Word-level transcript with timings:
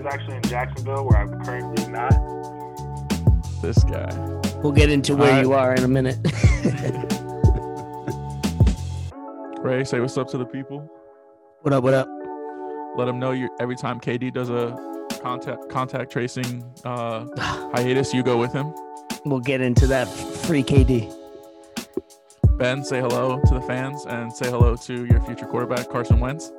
is 0.00 0.06
actually 0.06 0.36
in 0.36 0.42
Jacksonville, 0.42 1.06
where 1.06 1.18
I'm 1.18 1.44
currently 1.44 1.86
not. 1.88 2.10
This 3.62 3.84
guy. 3.84 4.08
We'll 4.62 4.72
get 4.72 4.90
into 4.90 5.14
where 5.14 5.28
Alright. 5.28 5.44
you 5.44 5.52
are 5.52 5.74
in 5.74 5.84
a 5.84 5.88
minute. 5.88 6.16
Ray, 9.62 9.84
say 9.84 10.00
what's 10.00 10.16
up 10.16 10.28
to 10.28 10.38
the 10.38 10.46
people. 10.46 10.90
what 11.60 11.74
up? 11.74 11.84
What 11.84 11.94
up? 11.94 12.08
Let 12.96 13.04
them 13.04 13.18
know 13.18 13.32
you 13.32 13.50
every 13.60 13.76
time 13.76 14.00
KD 14.00 14.32
does 14.32 14.48
a 14.48 14.74
contact 15.22 15.68
contact 15.68 16.10
tracing 16.10 16.64
uh, 16.84 17.26
hiatus, 17.74 18.14
you 18.14 18.22
go 18.22 18.38
with 18.38 18.52
him. 18.52 18.72
We'll 19.26 19.40
get 19.40 19.60
into 19.60 19.86
that 19.88 20.08
free 20.08 20.62
KD. 20.62 21.14
Ben, 22.56 22.82
say 22.84 23.00
hello 23.00 23.40
to 23.40 23.54
the 23.54 23.60
fans 23.62 24.06
and 24.06 24.32
say 24.32 24.48
hello 24.48 24.76
to 24.76 25.04
your 25.06 25.20
future 25.22 25.46
quarterback, 25.46 25.90
Carson 25.90 26.20
Wentz. 26.20 26.52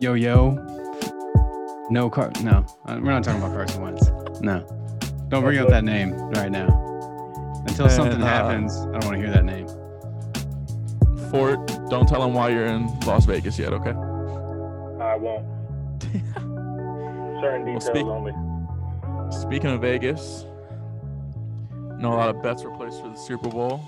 Yo 0.00 0.14
yo. 0.14 0.77
No 1.90 2.10
car. 2.10 2.30
No, 2.42 2.64
uh, 2.86 2.98
we're 3.02 3.10
not 3.12 3.24
talking 3.24 3.42
about 3.42 3.54
Carson 3.56 3.82
Wentz. 3.82 4.08
No, 4.40 4.60
don't 5.28 5.42
bring 5.42 5.58
up 5.58 5.68
that 5.68 5.84
name 5.84 6.12
right 6.32 6.50
now. 6.50 6.66
Until 7.66 7.88
something 7.88 8.14
And, 8.14 8.22
uh, 8.22 8.26
happens, 8.26 8.76
I 8.76 8.84
don't 8.98 9.04
want 9.04 9.14
to 9.14 9.18
hear 9.18 9.30
that 9.30 9.44
name. 9.44 9.66
Fort, 11.30 11.66
don't 11.90 12.08
tell 12.08 12.22
him 12.24 12.34
why 12.34 12.48
you're 12.50 12.66
in 12.66 12.86
Las 13.00 13.24
Vegas 13.26 13.58
yet, 13.58 13.72
okay? 13.72 13.90
I 15.02 15.16
won't. 15.16 15.44
Certain 17.40 17.64
details 17.64 17.84
speak- 17.86 18.06
only. 18.06 18.32
Speaking 19.30 19.70
of 19.70 19.80
Vegas, 19.80 20.44
know 21.98 22.12
a 22.12 22.16
lot 22.16 22.30
of 22.34 22.42
bets 22.42 22.62
were 22.64 22.70
placed 22.76 23.00
for 23.02 23.08
the 23.08 23.16
Super 23.16 23.48
Bowl. 23.48 23.78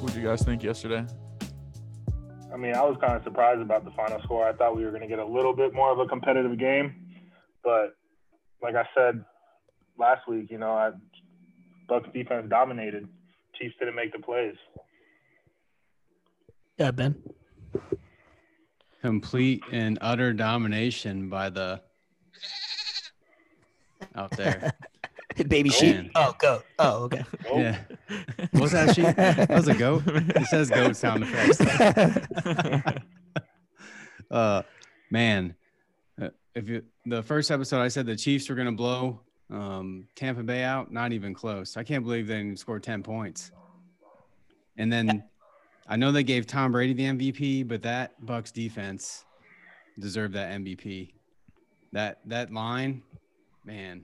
What 0.00 0.12
did 0.12 0.20
you 0.22 0.26
guys 0.28 0.42
think 0.42 0.62
yesterday? 0.62 1.04
I 2.54 2.56
mean, 2.56 2.76
I 2.76 2.82
was 2.82 2.96
kind 3.00 3.14
of 3.14 3.24
surprised 3.24 3.60
about 3.60 3.84
the 3.84 3.90
final 3.90 4.22
score. 4.22 4.48
I 4.48 4.52
thought 4.52 4.76
we 4.76 4.84
were 4.84 4.90
going 4.90 5.02
to 5.02 5.08
get 5.08 5.18
a 5.18 5.26
little 5.26 5.56
bit 5.56 5.74
more 5.74 5.90
of 5.90 5.98
a 5.98 6.06
competitive 6.06 6.56
game, 6.56 6.94
but 7.64 7.96
like 8.62 8.76
I 8.76 8.84
said 8.96 9.24
last 9.98 10.28
week, 10.28 10.52
you 10.52 10.58
know, 10.58 10.70
I, 10.70 10.92
Bucks 11.88 12.08
defense 12.14 12.46
dominated. 12.48 13.08
Chiefs 13.58 13.74
didn't 13.80 13.96
make 13.96 14.12
the 14.12 14.20
plays. 14.20 14.54
Yeah, 16.78 16.92
Ben. 16.92 17.16
Complete 19.02 19.64
and 19.72 19.98
utter 20.00 20.32
domination 20.32 21.28
by 21.28 21.50
the 21.50 21.80
out 24.14 24.30
there. 24.30 24.72
Baby 25.48 25.70
sheep. 25.70 26.10
Oh, 26.14 26.34
go. 26.38 26.62
Oh, 26.78 27.04
okay. 27.04 27.24
Nope. 27.44 27.58
Yeah. 27.58 27.78
What's 28.52 28.72
that 28.72 28.94
sheep? 28.94 29.14
That 29.16 29.50
was 29.50 29.68
a 29.68 29.74
goat. 29.74 30.02
It 30.06 30.46
says 30.46 30.70
goat 30.70 30.96
sound 31.04 31.24
effects. 31.24 31.60
uh 34.30 34.62
man 35.10 35.54
uh, 36.20 36.28
if 36.54 36.68
you 36.68 36.82
the 37.06 37.22
first 37.22 37.50
episode 37.50 37.80
i 37.82 37.88
said 37.88 38.06
the 38.06 38.16
chiefs 38.16 38.48
were 38.48 38.54
going 38.54 38.66
to 38.66 38.72
blow 38.72 39.20
um 39.50 40.08
tampa 40.16 40.42
bay 40.42 40.62
out 40.62 40.90
not 40.90 41.12
even 41.12 41.34
close 41.34 41.76
i 41.76 41.84
can't 41.84 42.04
believe 42.04 42.26
they 42.26 42.38
didn't 42.38 42.58
score 42.58 42.80
10 42.80 43.02
points 43.02 43.52
and 44.78 44.92
then 44.92 45.22
i 45.86 45.96
know 45.96 46.10
they 46.10 46.24
gave 46.24 46.46
tom 46.46 46.72
brady 46.72 46.94
the 46.94 47.04
mvp 47.04 47.68
but 47.68 47.82
that 47.82 48.12
bucks 48.24 48.50
defense 48.50 49.24
deserved 50.00 50.34
that 50.34 50.50
mvp 50.60 51.10
that 51.92 52.18
that 52.24 52.52
line 52.52 53.02
man 53.64 54.02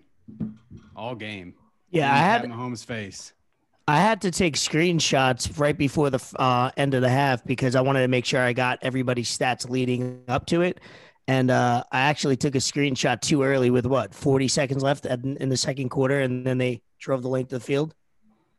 all 0.94 1.14
game 1.14 1.54
Yeah, 1.90 2.12
I 2.12 2.18
In 2.18 2.24
had 2.24 2.42
Pat 2.42 2.50
mahomes 2.50 2.84
face 2.84 3.32
I 3.90 3.96
had 3.96 4.20
to 4.20 4.30
take 4.30 4.54
screenshots 4.54 5.58
right 5.58 5.76
before 5.76 6.10
the 6.10 6.24
uh, 6.36 6.70
end 6.76 6.94
of 6.94 7.02
the 7.02 7.08
half 7.08 7.44
because 7.44 7.74
I 7.74 7.80
wanted 7.80 8.02
to 8.02 8.08
make 8.08 8.24
sure 8.24 8.40
I 8.40 8.52
got 8.52 8.78
everybody's 8.82 9.36
stats 9.36 9.68
leading 9.68 10.22
up 10.28 10.46
to 10.46 10.62
it. 10.62 10.78
And 11.26 11.50
uh, 11.50 11.82
I 11.90 12.02
actually 12.02 12.36
took 12.36 12.54
a 12.54 12.58
screenshot 12.58 13.20
too 13.20 13.42
early 13.42 13.68
with 13.68 13.86
what 13.86 14.14
40 14.14 14.46
seconds 14.46 14.84
left 14.84 15.06
in 15.06 15.48
the 15.48 15.56
second 15.56 15.88
quarter, 15.88 16.20
and 16.20 16.46
then 16.46 16.56
they 16.56 16.82
drove 17.00 17.22
the 17.22 17.28
length 17.28 17.52
of 17.52 17.62
the 17.62 17.66
field. 17.66 17.92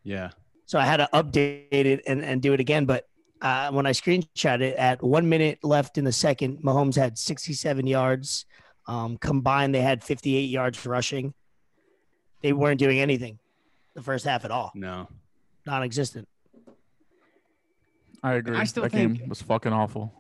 yeah 0.04 0.32
So 0.66 0.78
I 0.78 0.84
had 0.84 0.98
to 0.98 1.08
update 1.14 1.72
it 1.72 2.02
and, 2.08 2.26
and 2.26 2.42
do 2.42 2.52
it 2.52 2.60
again. 2.60 2.84
But 2.84 3.08
uh, 3.42 3.72
when 3.72 3.86
I 3.86 3.92
screenshot 3.92 4.60
it 4.60 4.76
at 4.76 5.02
one 5.02 5.30
minute 5.30 5.60
left 5.64 5.98
in 5.98 6.04
the 6.04 6.12
second, 6.12 6.62
Mahomes 6.62 6.98
had 6.98 7.18
67 7.18 7.88
yards. 7.88 8.46
Um, 8.86 9.18
combined, 9.18 9.74
they 9.74 9.82
had 9.82 10.04
58 10.04 10.42
yards 10.50 10.86
rushing. 10.86 11.34
They 12.42 12.52
weren't 12.52 12.80
doing 12.80 13.00
anything 13.00 13.40
the 13.94 14.02
first 14.02 14.26
half 14.26 14.46
at 14.46 14.52
all, 14.52 14.72
no 14.76 15.08
non 15.66 15.84
existent. 15.84 16.28
I 18.24 18.34
agree. 18.34 18.58
I 18.58 18.66
still 18.66 18.84
that 18.84 18.92
think- 18.92 19.20
game 19.20 19.30
was 19.30 19.42
fucking 19.42 19.74
awful. 19.74 20.14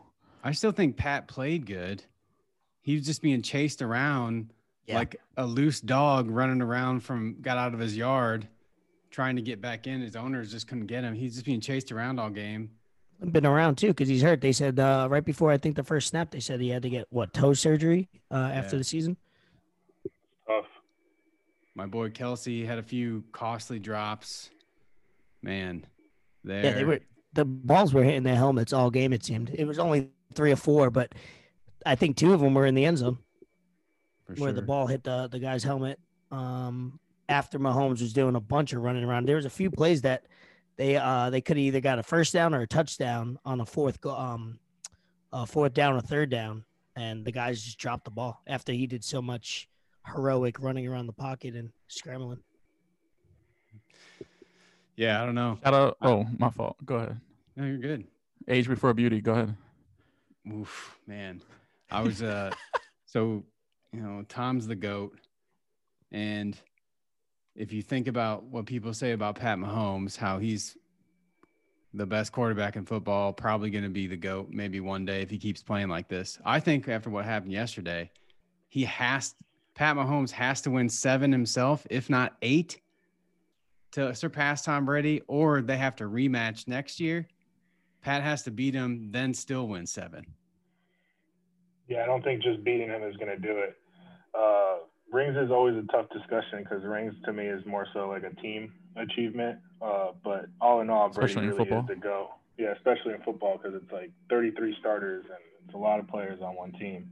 I 0.44 0.54
still 0.54 0.72
think 0.72 0.98
Pat 0.98 1.28
played 1.28 1.66
good. 1.68 2.04
He 2.82 2.96
was 2.96 3.06
just 3.06 3.22
being 3.22 3.44
chased 3.44 3.82
around 3.84 4.52
Yeah. 4.88 4.96
like 4.96 5.22
a 5.38 5.46
loose 5.46 5.80
dog 5.82 6.32
running 6.32 6.64
around 6.64 7.02
from 7.02 7.38
got 7.42 7.58
out 7.60 7.76
of 7.76 7.80
his 7.80 7.96
yard 7.96 8.48
trying 9.12 9.36
to 9.36 9.42
get 9.44 9.62
back 9.62 9.86
in. 9.86 10.02
His 10.02 10.16
owners 10.16 10.52
just 10.52 10.68
couldn't 10.68 10.88
get 10.88 11.04
him. 11.04 11.14
He's 11.14 11.34
just 11.36 11.46
being 11.46 11.62
chased 11.62 11.92
around 11.92 12.20
all 12.20 12.32
game. 12.32 12.72
been 13.24 13.46
around 13.46 13.76
too 13.78 13.90
because 13.90 14.08
he's 14.10 14.24
hurt. 14.24 14.42
They 14.42 14.52
said 14.52 14.80
uh, 14.80 15.08
right 15.12 15.24
before 15.24 15.52
I 15.52 15.58
think 15.60 15.76
the 15.76 15.84
first 15.84 16.08
snap, 16.08 16.32
they 16.32 16.40
said 16.40 16.60
he 16.60 16.70
had 16.70 16.82
to 16.82 16.90
get 16.90 17.06
what 17.12 17.34
toe 17.36 17.54
surgery 17.54 18.10
uh, 18.32 18.36
after 18.52 18.80
the 18.80 18.84
season. 18.84 19.18
Tough. 20.48 20.66
My 21.76 21.86
boy 21.86 22.10
Kelce 22.10 22.66
had 22.66 22.80
a 22.80 22.84
few 22.84 23.24
costly 23.32 23.78
drops. 23.78 24.50
Man, 25.42 25.86
there. 26.44 26.64
Yeah, 26.64 26.72
they 26.72 26.84
were 26.84 27.00
the 27.34 27.46
balls 27.46 27.94
were 27.94 28.04
hitting 28.04 28.24
their 28.24 28.36
helmets 28.36 28.74
all 28.74 28.90
game. 28.90 29.14
It 29.14 29.24
seemed 29.24 29.50
it 29.54 29.66
was 29.66 29.80
only 29.80 30.10
three 30.34 30.52
or 30.52 30.58
four, 30.58 30.90
but 30.90 31.14
I 31.86 31.96
think 31.96 32.18
two 32.18 32.34
of 32.34 32.42
them 32.42 32.54
were 32.54 32.66
in 32.66 32.76
the 32.76 32.86
end 32.86 33.00
zone 33.00 33.18
for 34.26 34.34
where 34.36 34.52
the 34.52 34.62
ball 34.62 34.88
hit 34.88 35.04
the 35.04 35.28
the 35.28 35.40
guy's 35.40 35.64
helmet. 35.64 36.00
Um, 36.32 37.00
after 37.30 37.60
Mahomes 37.60 38.02
was 38.02 38.14
doing 38.14 38.36
a 38.36 38.42
bunch 38.42 38.74
of 38.74 38.82
running 38.82 39.04
around, 39.04 39.28
there 39.28 39.36
was 39.36 39.46
a 39.46 39.50
few 39.50 39.72
plays 39.72 40.02
that 40.02 40.26
they 40.78 40.98
uh 40.98 41.30
they 41.30 41.42
could 41.42 41.58
have 41.58 41.64
either 41.64 41.82
got 41.82 42.00
a 42.00 42.04
first 42.04 42.34
down 42.34 42.54
or 42.54 42.62
a 42.62 42.68
touchdown 42.68 43.40
on 43.46 43.62
a 43.62 43.66
fourth 43.66 44.02
go 44.02 44.12
um 44.12 44.60
a 45.34 45.46
fourth 45.46 45.74
down 45.74 45.96
or 45.96 46.02
third 46.02 46.30
down, 46.30 46.66
and 46.96 47.26
the 47.26 47.32
guys 47.32 47.64
just 47.64 47.78
dropped 47.78 48.06
the 48.06 48.12
ball 48.12 48.42
after 48.48 48.74
he 48.74 48.86
did 48.88 49.04
so 49.04 49.22
much 49.22 49.68
heroic 50.06 50.60
running 50.60 50.88
around 50.88 51.08
the 51.08 51.14
pocket 51.14 51.56
and 51.56 51.72
scrambling. 51.88 52.40
Yeah, 55.02 55.20
I 55.20 55.26
don't 55.26 55.34
know. 55.34 55.58
Shout 55.64 55.74
out. 55.74 55.98
Oh, 56.04 56.28
my 56.38 56.52
fault. 56.52 56.78
Go 56.86 56.98
ahead. 56.98 57.20
No, 57.56 57.66
you're 57.66 57.80
good. 57.80 58.06
Age 58.48 58.68
before 58.68 58.94
beauty. 58.94 59.20
Go 59.20 59.32
ahead. 59.32 59.56
Oof, 60.54 60.96
man. 61.08 61.42
I 61.90 62.04
was 62.04 62.22
uh 62.22 62.52
so 63.08 63.44
you 63.94 64.00
know, 64.00 64.24
Tom's 64.30 64.68
the 64.68 64.76
goat. 64.76 65.18
And 66.12 66.56
if 67.56 67.74
you 67.74 67.82
think 67.82 68.08
about 68.08 68.44
what 68.44 68.68
people 68.68 68.94
say 68.94 69.14
about 69.14 69.38
Pat 69.38 69.58
Mahomes, 69.58 70.16
how 70.16 70.38
he's 70.38 70.78
the 71.96 72.06
best 72.06 72.32
quarterback 72.32 72.76
in 72.76 72.86
football, 72.86 73.34
probably 73.34 73.72
going 73.72 73.84
to 73.84 73.90
be 73.90 74.06
the 74.06 74.16
goat 74.16 74.50
maybe 74.52 74.82
one 74.82 75.04
day 75.04 75.24
if 75.24 75.32
he 75.32 75.40
keeps 75.40 75.64
playing 75.64 75.90
like 75.90 76.10
this. 76.10 76.38
I 76.46 76.60
think 76.60 76.88
after 76.88 77.10
what 77.10 77.26
happened 77.26 77.54
yesterday, 77.54 78.12
he 78.70 78.84
has 78.84 79.34
Pat 79.74 79.96
Mahomes 79.96 80.30
has 80.30 80.62
to 80.62 80.70
win 80.70 80.90
7 80.90 81.32
himself, 81.32 81.88
if 81.90 82.08
not 82.08 82.38
8 82.44 82.80
to 83.92 84.16
surpass 84.16 84.64
Tom 84.64 84.86
Brady 84.86 85.22
or 85.28 85.62
they 85.62 85.78
have 85.78 85.96
to 85.98 86.06
rematch 86.06 86.68
next 86.68 87.00
year. 87.00 87.28
Pat 88.02 88.24
has 88.24 88.44
to 88.44 88.52
beat 88.52 88.74
him, 88.74 89.12
then 89.12 89.34
still 89.34 89.68
win 89.68 89.86
7. 89.86 90.26
Yeah, 91.88 92.04
I 92.04 92.06
don't 92.06 92.24
think 92.24 92.42
just 92.42 92.64
beating 92.64 92.88
him 92.88 93.04
is 93.04 93.16
going 93.18 93.30
to 93.30 93.38
do 93.38 93.58
it. 93.58 93.78
Uh, 94.34 94.78
rings 95.12 95.36
is 95.38 95.52
always 95.52 95.76
a 95.76 95.86
tough 95.92 96.08
discussion 96.10 96.64
because 96.64 96.84
rings 96.84 97.14
to 97.26 97.34
me 97.34 97.46
is 97.46 97.66
more 97.66 97.86
so 97.94 98.08
like 98.08 98.24
a 98.24 98.34
team 98.42 98.72
achievement. 98.96 99.60
Uh, 99.82 100.12
but 100.24 100.46
all 100.60 100.82
in 100.82 100.90
all, 100.90 101.10
Brady 101.10 101.26
Especially 101.26 101.44
in 101.44 101.50
really 101.50 101.70
football. 101.70 101.82
is 101.82 101.88
the 101.88 101.96
go. 101.96 102.30
Yeah, 102.58 102.74
especially 102.76 103.14
in 103.14 103.22
football 103.22 103.60
because 103.62 103.80
it's 103.82 103.92
like 103.92 104.12
33 104.30 104.76
starters 104.80 105.26
and 105.26 105.40
it's 105.66 105.74
a 105.74 105.78
lot 105.78 106.00
of 106.00 106.08
players 106.08 106.40
on 106.42 106.56
one 106.56 106.72
team. 106.74 107.10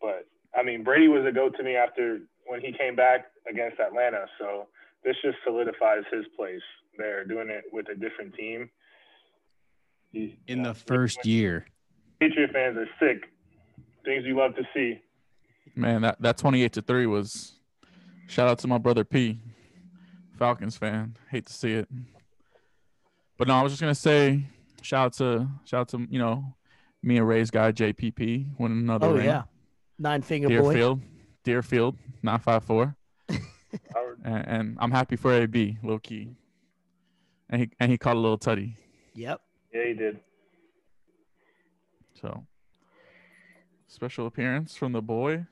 But 0.00 0.26
I 0.58 0.62
mean, 0.62 0.82
Brady 0.82 1.08
was 1.08 1.24
a 1.26 1.32
go 1.32 1.50
to 1.50 1.62
me 1.62 1.76
after 1.76 2.20
when 2.46 2.60
he 2.60 2.72
came 2.72 2.96
back 2.96 3.26
against 3.48 3.80
Atlanta. 3.80 4.26
So 4.38 4.66
this 5.06 5.16
just 5.24 5.38
solidifies 5.44 6.02
his 6.12 6.26
place 6.36 6.60
there, 6.98 7.24
doing 7.24 7.48
it 7.48 7.64
with 7.72 7.86
a 7.88 7.94
different 7.94 8.34
team. 8.34 8.68
He- 10.12 10.38
in 10.48 10.58
yeah, 10.58 10.64
the 10.64 10.70
uh, 10.70 10.74
first 10.74 11.24
year. 11.24 11.66
Patriot 12.20 12.50
fans 12.52 12.76
are 12.76 12.88
sick. 13.00 13.22
Things 14.04 14.24
you 14.26 14.36
love 14.36 14.54
to 14.56 14.62
see. 14.74 15.00
Man, 15.74 16.02
that, 16.02 16.20
that 16.20 16.36
28 16.38 16.72
to 16.74 16.82
3 16.82 17.06
was 17.06 17.54
shout 18.28 18.48
out 18.48 18.58
to 18.60 18.68
my 18.68 18.78
brother 18.78 19.04
P, 19.04 19.38
Falcons 20.38 20.76
fan. 20.76 21.16
Hate 21.30 21.46
to 21.46 21.52
see 21.52 21.72
it. 21.72 21.88
But 23.38 23.48
no, 23.48 23.54
I 23.54 23.62
was 23.62 23.72
just 23.72 23.80
gonna 23.82 23.94
say 23.94 24.44
shout 24.80 25.06
out 25.06 25.12
to 25.14 25.48
shout 25.64 25.80
out 25.82 25.88
to, 25.90 26.06
you 26.08 26.18
know, 26.18 26.54
me 27.02 27.18
and 27.18 27.28
Ray's 27.28 27.50
guy 27.50 27.72
JPP 27.72 28.58
winning 28.58 28.78
another 28.78 29.08
Oh 29.08 29.14
ring. 29.14 29.26
yeah, 29.26 29.42
nine 29.98 30.22
finger 30.22 30.48
boy. 30.48 30.72
Deerfield. 30.72 31.00
Deerfield, 31.44 31.96
954. 32.22 32.96
Howard, 33.28 33.40
And, 34.26 34.44
and 34.48 34.76
I'm 34.80 34.90
happy 34.90 35.14
for 35.14 35.32
AB, 35.32 35.78
low 35.84 36.00
key. 36.00 36.34
And 37.48 37.60
he 37.62 37.70
and 37.78 37.92
he 37.92 37.96
caught 37.96 38.16
a 38.16 38.18
little 38.18 38.36
tutty. 38.36 38.74
Yep. 39.14 39.40
yeah, 39.72 39.84
he 39.86 39.94
did. 39.94 40.18
So 42.20 42.44
special 43.86 44.26
appearance 44.26 44.74
from 44.76 44.90
the 44.92 45.00
boy. 45.00 45.46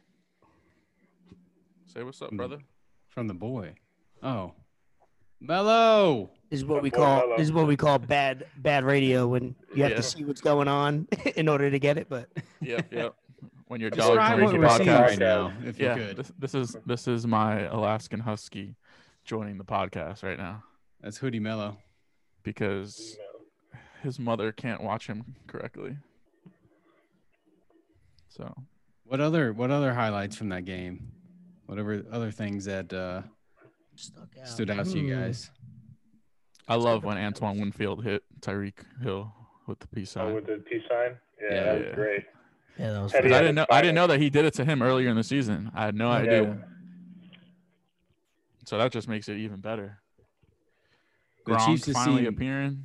Say 1.87 2.03
what's 2.03 2.21
up, 2.21 2.31
Hmm. 2.31 2.37
brother. 2.37 2.59
From 3.09 3.29
the 3.29 3.35
boy. 3.35 3.75
Oh. 4.25 4.55
Mellow. 5.41 6.31
This 6.51 6.61
is 6.61 6.65
what 6.67 6.83
we 6.83 6.91
boy, 6.91 6.97
call 6.97 7.21
hello. 7.21 7.37
this 7.37 7.45
is 7.47 7.53
what 7.53 7.69
we 7.69 7.77
call 7.77 7.99
bad 8.01 8.47
bad 8.57 8.83
radio 8.85 9.29
when 9.29 9.55
you 9.75 9.83
have 9.85 9.93
Yeah. 9.93 9.97
to 9.99 10.03
see 10.03 10.25
what's 10.25 10.41
going 10.41 10.67
on 10.67 11.07
in 11.37 11.49
order 11.49 11.71
to 11.71 11.79
get 11.79 11.97
it. 11.97 12.09
But 12.09 12.29
Yep, 12.61 12.93
yep. 12.93 13.15
When 13.67 13.81
your 13.81 13.91
dog 13.91 13.99
Describe 14.11 14.39
joins 14.39 14.45
what 14.45 14.53
the 14.53 14.59
we're 14.59 14.69
seeing 14.77 14.89
podcast. 14.89 15.01
right 15.01 15.19
now, 15.19 15.53
if 15.65 15.79
yeah, 15.79 15.97
you 15.97 16.07
could. 16.09 16.17
this, 16.19 16.33
this 16.39 16.55
is 16.55 16.77
this 16.87 17.09
is 17.09 17.27
my 17.27 17.63
Alaskan 17.63 18.21
Husky 18.21 18.77
joining 19.25 19.57
the 19.57 19.65
podcast 19.65 20.23
right 20.23 20.37
now 20.39 20.63
That's 21.01 21.17
Hoodie 21.17 21.41
Mellow. 21.41 21.79
because 22.43 23.17
his 24.03 24.19
mother 24.19 24.53
can't 24.53 24.83
watch 24.83 25.07
him 25.07 25.35
correctly. 25.47 25.97
So 28.29 28.53
What 29.05 29.21
other 29.21 29.53
what 29.53 29.71
other 29.71 29.95
highlights 29.95 30.37
from 30.37 30.49
that 30.51 30.65
game? 30.65 31.13
Whatever 31.67 32.03
other 32.13 32.31
things 32.31 32.67
that 32.67 32.93
uh, 32.93 33.23
stuck 33.95 34.29
out. 34.39 34.47
stood 34.49 34.71
out 34.71 34.85
to 34.87 34.99
you 34.99 35.15
Hmm. 35.15 35.23
guys? 35.23 35.51
I 36.69 36.77
love 36.77 37.05
when 37.05 37.17
Antoine 37.19 37.61
Winfield 37.61 38.05
hit 38.05 38.23
Tyreek 38.41 38.85
Hill 39.03 39.33
with 39.67 39.79
the 39.81 39.87
peace 39.89 40.15
Oh, 40.17 40.21
sign. 40.27 40.35
with 40.35 40.47
the 40.47 40.63
peace 40.69 40.83
sign. 40.89 41.17
Yeah, 41.41 41.55
Yeah. 41.55 41.63
that 41.65 41.75
was 41.79 41.85
Yeah. 41.89 41.95
great. 41.95 42.25
Yeah, 42.79 42.93
that 42.93 43.03
was 43.03 43.13
Had 43.13 43.23
Because 43.23 43.37
he 43.37 43.39
I 43.39 43.41
didn't 43.43 43.55
know 43.55 43.67
I 43.71 43.81
didn't 43.81 43.95
know 43.95 44.07
that 44.09 44.21
he 44.21 44.31
did 44.31 44.45
it 44.45 44.55
to 44.55 44.65
him 44.65 44.83
earlier 44.83 45.09
in 45.09 45.17
the 45.17 45.23
season. 45.23 45.71
I 45.75 45.85
had 45.85 45.95
no 45.95 46.09
Yeah. 46.11 46.17
idea. 46.19 46.59
So 48.67 48.79
that 48.79 48.93
just 48.93 49.09
makes 49.09 49.29
it 49.29 49.37
even 49.39 49.61
better. 49.61 49.99
The 51.47 51.53
Gronk 51.53 51.67
Chiefs 51.67 51.85
just 51.87 51.99
finally 51.99 52.25
seem- 52.25 52.35
appearing. 52.35 52.85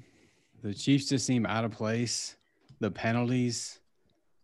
The 0.62 0.74
Chiefs 0.74 1.08
just 1.10 1.26
seem 1.26 1.46
out 1.46 1.64
of 1.64 1.72
place. 1.72 2.36
The 2.80 2.92
penalties. 2.92 3.80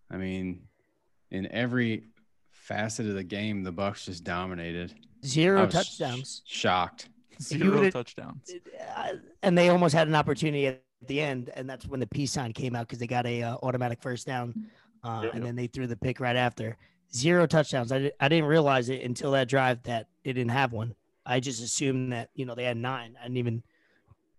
I 0.10 0.18
mean, 0.18 0.68
in 1.32 1.48
every 1.52 2.06
facet 2.52 3.06
of 3.08 3.16
the 3.16 3.24
game, 3.24 3.64
the 3.64 3.72
Bucks 3.72 4.06
just 4.06 4.24
dominated. 4.24 4.94
I 5.24 5.28
zero 5.28 5.66
was 5.66 5.74
touchdowns. 5.74 6.42
sh- 6.46 6.58
shocked. 6.60 7.10
Zero 7.42 7.80
would've- 7.80 7.92
touchdowns. 7.94 8.50
Uh, 8.96 9.14
and 9.44 9.58
they 9.58 9.68
almost 9.70 9.94
had 9.94 10.08
an 10.08 10.16
opportunity 10.16 10.68
at 10.68 10.82
the 11.06 11.20
end, 11.20 11.50
and 11.56 11.70
that's 11.70 11.86
when 11.86 12.00
the 12.00 12.08
peace 12.08 12.32
sign 12.32 12.54
came 12.54 12.76
out 12.76 12.88
because 12.88 13.00
they 13.00 13.08
got 13.08 13.26
a 13.26 13.44
uh, 13.44 13.58
automatic 13.62 14.02
first 14.02 14.26
down, 14.26 14.70
uh, 15.06 15.30
and 15.34 15.44
then 15.46 15.56
they 15.56 15.68
threw 15.68 15.88
the 15.88 15.96
pick 15.96 16.20
right 16.20 16.36
after. 16.36 16.78
Zero 17.14 17.46
touchdowns. 17.46 17.92
I, 17.92 18.12
I 18.20 18.28
didn't 18.28 18.46
realize 18.46 18.90
it 18.90 19.04
until 19.04 19.32
that 19.32 19.48
drive 19.48 19.84
that 19.84 20.08
they 20.24 20.34
didn't 20.34 20.52
have 20.52 20.74
one. 20.74 20.96
I 21.26 21.40
just 21.40 21.64
assumed 21.64 22.12
that 22.12 22.30
you 22.34 22.46
know 22.46 22.56
they 22.56 22.66
had 22.66 22.78
nine. 22.78 23.16
I 23.20 23.24
didn't 23.24 23.38
even 23.38 23.64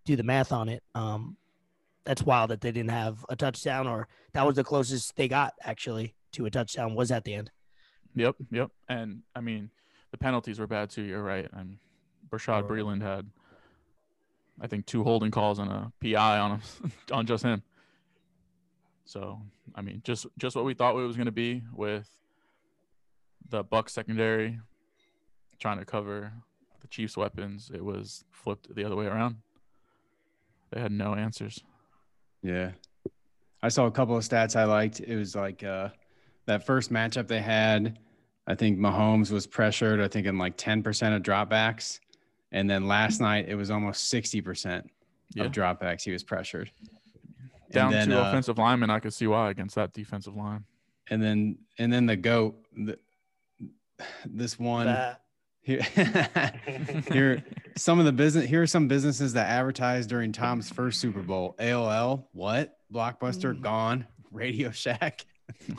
do 0.05 0.15
the 0.15 0.23
math 0.23 0.51
on 0.51 0.69
it. 0.69 0.83
Um, 0.93 1.37
that's 2.03 2.23
wild 2.23 2.51
that 2.51 2.61
they 2.61 2.71
didn't 2.71 2.91
have 2.91 3.25
a 3.29 3.35
touchdown, 3.35 3.87
or 3.87 4.07
that 4.33 4.45
was 4.45 4.55
the 4.55 4.63
closest 4.63 5.15
they 5.15 5.27
got 5.27 5.53
actually 5.63 6.13
to 6.33 6.45
a 6.45 6.49
touchdown 6.51 6.93
was 6.95 7.11
at 7.11 7.23
the 7.23 7.33
end. 7.33 7.51
Yep, 8.15 8.35
yep. 8.51 8.69
And 8.89 9.21
I 9.35 9.41
mean, 9.41 9.69
the 10.11 10.17
penalties 10.17 10.59
were 10.59 10.67
bad 10.67 10.89
too. 10.89 11.01
You're 11.03 11.23
right. 11.23 11.47
And 11.53 11.77
Bashaud 12.29 12.63
Oh. 12.63 12.67
Breeland 12.67 13.01
had, 13.01 13.25
I 14.61 14.67
think, 14.67 14.85
two 14.85 15.03
holding 15.03 15.31
calls 15.31 15.59
and 15.59 15.69
a 15.71 15.91
PI 16.01 16.39
on 16.39 16.51
him, 16.51 16.61
on 17.11 17.25
just 17.25 17.43
him. 17.43 17.63
So 19.07 19.41
I 19.73 19.81
mean, 19.81 20.01
just 20.03 20.27
just 20.37 20.55
what 20.55 20.65
we 20.65 20.73
thought 20.73 20.95
it 20.95 21.07
was 21.07 21.15
going 21.15 21.25
to 21.27 21.31
be 21.31 21.63
with 21.73 22.07
the 23.49 23.63
Buck 23.63 23.89
secondary 23.89 24.59
trying 25.59 25.79
to 25.79 25.85
cover 25.85 26.31
the 26.81 26.87
Chiefs' 26.87 27.17
weapons. 27.17 27.71
It 27.73 27.83
was 27.83 28.25
flipped 28.31 28.73
the 28.75 28.83
other 28.83 28.95
way 28.95 29.05
around. 29.07 29.37
They 30.71 30.81
had 30.81 30.91
no 30.91 31.15
answers. 31.15 31.63
Yeah. 32.43 32.71
I 33.63 33.69
saw 33.69 33.85
a 33.87 33.91
couple 33.91 34.15
of 34.15 34.23
stats 34.23 34.55
I 34.55 34.65
liked. 34.65 34.99
It 34.99 35.15
was 35.15 35.35
like 35.35 35.63
uh, 35.63 35.89
that 36.45 36.65
first 36.65 36.91
matchup 36.91 37.27
they 37.27 37.41
had. 37.41 37.97
I 38.45 38.53
think 38.55 38.77
Mahomes 38.77 39.31
was 39.31 39.47
pressured, 39.47 39.99
I 39.99 40.07
think, 40.07 40.27
in 40.27 40.37
like 40.37 40.57
10% 40.57 41.15
of 41.15 41.23
dropbacks. 41.23 41.99
And 42.51 42.69
then 42.69 42.87
last 42.87 43.19
night, 43.19 43.49
it 43.49 43.55
was 43.55 43.71
almost 43.71 44.13
60% 44.13 44.87
Yeah. 45.33 45.45
of 45.45 45.51
dropbacks 45.51 46.03
he 46.03 46.11
was 46.11 46.23
pressured. 46.23 46.71
And 47.67 47.73
Down 47.73 47.91
then, 47.91 48.09
to 48.09 48.23
uh, 48.25 48.29
offensive 48.29 48.57
linemen, 48.57 48.89
I 48.89 48.99
could 48.99 49.13
see 49.13 49.27
why 49.27 49.49
against 49.49 49.75
that 49.75 49.93
defensive 49.93 50.35
line. 50.35 50.63
and 51.09 51.21
then 51.21 51.57
and 51.77 51.91
then 51.91 52.05
the 52.05 52.15
goat 52.15 52.55
the, 52.75 52.97
this 54.25 54.57
one 54.59 54.87
Uh, 54.87 55.15
here 55.61 55.81
here 57.11 57.43
some 57.75 57.99
of 57.99 58.05
the 58.05 58.11
business 58.11 58.45
here 58.45 58.61
are 58.61 58.67
some 58.67 58.87
businesses 58.87 59.33
that 59.33 59.47
advertised 59.49 60.09
during 60.09 60.31
Tom's 60.31 60.69
first 60.69 60.99
Super 60.99 61.21
Bowl 61.21 61.55
AOL 61.59 62.25
what 62.33 62.77
Blockbuster 62.93 63.53
Mm. 63.53 63.61
gone 63.61 64.07
Radio 64.31 64.71
Shack 64.71 65.25
Oh. 65.71 65.75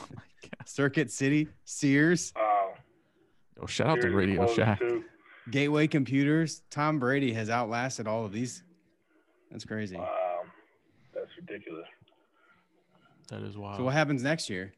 Circuit 0.67 1.11
City 1.11 1.49
Sears 1.65 2.33
Wow. 2.37 2.73
Yo, 3.59 3.67
shout 3.67 3.87
out 3.89 4.01
to 4.03 4.11
Radio 4.11 4.47
Shack. 4.55 4.79
too. 4.81 5.05
Gateway 5.51 5.87
Computers 5.87 6.63
Tom 6.71 6.99
Brady 6.99 7.33
has 7.33 7.49
outlasted 7.51 8.07
all 8.07 8.25
of 8.25 8.33
these 8.33 8.63
that's 9.51 9.65
crazy 9.65 9.97
Wow. 9.97 10.15
That's 11.59 11.67
ridiculous. 11.67 11.89
That 13.29 13.43
is 13.43 13.57
wild. 13.59 13.77
so 13.77 13.85
what 13.85 13.93
happens 13.93 14.23
next 14.23 14.49
year 14.49 14.73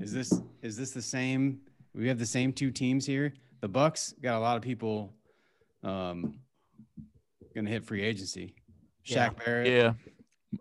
is 0.00 0.12
this 0.12 0.32
is 0.62 0.76
this 0.76 0.90
the 0.90 1.02
same 1.02 1.60
we 1.94 2.08
have 2.08 2.18
the 2.18 2.26
same 2.26 2.52
two 2.52 2.70
teams 2.70 3.06
here 3.06 3.32
the 3.60 3.68
Bucks 3.68 4.14
got 4.22 4.36
a 4.36 4.40
lot 4.40 4.56
of 4.56 4.62
people 4.62 5.12
um 5.84 6.34
gonna 7.54 7.70
hit 7.70 7.84
free 7.84 8.02
agency 8.02 8.54
Yeah. 9.04 9.28
Shaq 9.28 9.44
Barrett 9.44 9.68
Yeah. 9.68 9.92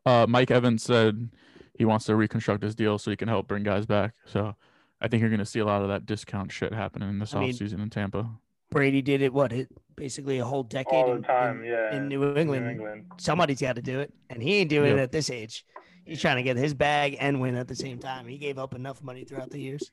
Uh, 0.05 0.25
Mike 0.29 0.51
Evans 0.51 0.83
said 0.83 1.29
he 1.77 1.83
wants 1.85 2.05
to 2.05 2.15
reconstruct 2.15 2.61
his 2.63 2.75
deal 2.75 2.97
so 2.97 3.09
he 3.11 3.17
can 3.17 3.27
help 3.27 3.47
bring 3.47 3.63
guys 3.63 3.85
back. 3.85 4.13
So 4.25 4.55
I 5.01 5.07
think 5.07 5.19
you're 5.21 5.29
going 5.29 5.39
to 5.39 5.45
see 5.45 5.59
a 5.59 5.65
lot 5.65 5.81
of 5.81 5.89
that 5.89 6.05
discount 6.05 6.49
shit 6.51 6.73
happening 6.73 7.09
in 7.09 7.19
this 7.19 7.33
I 7.35 7.39
mean- 7.41 7.51
offseason 7.53 7.81
in 7.81 7.89
Tampa. 7.89 8.29
Brady 8.69 9.01
did 9.01 9.21
it. 9.21 9.33
What? 9.33 9.51
It 9.51 9.67
basically 10.01 10.39
a 10.39 10.43
whole 10.45 10.63
decade 10.63 10.93
All 10.95 11.11
in- 11.13 11.21
the 11.21 11.27
time, 11.27 11.59
in, 11.63 11.65
yeah. 11.69 11.95
in 11.95 12.07
New 12.07 12.35
England. 12.35 12.65
New 12.65 12.71
England. 12.71 13.05
somebody's 13.17 13.61
got 13.61 13.75
to 13.75 13.83
do 13.83 13.99
it, 13.99 14.11
and 14.31 14.41
he 14.41 14.55
ain't 14.55 14.69
doing 14.71 14.89
Yep. 14.89 14.97
it 14.97 15.01
at 15.03 15.11
this 15.11 15.29
age. 15.29 15.63
He's 16.05 16.19
trying 16.19 16.37
to 16.37 16.41
get 16.43 16.57
his 16.57 16.73
bag 16.73 17.17
and 17.19 17.39
win 17.39 17.55
at 17.55 17.67
the 17.67 17.75
same 17.75 17.99
time. 17.99 18.25
He 18.27 18.39
gave 18.39 18.57
up 18.57 18.73
enough 18.73 19.03
money 19.03 19.23
throughout 19.25 19.51
the 19.51 19.59
years. 19.59 19.91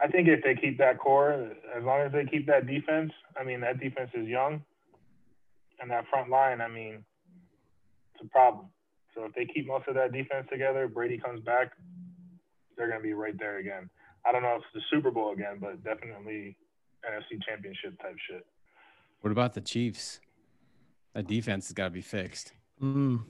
I 0.00 0.06
think 0.06 0.28
if 0.28 0.44
they 0.44 0.54
keep 0.54 0.78
that 0.78 0.98
core, 1.00 1.32
as 1.76 1.82
long 1.82 2.02
as 2.02 2.12
they 2.12 2.24
keep 2.24 2.46
that 2.46 2.68
defense, 2.68 3.10
I 3.38 3.42
mean, 3.42 3.60
that 3.62 3.80
defense 3.80 4.10
is 4.14 4.28
young. 4.28 4.62
And 5.80 5.90
that 5.90 6.06
front 6.08 6.30
line, 6.30 6.60
I 6.60 6.68
mean, 6.68 7.04
it's 8.14 8.22
a 8.24 8.28
problem. 8.28 8.66
So 9.16 9.24
if 9.24 9.34
they 9.34 9.44
keep 9.44 9.66
most 9.66 9.88
of 9.88 9.94
that 9.96 10.12
defense 10.12 10.46
together, 10.52 10.86
Brady 10.86 11.18
comes 11.18 11.40
back, 11.40 11.72
they're 12.76 12.86
going 12.88 13.00
to 13.00 13.02
be 13.02 13.12
right 13.14 13.36
there 13.36 13.58
again. 13.58 13.90
I 14.24 14.30
don't 14.30 14.42
know 14.42 14.54
if 14.54 14.62
it's 14.62 14.74
the 14.74 14.96
Super 14.96 15.10
Bowl 15.10 15.32
again, 15.32 15.58
but 15.60 15.82
definitely 15.82 16.56
NFC 17.04 17.42
Championship 17.44 18.00
type 18.00 18.14
shit. 18.30 18.46
What 19.22 19.30
about 19.30 19.54
the 19.54 19.60
Chiefs? 19.60 20.20
That 21.14 21.26
defense 21.26 21.68
has 21.68 21.74
got 21.74 21.84
to 21.84 21.90
be 21.90 22.00
fixed. 22.00 22.52
Mm. 22.82 23.22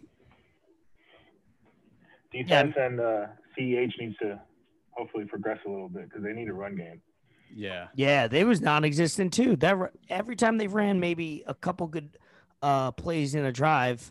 Defense 2.32 2.74
and 2.78 2.98
uh, 2.98 3.26
CEH 3.58 3.92
needs 4.00 4.16
to 4.18 4.40
hopefully 4.90 5.24
progress 5.26 5.58
a 5.66 5.70
little 5.70 5.88
bit 5.88 6.08
because 6.08 6.22
they 6.24 6.32
need 6.32 6.48
a 6.48 6.52
run 6.54 6.76
game. 6.76 7.00
Yeah. 7.54 7.88
Yeah, 7.94 8.26
they 8.26 8.44
was 8.44 8.62
non-existent 8.62 9.34
too. 9.34 9.56
That 9.56 9.76
every 10.08 10.36
time 10.36 10.56
they 10.56 10.66
ran 10.66 10.98
maybe 10.98 11.44
a 11.46 11.54
couple 11.54 11.86
good 11.86 12.16
uh, 12.62 12.92
plays 12.92 13.34
in 13.34 13.44
a 13.44 13.52
drive, 13.52 14.10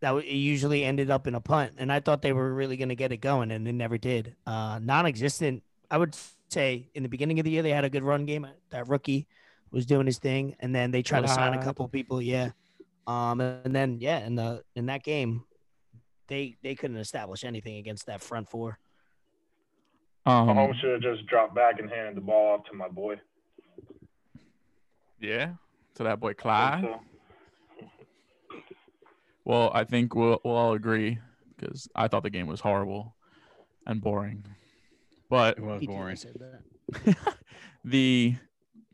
that 0.00 0.12
it 0.16 0.26
usually 0.26 0.84
ended 0.84 1.10
up 1.10 1.28
in 1.28 1.36
a 1.36 1.40
punt. 1.40 1.74
And 1.78 1.92
I 1.92 2.00
thought 2.00 2.22
they 2.22 2.32
were 2.32 2.52
really 2.52 2.76
going 2.76 2.88
to 2.88 2.96
get 2.96 3.12
it 3.12 3.18
going, 3.18 3.52
and 3.52 3.64
they 3.64 3.72
never 3.72 3.98
did. 3.98 4.34
Uh, 4.46 4.80
non-existent. 4.82 5.62
I 5.90 5.98
would 5.98 6.16
say 6.48 6.88
in 6.94 7.04
the 7.04 7.08
beginning 7.08 7.38
of 7.38 7.44
the 7.44 7.50
year 7.52 7.62
they 7.62 7.70
had 7.70 7.84
a 7.84 7.90
good 7.90 8.02
run 8.02 8.24
game. 8.24 8.48
That 8.70 8.88
rookie 8.88 9.28
was 9.70 9.86
doing 9.86 10.06
his 10.06 10.18
thing, 10.18 10.56
and 10.60 10.74
then 10.74 10.90
they 10.90 11.02
tried 11.02 11.22
to 11.22 11.28
sign 11.28 11.54
a 11.54 11.62
couple 11.62 11.86
people. 11.88 12.20
Yeah, 12.20 12.50
um, 13.06 13.40
and 13.40 13.74
then 13.74 13.98
yeah, 14.00 14.18
in 14.26 14.34
the 14.34 14.62
in 14.74 14.86
that 14.86 15.02
game, 15.02 15.44
they 16.28 16.56
they 16.62 16.74
couldn't 16.74 16.96
establish 16.98 17.44
anything 17.44 17.76
against 17.76 18.06
that 18.06 18.20
front 18.20 18.50
four. 18.50 18.78
Um, 20.26 20.48
Mahomes 20.48 20.78
should 20.80 20.92
have 20.92 21.00
just 21.02 21.26
dropped 21.26 21.54
back 21.54 21.78
and 21.80 21.88
handed 21.90 22.16
the 22.16 22.20
ball 22.20 22.54
off 22.58 22.64
to 22.70 22.74
my 22.76 22.88
boy. 22.88 23.16
yeah. 25.20 25.52
To 25.96 26.04
that 26.04 26.20
boy 26.20 26.30
I 26.30 26.34
Clyde. 26.34 26.80
think 26.82 26.92
so. 27.80 27.86
Well, 29.44 29.70
I 29.74 29.84
think 29.84 30.14
we'll, 30.14 30.40
we'll 30.44 30.54
all 30.54 30.72
agree 30.74 31.18
because 31.56 31.88
I 31.94 32.08
thought 32.08 32.22
the 32.22 32.30
game 32.30 32.46
was 32.46 32.60
horrible 32.60 33.14
and 33.86 34.00
boring. 34.00 34.44
But 35.28 35.58
It 35.58 35.64
was 35.64 35.84
boring. 35.84 36.16
say 36.16 36.30
that. 36.36 37.16
the 37.84 38.36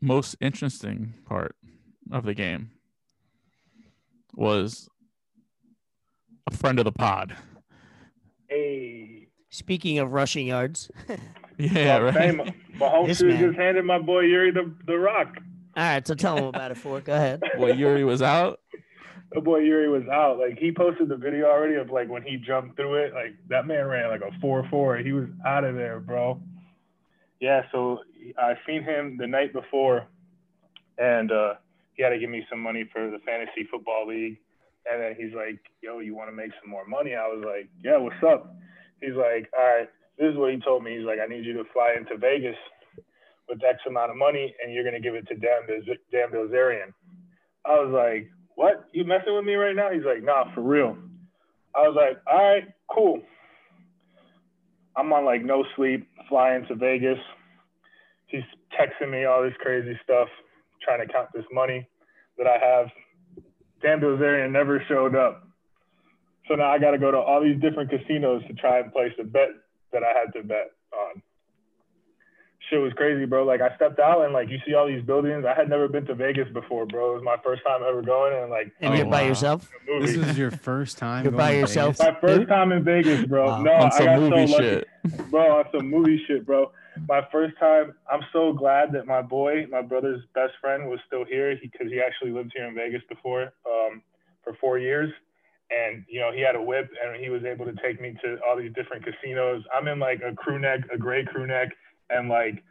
most 0.07 0.35
interesting 0.41 1.13
part 1.25 1.55
of 2.11 2.23
the 2.25 2.33
game 2.33 2.71
was 4.33 4.89
a 6.51 6.55
friend 6.55 6.79
of 6.79 6.85
the 6.85 6.91
pod. 6.91 7.35
Hey, 8.47 9.27
Speaking 9.49 9.97
of 9.99 10.11
rushing 10.11 10.47
yards, 10.47 10.91
Yeah, 11.57 11.99
Well, 11.99 12.13
same- 12.13 12.39
right. 12.39 12.53
Mahomes 12.77 13.07
This 13.07 13.23
man. 13.23 13.39
just 13.39 13.57
handed 13.57 13.85
my 13.85 13.97
boy 13.99 14.21
Yuri 14.21 14.51
the, 14.51 14.71
the 14.85 14.97
rock. 14.97 15.37
all 15.75 15.83
right, 15.83 16.05
so 16.07 16.13
tell 16.13 16.35
them 16.35 16.45
about 16.45 16.69
it. 16.71 16.77
For 16.77 17.01
go 17.01 17.13
ahead. 17.13 17.41
Well, 17.57 17.73
Yuri 17.75 18.03
was 18.03 18.21
out. 18.21 18.59
The 19.33 19.41
boy 19.41 19.59
Yuri 19.59 19.89
was 19.89 20.07
out. 20.07 20.37
Like 20.37 20.57
he 20.59 20.71
posted 20.71 21.09
the 21.09 21.17
video 21.17 21.47
already 21.47 21.75
of 21.75 21.89
like 21.89 22.07
when 22.09 22.21
he 22.21 22.37
jumped 22.37 22.75
through 22.75 22.95
it. 22.95 23.13
Like 23.13 23.35
that 23.49 23.65
man 23.65 23.85
ran 23.85 24.09
like 24.09 24.21
a 24.21 24.31
four 24.39 24.65
four. 24.69 24.97
He 24.97 25.11
was 25.11 25.25
out 25.45 25.63
of 25.63 25.75
there, 25.75 25.99
bro. 25.99 26.39
Yeah, 27.39 27.63
so 27.71 27.99
I 28.37 28.53
seen 28.65 28.83
him 28.83 29.17
the 29.17 29.27
night 29.27 29.53
before, 29.53 30.07
and 30.97 31.31
uh, 31.31 31.53
he 31.93 32.03
had 32.03 32.09
to 32.09 32.19
give 32.19 32.29
me 32.29 32.45
some 32.49 32.59
money 32.59 32.89
for 32.91 33.09
the 33.09 33.19
fantasy 33.25 33.67
football 33.69 34.07
league. 34.07 34.37
And 34.89 35.01
then 35.01 35.15
he's 35.17 35.35
like, 35.35 35.59
"Yo, 35.81 35.99
you 35.99 36.15
want 36.15 36.29
to 36.29 36.35
make 36.35 36.51
some 36.61 36.69
more 36.69 36.85
money?" 36.85 37.15
I 37.15 37.27
was 37.27 37.43
like, 37.45 37.69
"Yeah, 37.83 37.97
what's 37.97 38.23
up?" 38.23 38.55
He's 39.01 39.15
like, 39.15 39.49
"All 39.57 39.65
right, 39.65 39.89
this 40.17 40.31
is 40.31 40.37
what 40.37 40.53
he 40.53 40.59
told 40.59 40.83
me. 40.83 40.97
He's 40.97 41.05
like, 41.05 41.19
I 41.19 41.27
need 41.27 41.45
you 41.45 41.53
to 41.53 41.63
fly 41.73 41.95
into 41.97 42.17
Vegas 42.17 42.55
with 43.49 43.63
X 43.63 43.79
amount 43.87 44.11
of 44.11 44.17
money, 44.17 44.55
and 44.63 44.73
you're 44.73 44.83
gonna 44.83 44.99
give 44.99 45.15
it 45.15 45.27
to 45.27 45.35
Dan, 45.35 45.67
Biz- 45.67 45.97
Dan 46.11 46.31
Bilzerian." 46.31 46.93
I 47.65 47.79
was 47.79 47.91
like, 47.91 48.29
"What? 48.55 48.85
You 48.93 49.03
messing 49.03 49.35
with 49.35 49.45
me 49.45 49.55
right 49.55 49.75
now?" 49.75 49.91
He's 49.91 50.05
like, 50.05 50.23
"Nah, 50.23 50.53
for 50.53 50.61
real." 50.61 50.97
I 51.75 51.87
was 51.87 51.95
like, 51.95 52.17
"All 52.25 52.53
right, 52.53 52.67
cool." 52.89 53.21
I'm 54.95 55.13
on 55.13 55.25
like 55.25 55.43
no 55.43 55.63
sleep, 55.75 56.07
flying 56.27 56.65
to 56.67 56.75
Vegas. 56.75 57.19
He's 58.27 58.43
texting 58.77 59.09
me 59.11 59.25
all 59.25 59.41
this 59.41 59.53
crazy 59.59 59.97
stuff, 60.03 60.27
trying 60.81 61.05
to 61.05 61.11
count 61.11 61.29
this 61.33 61.45
money 61.51 61.87
that 62.37 62.47
I 62.47 62.57
have. 62.57 62.87
Dan 63.81 63.99
Bilzerian 63.99 64.51
never 64.51 64.83
showed 64.87 65.15
up. 65.15 65.47
So 66.47 66.55
now 66.55 66.71
I 66.71 66.79
got 66.79 66.91
to 66.91 66.97
go 66.97 67.11
to 67.11 67.17
all 67.17 67.41
these 67.41 67.59
different 67.59 67.89
casinos 67.89 68.41
to 68.47 68.53
try 68.53 68.79
and 68.79 68.91
place 68.91 69.11
a 69.19 69.23
bet 69.23 69.49
that 69.91 70.03
I 70.03 70.17
had 70.17 70.33
to 70.33 70.47
bet 70.47 70.71
on. 70.93 71.21
Shit 72.69 72.81
was 72.81 72.91
crazy, 72.93 73.23
bro. 73.25 73.45
Like 73.45 73.61
I 73.61 73.73
stepped 73.77 73.99
out 73.99 74.25
and 74.25 74.33
like 74.33 74.49
you 74.49 74.57
see 74.65 74.73
all 74.73 74.87
these 74.87 75.01
buildings. 75.03 75.45
I 75.45 75.53
had 75.53 75.69
never 75.69 75.87
been 75.87 76.05
to 76.07 76.15
Vegas 76.15 76.49
before, 76.53 76.85
bro. 76.85 77.11
It 77.11 77.13
was 77.15 77.23
my 77.23 77.37
first 77.43 77.61
time 77.65 77.81
ever 77.87 78.01
going 78.01 78.33
and 78.41 78.49
like 78.51 78.73
And 78.81 78.93
Oh, 78.93 78.97
you're 78.97 79.05
by 79.05 79.21
wow. 79.21 79.27
yourself. 79.29 79.69
This 80.01 80.15
is 80.15 80.37
your 80.37 80.51
first 80.51 80.97
time. 80.97 81.23
You're 81.23 81.31
going 81.31 81.37
by 81.43 81.51
to 81.53 81.59
yourself? 81.59 81.97
Vegas? 81.97 82.13
my 82.13 82.19
first 82.19 82.49
time 82.49 82.71
in 82.73 82.83
Vegas, 82.83 83.25
bro. 83.25 83.45
Wow. 83.47 83.61
No, 83.63 83.71
on 83.71 83.91
I 83.93 84.05
got 84.05 84.19
movie 84.19 84.47
so 84.47 84.53
lucky. 84.53 84.63
shit. 84.63 85.31
bro, 85.31 85.59
on 85.59 85.65
some 85.73 85.89
movie 85.89 86.21
shit, 86.27 86.45
bro. 86.45 86.71
My 87.07 87.21
first 87.31 87.57
time, 87.57 87.93
I'm 88.11 88.21
so 88.33 88.51
glad 88.51 88.91
that 88.93 89.05
my 89.05 89.21
boy, 89.21 89.65
my 89.69 89.81
brother's 89.81 90.21
best 90.35 90.53
friend, 90.59 90.89
was 90.89 90.99
still 91.07 91.23
here 91.23 91.57
because 91.61 91.87
he 91.89 92.01
actually 92.01 92.31
lived 92.31 92.51
here 92.53 92.65
in 92.67 92.75
Vegas 92.75 93.01
before 93.07 93.43
um, 93.65 94.01
for 94.43 94.55
four 94.59 94.77
years. 94.77 95.09
And, 95.69 96.03
you 96.09 96.19
know, 96.19 96.31
he 96.33 96.41
had 96.41 96.55
a 96.55 96.61
whip 96.61 96.89
and 97.03 97.21
he 97.23 97.29
was 97.29 97.43
able 97.45 97.65
to 97.65 97.73
take 97.83 98.01
me 98.01 98.17
to 98.23 98.37
all 98.47 98.57
these 98.57 98.73
different 98.73 99.05
casinos. 99.05 99.63
I'm 99.73 99.87
in 99.87 99.99
like 99.99 100.21
a 100.25 100.33
crew 100.35 100.59
neck, 100.59 100.79
a 100.93 100.97
gray 100.97 101.23
crew 101.25 101.45
neck, 101.45 101.69
and 102.09 102.29
like 102.29 102.63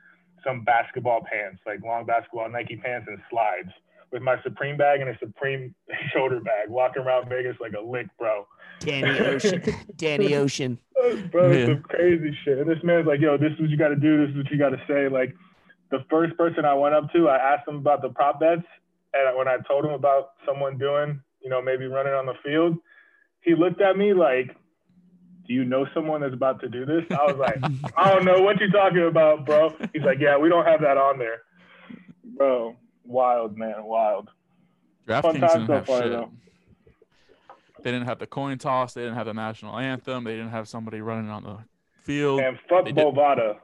some 0.45 0.62
basketball 0.64 1.21
pants, 1.31 1.61
like 1.66 1.83
long 1.83 2.05
basketball 2.07 2.49
Nike 2.49 2.76
pants 2.76 3.07
and 3.09 3.19
slides 3.31 3.71
with 4.12 4.23
my 4.23 4.40
Supreme 4.43 4.76
bag 4.76 5.00
and 5.00 5.11
a 5.11 5.19
Supreme 5.19 5.75
shoulder 6.12 6.40
bag, 6.40 6.69
walking 6.69 7.02
around 7.02 7.28
Vegas 7.28 7.57
like 7.61 7.73
a 7.73 7.81
lick, 7.81 8.07
bro. 8.19 8.47
Danny 8.81 9.19
Ocean. 9.21 9.62
Danny 9.97 10.35
Ocean. 10.37 10.78
bro, 11.33 11.50
Yeah. 11.50 11.66
some 11.66 11.83
crazy 11.83 12.37
shit. 12.45 12.59
And 12.59 12.69
this 12.71 12.78
man's 12.85 13.07
like, 13.07 13.21
yo, 13.21 13.37
this 13.37 13.52
is 13.52 13.61
what 13.61 13.71
you 13.71 13.76
got 13.76 13.88
to 13.88 13.97
do. 13.97 14.25
This 14.26 14.31
is 14.31 14.37
what 14.37 14.50
you 14.50 14.59
got 14.59 14.71
to 14.71 14.81
say. 14.87 15.09
Like, 15.09 15.35
the 15.90 16.05
first 16.11 16.37
person 16.37 16.64
I 16.64 16.75
went 16.75 16.95
up 16.95 17.11
to, 17.14 17.28
I 17.28 17.37
asked 17.55 17.66
him 17.69 17.76
about 17.76 18.02
the 18.02 18.11
prop 18.11 18.38
bets. 18.40 18.62
And 19.14 19.37
when 19.37 19.49
I 19.49 19.57
told 19.66 19.85
him 19.85 19.93
about 19.93 20.31
someone 20.47 20.78
doing, 20.78 21.21
you 21.43 21.49
know, 21.50 21.62
maybe 21.62 21.87
running 21.87 22.12
on 22.12 22.26
the 22.26 22.35
field, 22.45 22.76
he 23.40 23.55
looked 23.55 23.81
at 23.81 23.97
me 23.97 24.12
like, 24.12 24.55
do 25.47 25.55
you 25.55 25.65
know 25.65 25.87
someone 25.95 26.21
that's 26.21 26.35
about 26.35 26.61
to 26.61 26.69
do 26.69 26.85
this? 26.85 27.05
I 27.11 27.25
was 27.25 27.37
like, 27.37 27.59
I 27.97 28.12
don't 28.12 28.25
know 28.25 28.43
what 28.43 28.59
you're 28.59 28.71
talking 28.71 29.07
about, 29.07 29.47
bro. 29.47 29.75
He's 29.93 30.03
like, 30.03 30.19
yeah, 30.21 30.37
we 30.37 30.49
don't 30.49 30.67
have 30.67 30.81
that 30.81 30.97
on 30.97 31.19
there. 31.19 31.43
Bro, 32.25 32.76
wild, 33.05 33.57
man, 33.57 33.85
wild. 33.85 34.29
DraftKings 35.09 35.35
didn't 35.35 35.67
so 35.67 35.73
have 35.75 35.87
far, 35.87 36.03
shit. 36.03 36.11
though. 36.11 36.31
They 37.83 37.93
didn't 37.93 38.07
have 38.07 38.19
the 38.19 38.26
coin 38.26 38.59
toss. 38.59 38.95
They 38.95 39.03
didn't 39.03 39.15
have 39.15 39.26
the 39.26 39.35
national 39.35 39.79
anthem. 39.79 40.25
They 40.25 40.33
didn't 40.33 40.50
have 40.50 40.69
somebody 40.69 41.00
running 41.00 41.31
on 41.31 41.45
the 41.45 41.59
field. 42.03 42.41
And 42.41 42.59
fuck 42.69 42.87
Bovada. 42.87 43.59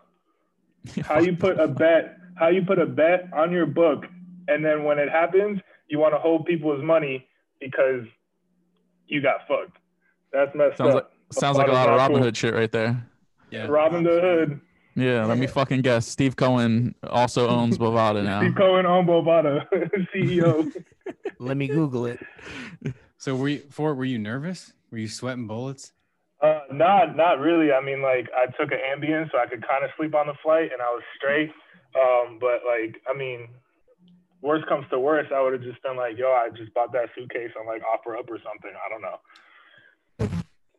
how 1.04 1.20
you 1.20 1.36
put 1.36 1.58
a 1.60 1.68
bet 1.68 2.16
how 2.34 2.48
you 2.48 2.62
put 2.62 2.78
a 2.78 2.86
bet 2.86 3.28
on 3.32 3.52
your 3.52 3.66
book 3.66 4.04
and 4.48 4.64
then 4.64 4.84
when 4.84 4.98
it 4.98 5.08
happens 5.08 5.60
you 5.88 5.98
want 5.98 6.12
to 6.12 6.18
hold 6.18 6.44
people's 6.44 6.82
money 6.82 7.26
because 7.60 8.04
you 9.06 9.22
got 9.22 9.46
fucked 9.46 9.76
that's 10.32 10.54
messed 10.54 10.78
sounds 10.78 10.94
like 10.94 11.04
up 11.04 11.12
sounds 11.34 11.58
like 11.58 11.68
a 11.68 11.72
lot 11.72 11.88
of 11.88 11.96
Robin. 11.96 12.22
Hood 12.22 12.36
shit 12.36 12.54
right 12.54 12.70
there. 12.70 13.06
Yeah. 13.50 13.66
Robin 13.66 14.02
the 14.02 14.20
Hood 14.20 14.60
Yeah, 14.94 15.26
let 15.26 15.38
me 15.38 15.46
fucking 15.46 15.82
guess. 15.82 16.06
Steve 16.06 16.36
Cohen 16.36 16.94
also 17.08 17.48
owns 17.48 17.78
Bovada 17.78 18.24
now. 18.24 18.40
Steve 18.40 18.54
Cohen 18.56 18.86
on 18.86 19.06
Bovada 19.06 19.66
CEO 20.14 20.72
Let 21.38 21.56
me 21.56 21.66
Google 21.68 22.06
it. 22.06 22.20
So 23.18 23.34
were 23.36 23.48
you 23.48 23.58
Fort? 23.70 23.96
Were 23.96 24.04
you 24.04 24.18
nervous? 24.18 24.72
Were 24.90 24.98
you 24.98 25.08
sweating 25.08 25.46
bullets? 25.46 25.92
uh, 26.42 26.60
not 26.72 27.16
not 27.16 27.38
really 27.38 27.72
I 27.72 27.80
mean 27.80 28.02
like 28.02 28.28
I 28.34 28.46
took 28.58 28.72
an 28.72 28.80
Ambien 28.82 29.30
so 29.30 29.38
I 29.38 29.46
could 29.46 29.66
kind 29.66 29.84
of 29.84 29.90
sleep 29.96 30.14
on 30.14 30.26
the 30.26 30.34
flight 30.42 30.70
and 30.72 30.82
I 30.82 30.90
was 30.90 31.02
straight 31.16 31.50
um, 31.94 32.38
but 32.40 32.66
like 32.66 33.00
I 33.08 33.16
mean 33.16 33.48
worst 34.42 34.66
comes 34.66 34.84
to 34.90 34.98
worst 34.98 35.30
I 35.32 35.40
would 35.40 35.52
have 35.52 35.62
just 35.62 35.80
been 35.82 35.96
like 35.96 36.18
yo 36.18 36.26
I 36.34 36.48
just 36.50 36.74
bought 36.74 36.92
that 36.92 37.10
suitcase 37.14 37.52
on 37.58 37.66
like 37.66 37.82
offer 37.86 38.16
up 38.16 38.26
or 38.28 38.38
something 38.42 38.74
I 38.74 38.90
don't 38.90 39.02
know 39.02 39.22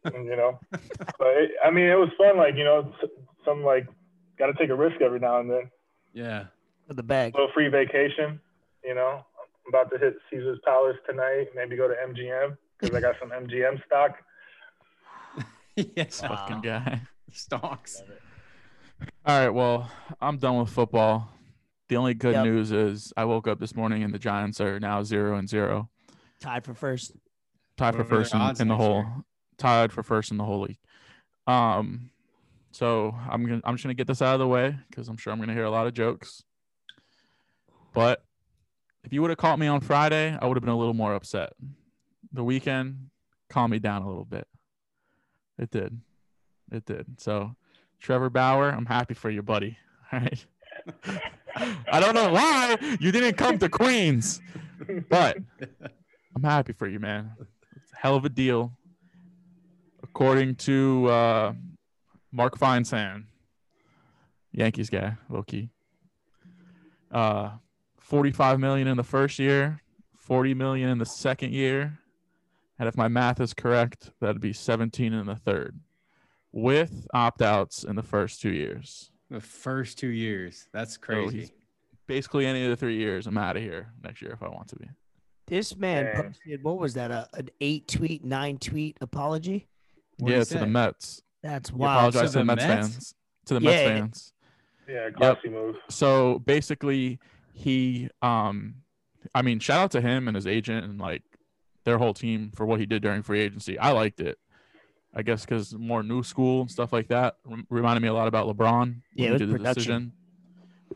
you 0.06 0.36
know. 0.36 0.60
But 0.72 1.28
it, 1.38 1.52
I 1.64 1.70
mean, 1.72 1.86
it 1.86 1.96
was 1.98 2.10
fun. 2.18 2.38
Like 2.38 2.56
you 2.56 2.64
know, 2.64 2.94
some 3.46 3.64
like 3.64 3.88
got 4.38 4.48
to 4.48 4.54
take 4.54 4.70
a 4.70 4.76
risk 4.76 5.02
every 5.02 5.20
now 5.20 5.40
and 5.40 5.50
then. 5.50 5.70
Yeah. 6.14 6.46
For 6.88 6.94
the 6.96 7.04
bag. 7.04 7.34
A 7.34 7.38
little 7.38 7.54
free 7.54 7.70
vacation. 7.70 8.40
You 8.84 8.96
know, 8.96 9.24
I'm 9.40 9.70
about 9.70 9.90
to 9.92 9.98
hit 9.98 10.16
Caesar's 10.30 10.60
Palace 10.66 10.98
tonight. 11.10 11.48
Maybe 11.56 11.76
go 11.78 11.88
to 11.88 11.94
MGM 11.96 12.58
because 12.80 12.96
I 12.96 13.00
got 13.00 13.16
some 13.20 13.30
MGM 13.32 13.84
stock. 13.86 14.18
yes. 15.76 16.22
Fucking 16.22 16.62
guy. 16.62 17.02
Stocks. 17.32 18.04
All 19.26 19.40
right, 19.40 19.50
well, 19.50 19.90
I'm 20.22 20.38
done 20.38 20.60
with 20.60 20.70
football. 20.70 21.30
The 21.90 21.98
only 21.98 22.14
good 22.14 22.34
Yep. 22.34 22.46
news 22.46 22.72
is 22.72 23.12
I 23.18 23.26
woke 23.26 23.48
up 23.48 23.60
this 23.60 23.76
morning 23.76 24.04
and 24.04 24.14
the 24.14 24.20
Giants 24.20 24.62
are 24.62 24.80
now 24.80 25.02
zero 25.04 25.36
and 25.38 25.50
zero, 25.50 25.90
Tied 26.40 26.64
for 26.64 26.74
first. 26.76 27.14
tied 27.76 27.96
for 27.96 28.00
What 28.00 28.06
are 28.06 28.10
their 28.10 28.20
first 28.20 28.34
in, 28.60 28.62
in 28.62 28.68
the 28.68 28.76
whole, 28.76 28.98
year? 29.02 29.14
Tied 29.64 29.94
for 29.94 30.04
first 30.04 30.30
in 30.30 30.38
the 30.38 30.44
whole 30.44 30.62
league. 30.62 30.78
Um, 31.48 32.10
so 32.72 33.16
I'm 33.30 33.46
gonna 33.46 33.62
I'm 33.64 33.76
just 33.76 33.84
gonna 33.84 33.94
get 33.94 34.08
this 34.08 34.22
out 34.22 34.34
of 34.34 34.40
the 34.40 34.48
way 34.48 34.76
because 34.90 35.08
I'm 35.08 35.16
sure 35.16 35.32
I'm 35.32 35.40
gonna 35.40 35.54
hear 35.54 35.64
a 35.64 35.72
lot 35.72 35.88
of 35.88 35.94
jokes. 35.94 36.44
But 37.94 38.24
if 39.06 39.14
you 39.14 39.22
would 39.22 39.30
have 39.30 39.38
caught 39.38 39.60
me 39.60 39.68
on 39.68 39.80
Friday, 39.80 40.38
I 40.40 40.46
would 40.46 40.58
have 40.58 40.64
been 40.64 40.74
a 40.74 40.78
little 40.78 40.94
more 40.94 41.14
upset. 41.14 41.54
The 42.34 42.44
weekend 42.44 43.10
calmed 43.50 43.72
me 43.72 43.80
down 43.80 44.02
a 44.02 44.08
little 44.08 44.26
bit. 44.26 44.48
It 45.58 45.72
did, 45.72 46.02
it 46.72 46.86
did. 46.86 47.22
So, 47.22 47.56
Trevor 48.02 48.30
Bauer, 48.30 48.70
I'm 48.70 48.88
happy 48.88 49.14
for 49.14 49.30
you, 49.30 49.44
buddy. 49.44 49.78
All 50.12 50.20
right. 50.20 50.46
I 51.92 52.00
don't 52.00 52.16
know 52.16 52.32
why 52.32 52.78
you 53.00 53.12
didn't 53.12 53.36
come 53.38 53.60
to 53.60 53.70
Queens, 53.70 54.42
but 55.10 55.38
I'm 56.36 56.44
happy 56.44 56.74
for 56.74 56.88
you, 56.88 57.00
man. 57.00 57.32
It's 57.76 57.94
a 57.94 57.98
hell 57.98 58.16
of 58.16 58.26
a 58.26 58.30
deal. 58.30 58.74
According 60.04 60.56
to 60.56 61.08
uh, 61.08 61.54
Mark 62.32 62.60
Feinsand, 62.60 63.24
Yankees 64.52 64.90
guy, 64.90 65.16
low 65.30 65.44
key. 65.44 65.70
Uh, 67.12 67.52
45 68.00 68.60
million 68.60 68.88
in 68.88 68.98
the 68.98 69.04
first 69.04 69.40
year, 69.40 69.82
40 70.16 70.54
million 70.54 70.90
in 70.90 70.98
the 70.98 71.06
second 71.06 71.54
year. 71.54 72.00
And 72.78 72.88
if 72.88 72.98
my 72.98 73.08
math 73.08 73.40
is 73.40 73.54
correct, 73.54 74.12
that'd 74.20 74.42
be 74.42 74.54
17 74.54 75.14
in 75.14 75.26
the 75.26 75.36
third 75.36 75.80
with 76.52 77.08
opt 77.14 77.42
outs 77.42 77.84
in 77.84 77.96
the 77.96 78.04
first 78.04 78.42
two 78.42 78.52
years. 78.52 79.12
The 79.30 79.42
first 79.42 79.98
two 79.98 80.10
years. 80.10 80.68
That's 80.72 80.98
crazy. 80.98 81.40
he's 81.40 81.52
basically 82.08 82.46
any 82.46 82.64
of 82.64 82.70
the 82.70 82.76
three 82.76 82.98
years, 82.98 83.28
I'm 83.28 83.38
out 83.38 83.58
of 83.58 83.64
here 83.64 83.92
next 84.04 84.22
year 84.22 84.32
if 84.32 84.44
I 84.44 84.50
want 84.50 84.68
to 84.70 84.76
be. 84.76 84.88
This 85.48 85.76
man 85.76 86.06
Man. 86.06 86.24
posted 86.24 86.64
what 86.64 86.78
was 86.78 86.94
that? 86.94 87.12
A, 87.12 87.28
an 87.34 87.50
eight 87.60 87.88
tweet, 87.88 88.24
nine 88.24 88.58
tweet 88.58 88.98
apology. 89.02 89.68
What'd 90.18 90.34
yeah, 90.38 90.40
he 90.40 90.46
to 90.46 90.58
the? 90.60 90.68
Mets. 90.68 91.22
That's 91.42 91.70
He 91.70 91.76
wild. 91.76 92.16
apologized 92.16 92.34
To 92.34 92.40
to 92.40 92.46
the 92.46 92.52
the 92.52 92.56
Mets, 92.56 92.68
Mets? 92.68 92.88
fans. 92.88 93.16
To 93.46 93.54
the 93.56 93.60
Mets 93.60 93.82
fans. 93.82 94.34
Yeah, 94.88 95.10
classy 95.12 95.50
move. 95.50 95.76
So 95.90 96.40
basically, 96.40 97.20
he, 97.54 98.10
um, 98.22 98.76
I 99.34 99.42
mean, 99.42 99.60
shout 99.60 99.80
out 99.80 99.92
to 99.92 100.02
him 100.02 100.28
and 100.28 100.36
his 100.36 100.48
agent 100.48 100.86
and 100.86 101.00
like 101.00 101.24
their 101.86 101.98
whole 101.98 102.14
team 102.14 102.52
for 102.56 102.66
what 102.66 102.80
he 102.80 102.86
did 102.86 103.02
during 103.02 103.24
free 103.24 103.40
agency. 103.42 103.78
I 103.80 103.92
liked 103.92 104.20
it. 104.20 104.38
I 105.16 105.22
guess 105.22 105.46
because 105.46 105.74
more 105.76 106.02
new 106.02 106.24
school 106.24 106.62
and 106.62 106.72
stuff 106.72 106.92
like 106.92 107.08
that 107.10 107.36
rem- 107.46 107.68
reminded 107.70 108.02
me 108.02 108.08
a 108.08 108.14
lot 108.14 108.28
about 108.28 108.48
LeBron. 108.48 108.80
when 108.80 109.02
Yeah, 109.16 109.26
it 109.26 109.28
he 109.28 109.32
was 109.34 109.40
did 109.42 109.50
the 109.50 109.54
production. 109.58 109.74
decision. 109.84 110.12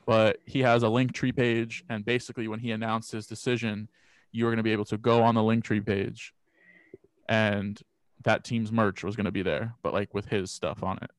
But 0.05 0.37
he 0.45 0.61
has 0.61 0.83
a 0.83 0.89
link 0.89 1.13
tree 1.13 1.31
page, 1.33 1.83
and 1.89 2.03
basically, 2.05 2.47
when 2.47 2.59
he 2.59 2.71
announced 2.71 3.11
his 3.11 3.27
decision, 3.27 3.89
you 4.31 4.45
were 4.45 4.51
going 4.51 4.57
to 4.57 4.63
be 4.63 4.71
able 4.71 4.85
to 4.85 4.97
go 4.97 5.21
on 5.21 5.35
the 5.35 5.43
link 5.43 5.63
tree 5.65 5.81
page, 5.81 6.33
and 7.29 7.79
that 8.23 8.43
team's 8.43 8.71
merch 8.71 9.03
was 9.03 9.15
going 9.15 9.25
to 9.25 9.31
be 9.31 9.43
there, 9.43 9.73
but 9.83 9.93
like 9.93 10.13
with 10.13 10.25
his 10.27 10.51
stuff 10.51 10.83
on 10.83 10.97
it. 11.01 11.11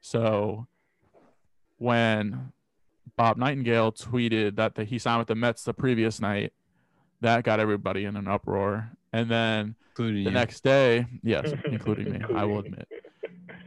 So 0.00 0.66
when 1.78 2.52
Bob 3.16 3.36
Nightingale 3.36 3.92
tweeted 3.92 4.56
that 4.56 4.74
the, 4.74 4.84
he 4.84 4.98
signed 4.98 5.18
with 5.18 5.28
the 5.28 5.34
Mets 5.34 5.64
the 5.64 5.74
previous 5.74 6.20
night, 6.20 6.52
that 7.20 7.44
got 7.44 7.60
everybody 7.60 8.04
in 8.04 8.16
an 8.16 8.26
uproar. 8.26 8.90
And 9.12 9.30
then 9.30 9.76
Including 9.90 10.24
the 10.24 10.30
you. 10.30 10.34
next 10.34 10.64
day, 10.64 11.06
yes, 11.22 11.52
including 11.66 12.12
me, 12.12 12.20
I 12.34 12.44
will 12.44 12.60
admit. 12.60 12.88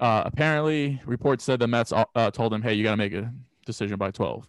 Uh, 0.02 0.24
apparently, 0.26 1.02
reports 1.06 1.42
said 1.46 1.58
the 1.58 1.68
Mets 1.68 1.94
uh, 1.94 2.30
told 2.32 2.54
him, 2.54 2.62
"Hey, 2.62 2.74
you 2.74 2.84
got 2.84 2.92
to 2.92 2.98
make 2.98 3.14
a 3.14 3.32
decision 3.66 3.98
by 3.98 4.12
12." 4.12 4.46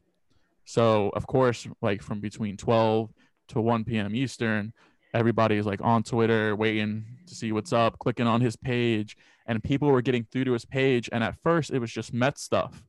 So, 0.64 1.11
of 1.11 1.28
course, 1.28 1.68
like 1.80 2.02
from 2.02 2.18
between 2.18 2.56
12 2.56 3.12
to 3.49 3.61
1 3.61 3.85
p.m. 3.85 4.16
Eastern, 4.16 4.73
everybody 5.16 5.56
is 5.56 5.66
like 5.66 5.80
on 5.82 6.02
Twitter 6.02 6.54
waiting 6.54 7.04
to 7.26 7.35
see 7.35 7.50
what's 7.50 7.73
up, 7.73 7.99
clicking 7.99 8.26
on 8.26 8.40
his 8.40 8.56
page, 8.56 9.16
and 9.46 9.62
people 9.62 9.88
were 9.88 10.02
getting 10.02 10.25
through 10.25 10.44
to 10.44 10.52
his 10.52 10.64
page. 10.64 11.08
And 11.11 11.25
at 11.25 11.37
first, 11.42 11.70
it 11.70 11.78
was 11.78 11.90
just 11.90 12.12
Mets 12.12 12.42
stuff, 12.42 12.85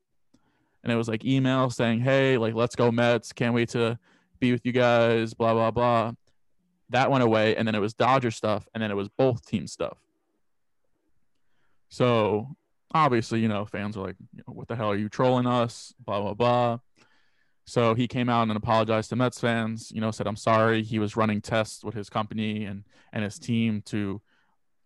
and 0.84 0.92
it 0.92 0.96
was 0.96 1.08
like 1.08 1.26
email 1.26 1.70
saying, 1.70 2.02
"Hey, 2.02 2.38
like 2.38 2.54
let's 2.54 2.76
go 2.76 2.92
Mets! 2.92 3.32
Can't 3.32 3.54
wait 3.56 3.70
to 3.70 3.98
be 4.40 4.52
with 4.52 4.66
you 4.66 4.72
guys." 4.72 5.34
Blah 5.34 5.54
blah 5.54 5.72
blah. 5.72 6.14
That 6.90 7.12
went 7.12 7.24
away, 7.24 7.56
and 7.56 7.68
then 7.68 7.76
it 7.76 7.82
was 7.82 7.94
Dodger 7.94 8.32
stuff, 8.32 8.68
and 8.74 8.82
then 8.82 8.92
it 8.92 8.96
was 8.96 9.10
both 9.10 9.46
team 9.46 9.68
stuff. 9.68 9.98
So 11.90 12.56
obviously, 12.94 13.40
you 13.40 13.48
know, 13.48 13.66
fans 13.66 13.98
are 13.98 14.06
like, 14.06 14.18
"What 14.46 14.68
the 14.68 14.76
hell 14.76 14.92
are 14.92 14.96
you 14.96 15.10
trolling 15.10 15.48
us?" 15.48 15.94
Blah 16.06 16.22
blah 16.22 16.34
blah. 16.34 16.80
So 17.68 17.94
he 17.96 18.08
came 18.08 18.30
out 18.30 18.48
and 18.48 18.56
apologized 18.56 19.10
to 19.10 19.18
Mets 19.18 19.40
fans. 19.40 19.92
You 19.94 20.00
know, 20.02 20.10
said 20.10 20.26
I'm 20.26 20.38
sorry. 20.38 20.84
He 20.84 21.00
was 21.00 21.18
running 21.18 21.42
tests 21.42 21.84
with 21.84 21.94
his 21.94 22.10
company 22.10 22.66
and 22.66 22.86
and 23.12 23.24
his 23.24 23.38
team 23.38 23.82
to 23.88 24.22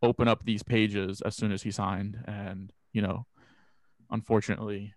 open 0.01 0.27
up 0.27 0.43
these 0.43 0.63
pages 0.63 1.21
as 1.21 1.35
soon 1.35 1.51
as 1.51 1.61
he 1.61 1.69
signed, 1.71 2.23
and 2.25 2.73
you 2.91 3.01
know, 3.01 3.27
unfortunately, 4.09 4.95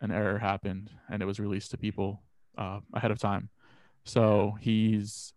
an 0.00 0.12
error 0.12 0.38
happened 0.38 0.90
and 1.10 1.22
it 1.22 1.26
was 1.26 1.40
released 1.40 1.72
to 1.72 1.76
people 1.76 2.22
uh, 2.56 2.78
ahead 2.94 3.10
of 3.10 3.18
time. 3.18 3.48
So 4.04 4.56
he's, 4.60 5.32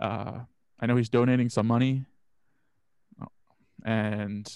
uh, 0.00 0.40
I 0.80 0.86
know 0.86 0.96
he's 0.96 1.08
donating 1.08 1.48
some 1.48 1.66
money, 1.66 2.06
and 3.84 4.50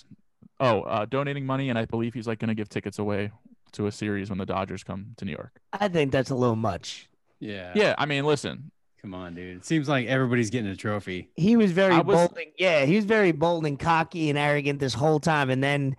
Oh, 0.62 0.82
uh, 0.82 1.06
donating 1.06 1.47
money, 1.47 1.70
and 1.70 1.78
I 1.78 1.87
believe 1.87 2.12
he's 2.12 2.26
like 2.26 2.38
going 2.38 2.49
to 2.49 2.54
give 2.54 2.68
tickets 2.68 2.99
away 2.99 3.30
to 3.73 3.87
a 3.87 3.93
series 3.93 4.29
when 4.31 4.39
the 4.39 4.47
Dodgers 4.47 4.83
come 4.85 5.15
to 5.17 5.25
New 5.25 5.33
York. 5.33 5.61
I 5.73 5.89
think 5.89 6.12
that's 6.12 6.31
a 6.31 6.35
little 6.35 6.57
much. 6.57 7.09
Yeah. 7.39 7.73
Yeah, 7.75 7.95
I 7.99 8.07
mean, 8.07 8.25
listen, 8.25 8.71
Come 9.00 9.15
on, 9.15 9.35
dude. 9.35 9.57
It 9.57 9.65
seems 9.65 9.89
like 9.89 10.07
everybody's 10.09 10.50
getting 10.50 10.71
a 10.71 10.77
trophy. 10.77 11.31
He 11.35 11.57
was 11.57 11.73
very 11.73 11.99
was- 12.00 12.05
bold. 12.29 12.37
And, 12.37 12.49
yeah, 12.59 12.85
he 12.85 12.97
was 12.97 13.07
very 13.07 13.33
bold 13.33 13.65
and 13.65 13.79
cocky 13.79 14.29
and 14.29 14.39
arrogant 14.39 14.79
this 14.79 14.93
whole 14.93 15.19
time, 15.19 15.49
and 15.49 15.65
then 15.65 15.97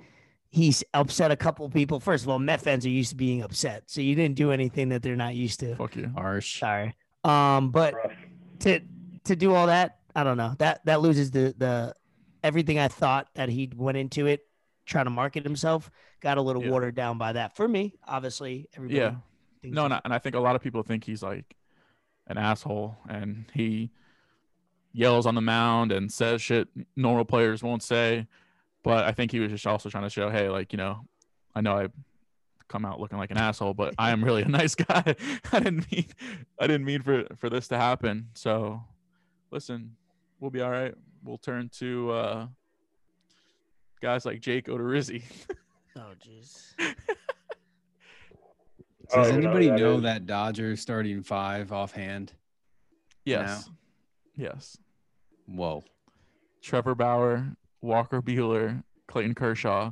he's 0.49 0.83
upset 0.93 1.31
a 1.31 1.35
couple 1.35 1.67
people. 1.69 1.99
First 1.99 2.23
of 2.25 2.29
all, 2.29 2.37
Met 2.37 2.61
fans 2.61 2.85
are 2.85 2.89
used 2.89 3.09
to 3.09 3.15
being 3.15 3.41
upset, 3.41 3.83
so 3.87 4.01
you 4.01 4.13
didn't 4.13 4.35
do 4.35 4.51
anything 4.51 4.89
that 4.89 5.01
they're 5.01 5.15
not 5.15 5.33
used 5.33 5.59
to. 5.61 5.75
fuck 5.75 5.95
you. 5.95 6.11
Harsh. 6.15 6.59
Sorry. 6.59 6.93
Um, 7.23 7.71
but 7.71 7.95
to 8.59 8.81
to 9.23 9.35
do 9.35 9.53
all 9.55 9.65
that, 9.67 9.97
I 10.15 10.23
don't 10.23 10.37
know. 10.37 10.53
That 10.59 10.85
that 10.85 11.01
loses 11.01 11.31
the 11.31 11.55
the 11.57 11.95
everything 12.43 12.77
I 12.77 12.87
thought 12.87 13.29
that 13.33 13.49
he 13.49 13.71
went 13.75 13.97
into 13.97 14.27
it 14.27 14.45
trying 14.85 15.05
to 15.05 15.11
market 15.11 15.43
himself. 15.43 15.89
Got 16.21 16.37
a 16.37 16.41
little 16.41 16.63
Yeah. 16.63 16.69
watered 16.71 16.95
down 16.95 17.17
by 17.17 17.33
that. 17.33 17.55
For 17.55 17.67
me, 17.67 17.95
obviously, 18.07 18.67
everybody. 18.75 18.99
Yeah, 18.99 19.15
no, 19.63 19.85
and 19.85 19.93
I, 19.95 20.01
and 20.05 20.13
I 20.13 20.19
think 20.19 20.35
a 20.35 20.39
lot 20.39 20.55
of 20.55 20.61
people 20.61 20.83
think 20.83 21.03
he's 21.03 21.23
like 21.23 21.55
an 22.27 22.37
asshole, 22.37 22.95
and 23.09 23.45
he 23.53 23.91
yells 24.93 25.25
on 25.25 25.35
the 25.35 25.41
mound 25.41 25.91
and 25.91 26.11
says 26.11 26.41
shit 26.41 26.67
normal 26.95 27.25
players 27.25 27.63
won't 27.63 27.83
say. 27.83 28.27
But 28.83 29.05
I 29.05 29.11
think 29.11 29.31
he 29.31 29.39
was 29.39 29.51
just 29.51 29.67
also 29.67 29.89
trying 29.89 30.03
to 30.03 30.09
show, 30.09 30.29
hey, 30.29 30.49
like 30.49 30.73
you 30.73 30.77
know, 30.77 31.05
I 31.55 31.61
know 31.61 31.77
I 31.77 31.87
come 32.67 32.85
out 32.85 32.99
looking 32.99 33.17
like 33.17 33.31
an 33.31 33.37
asshole, 33.37 33.73
but 33.73 33.93
I 33.97 34.11
am 34.11 34.23
really 34.23 34.41
a 34.43 34.47
nice 34.49 34.75
guy. 34.75 35.15
I 35.51 35.59
didn't 35.59 35.91
mean, 35.91 36.05
I 36.59 36.67
didn't 36.67 36.85
mean 36.85 37.01
for 37.01 37.25
for 37.35 37.49
this 37.49 37.67
to 37.69 37.77
happen. 37.77 38.29
So, 38.33 38.81
listen, 39.51 39.95
we'll 40.39 40.51
be 40.51 40.61
all 40.61 40.71
right. 40.71 40.93
We'll 41.23 41.37
turn 41.37 41.69
to 41.79 42.11
uh 42.11 42.47
guys 44.01 44.25
like 44.25 44.39
Jake 44.41 44.67
Odorizzi. 44.67 45.23
Oh, 45.97 46.13
jeez. 46.25 46.73
Oh, 49.13 49.23
Does 49.23 49.27
you 49.27 49.41
know 49.41 49.49
anybody 49.49 49.67
that 49.67 49.79
know 49.79 49.95
is- 49.97 50.03
that 50.03 50.25
Dodger 50.25 50.75
starting 50.77 51.21
five 51.21 51.71
offhand? 51.73 52.31
yes, 53.25 53.69
yes. 54.37 54.77
Whoa. 55.47 55.83
Trevor 56.61 56.95
Bauer, 56.95 57.55
Walker 57.81 58.21
Buehler, 58.21 58.83
Clayton 59.07 59.35
Kershaw, 59.35 59.91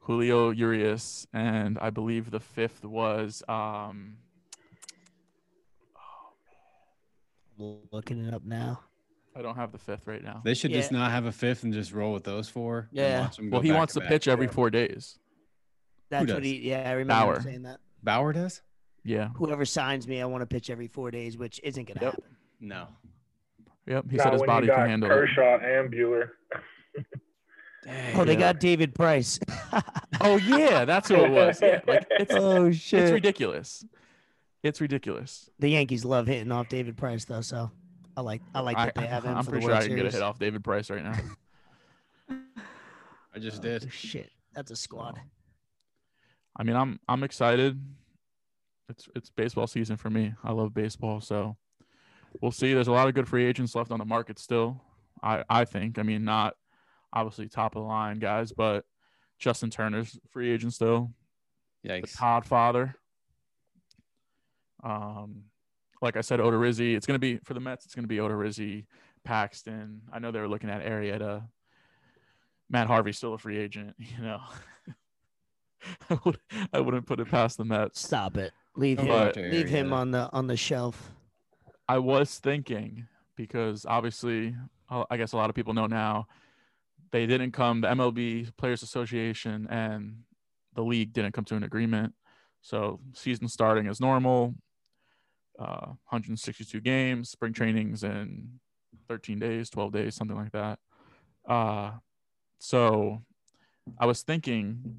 Julio 0.00 0.50
Urias, 0.50 1.26
and 1.34 1.78
I 1.80 1.90
believe 1.90 2.30
the 2.30 2.40
fifth 2.40 2.82
was 2.84 3.42
um 3.48 4.16
Looking 7.58 8.24
it 8.26 8.32
up 8.34 8.44
now. 8.44 8.80
I 9.34 9.42
don't 9.42 9.56
have 9.56 9.72
the 9.72 9.78
fifth 9.78 10.06
right 10.06 10.22
now. 10.22 10.42
They 10.44 10.54
should 10.54 10.72
just 10.72 10.92
not 10.92 11.10
have 11.10 11.24
a 11.24 11.32
fifth 11.32 11.62
and 11.62 11.72
just 11.72 11.92
roll 11.92 12.12
with 12.12 12.24
those 12.24 12.48
four. 12.48 12.88
Yeah. 12.92 13.30
Well, 13.50 13.60
he 13.62 13.72
wants 13.72 13.94
to 13.94 14.00
back. 14.00 14.08
pitch 14.10 14.28
every 14.28 14.46
four 14.46 14.68
days. 14.70 15.18
That's 16.10 16.30
what 16.30 16.44
he. 16.44 16.58
Yeah, 16.68 16.88
I 16.88 16.92
remember 16.92 17.14
him 17.14 17.28
Bauer. 17.34 17.40
saying 17.42 17.62
that. 17.62 17.80
Bauer 18.02 18.32
does? 18.34 18.60
Yeah. 19.04 19.28
Whoever 19.36 19.64
signs 19.64 20.06
me, 20.06 20.20
I 20.20 20.26
want 20.26 20.42
to 20.42 20.46
pitch 20.46 20.68
every 20.70 20.86
four 20.86 21.10
days, 21.10 21.38
which 21.38 21.60
isn't 21.64 21.84
going 21.88 21.98
to 21.98 22.04
Yep. 22.04 22.14
happen. 22.14 22.36
No. 22.60 22.86
Yep. 23.86 24.04
He 24.10 24.16
Not 24.18 24.22
said 24.24 24.32
his 24.34 24.42
body 24.42 24.66
can 24.66 24.76
got 24.76 24.88
handle 24.88 25.10
it. 25.10 25.14
Kershaw 25.14 25.58
and 25.58 25.90
Buehler. 25.92 26.28
Dang. 27.84 28.20
Oh, 28.20 28.24
they 28.24 28.34
Yeah. 28.34 28.38
got 28.38 28.60
David 28.60 28.94
Price. 28.94 29.38
Oh 30.20 30.36
yeah, 30.36 30.84
that's 30.84 31.08
who 31.08 31.16
it 31.16 31.30
was. 31.32 31.60
Yeah, 31.60 31.80
like 31.86 32.06
it's 32.10 32.32
oh 32.32 32.70
shit, 32.70 33.00
it's 33.04 33.10
ridiculous. 33.12 33.84
It's 34.62 34.80
ridiculous. 34.80 35.50
the 35.58 35.70
Yankees 35.70 36.04
love 36.04 36.28
hitting 36.28 36.52
off 36.52 36.68
David 36.68 36.96
Price 36.96 37.24
though, 37.24 37.40
so 37.40 37.72
I 38.16 38.20
like 38.20 38.42
I 38.54 38.60
like 38.60 38.76
that 38.76 38.94
they 38.94 39.06
have 39.06 39.24
him 39.26 39.36
I'm 39.36 39.44
for 39.44 39.50
pretty 39.52 39.66
the 39.66 39.70
sure 39.70 39.74
World 39.74 39.84
I 39.84 39.86
can 39.88 39.96
get 39.96 40.06
a 40.06 40.10
hit 40.10 40.22
off 40.22 40.38
David 40.38 40.62
Price 40.64 40.90
right 40.90 41.02
now. 41.02 41.18
I 43.34 43.38
just 43.38 43.58
Oh, 43.60 43.62
did. 43.62 43.92
shit, 43.92 44.30
that's 44.54 44.70
a 44.70 44.76
squad. 44.76 45.18
I 46.56 46.62
mean, 46.64 46.76
I'm 46.76 47.00
I'm 47.08 47.22
excited. 47.24 47.80
It's 48.88 49.08
it's 49.16 49.30
baseball 49.30 49.66
season 49.66 49.96
for 49.96 50.10
me. 50.10 50.34
I 50.44 50.52
love 50.52 50.74
baseball, 50.74 51.20
so 51.22 51.56
we'll 52.42 52.52
see. 52.52 52.74
There's 52.74 52.88
a 52.88 52.92
lot 52.92 53.08
of 53.08 53.14
good 53.14 53.26
free 53.28 53.46
agents 53.46 53.74
left 53.74 53.90
on 53.90 53.98
the 53.98 54.04
market 54.04 54.38
still. 54.38 54.82
I 55.22 55.44
I 55.48 55.64
think. 55.64 55.98
I 55.98 56.02
mean, 56.02 56.24
not 56.24 56.54
obviously 57.12 57.48
top 57.48 57.74
of 57.76 57.82
the 57.82 57.88
line 57.88 58.18
guys, 58.18 58.52
but 58.52 58.84
Justin 59.38 59.70
Turner's 59.70 60.18
free 60.30 60.50
agent 60.50 60.74
still. 60.74 61.10
The 61.82 61.88
Yikes. 61.90 62.16
Todd 62.18 62.44
father. 62.44 62.94
Um, 64.84 65.44
like 66.02 66.16
I 66.16 66.20
said, 66.20 66.40
Odorizzi. 66.40 66.94
It's 66.96 67.06
gonna 67.06 67.18
be 67.18 67.38
for 67.38 67.54
the 67.54 67.60
Mets. 67.60 67.86
It's 67.86 67.94
gonna 67.94 68.08
be 68.08 68.16
Odorizzi, 68.18 68.84
Paxton. 69.24 70.02
I 70.12 70.18
know 70.18 70.30
they 70.30 70.40
were 70.40 70.48
looking 70.48 70.68
at 70.68 70.84
Arrieta. 70.84 71.44
Matt 72.68 72.88
Harvey's 72.88 73.16
still 73.16 73.34
a 73.34 73.38
free 73.38 73.58
agent. 73.58 73.94
You 73.98 74.22
know, 74.22 74.40
I 76.10 76.18
would 76.24 76.38
I 76.72 76.80
wouldn't 76.80 77.06
put 77.06 77.20
it 77.20 77.30
past 77.30 77.56
the 77.56 77.64
Mets. 77.64 78.00
Stop 78.00 78.36
it. 78.36 78.52
Leave 78.76 78.98
him. 78.98 79.06
go 79.06 79.18
after 79.18 79.50
Leave 79.50 79.68
him 79.68 79.92
on 79.92 80.10
the 80.10 80.28
on 80.32 80.46
the 80.46 80.56
shelf. 80.56 81.12
I 81.88 81.98
was 81.98 82.38
thinking 82.38 83.06
because 83.36 83.86
obviously, 83.86 84.54
I 84.90 85.16
guess 85.16 85.32
a 85.32 85.36
lot 85.36 85.50
of 85.50 85.56
people 85.56 85.74
know 85.74 85.86
now 85.86 86.26
they 87.12 87.26
didn't 87.26 87.52
come. 87.52 87.80
The 87.80 87.88
MLB 87.88 88.56
Players 88.56 88.82
Association 88.82 89.66
and 89.70 90.22
the 90.74 90.82
league 90.82 91.12
didn't 91.12 91.32
come 91.32 91.44
to 91.44 91.54
an 91.54 91.62
agreement. 91.62 92.14
So 92.62 93.00
season 93.12 93.48
starting 93.48 93.86
as 93.88 94.00
normal, 94.00 94.54
uh, 95.58 95.86
162 96.08 96.80
games, 96.80 97.30
spring 97.30 97.52
trainings 97.52 98.04
in 98.04 98.60
13 99.08 99.38
days, 99.38 99.70
12 99.70 99.92
days, 99.92 100.14
something 100.14 100.36
like 100.36 100.52
that. 100.52 100.78
Uh, 101.48 101.92
so 102.58 103.22
I 103.98 104.06
was 104.06 104.22
thinking 104.22 104.96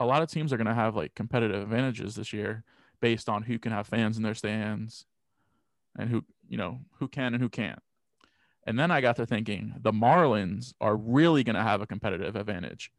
a 0.00 0.06
lot 0.06 0.22
of 0.22 0.30
teams 0.30 0.52
are 0.52 0.56
going 0.56 0.66
to 0.66 0.74
have 0.74 0.96
like 0.96 1.14
competitive 1.14 1.62
advantages 1.62 2.14
this 2.14 2.32
year 2.32 2.64
based 3.00 3.28
on 3.28 3.42
who 3.42 3.58
can 3.58 3.72
have 3.72 3.86
fans 3.86 4.16
in 4.16 4.22
their 4.22 4.34
stands 4.34 5.06
and 5.98 6.10
who 6.10 6.24
you 6.48 6.56
know 6.56 6.80
who 6.98 7.08
can 7.08 7.34
and 7.34 7.42
who 7.42 7.48
can't. 7.48 7.80
And 8.66 8.78
then 8.78 8.90
I 8.90 9.00
got 9.00 9.16
to 9.16 9.26
thinking 9.26 9.74
the 9.80 9.92
Marlins 9.92 10.74
are 10.80 10.96
really 10.96 11.42
going 11.42 11.56
to 11.56 11.62
have 11.62 11.80
a 11.80 11.86
competitive 11.86 12.36
advantage 12.36 12.92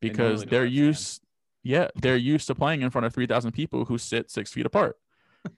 because 0.00 0.42
have 0.42 0.50
fans. 0.64 0.74
used 0.74 1.22
yeah, 1.62 1.88
they're 1.96 2.16
used 2.16 2.46
to 2.46 2.54
playing 2.54 2.82
in 2.82 2.90
front 2.90 3.06
of 3.06 3.12
3,000 3.12 3.50
people 3.50 3.86
who 3.86 3.98
sit 3.98 4.30
6 4.30 4.52
feet 4.52 4.66
apart. 4.66 4.96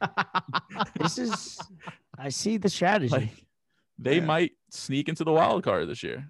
This 1.00 1.18
is. 1.18 1.58
I 2.18 2.28
see 2.30 2.56
the 2.56 2.68
strategy. 2.68 3.08
Like 3.10 3.28
they 3.98 4.16
Yeah. 4.16 4.24
might 4.24 4.52
sneak 4.70 5.08
into 5.08 5.24
the 5.24 5.32
wild 5.32 5.62
card 5.64 5.88
this 5.88 6.02
year. 6.02 6.28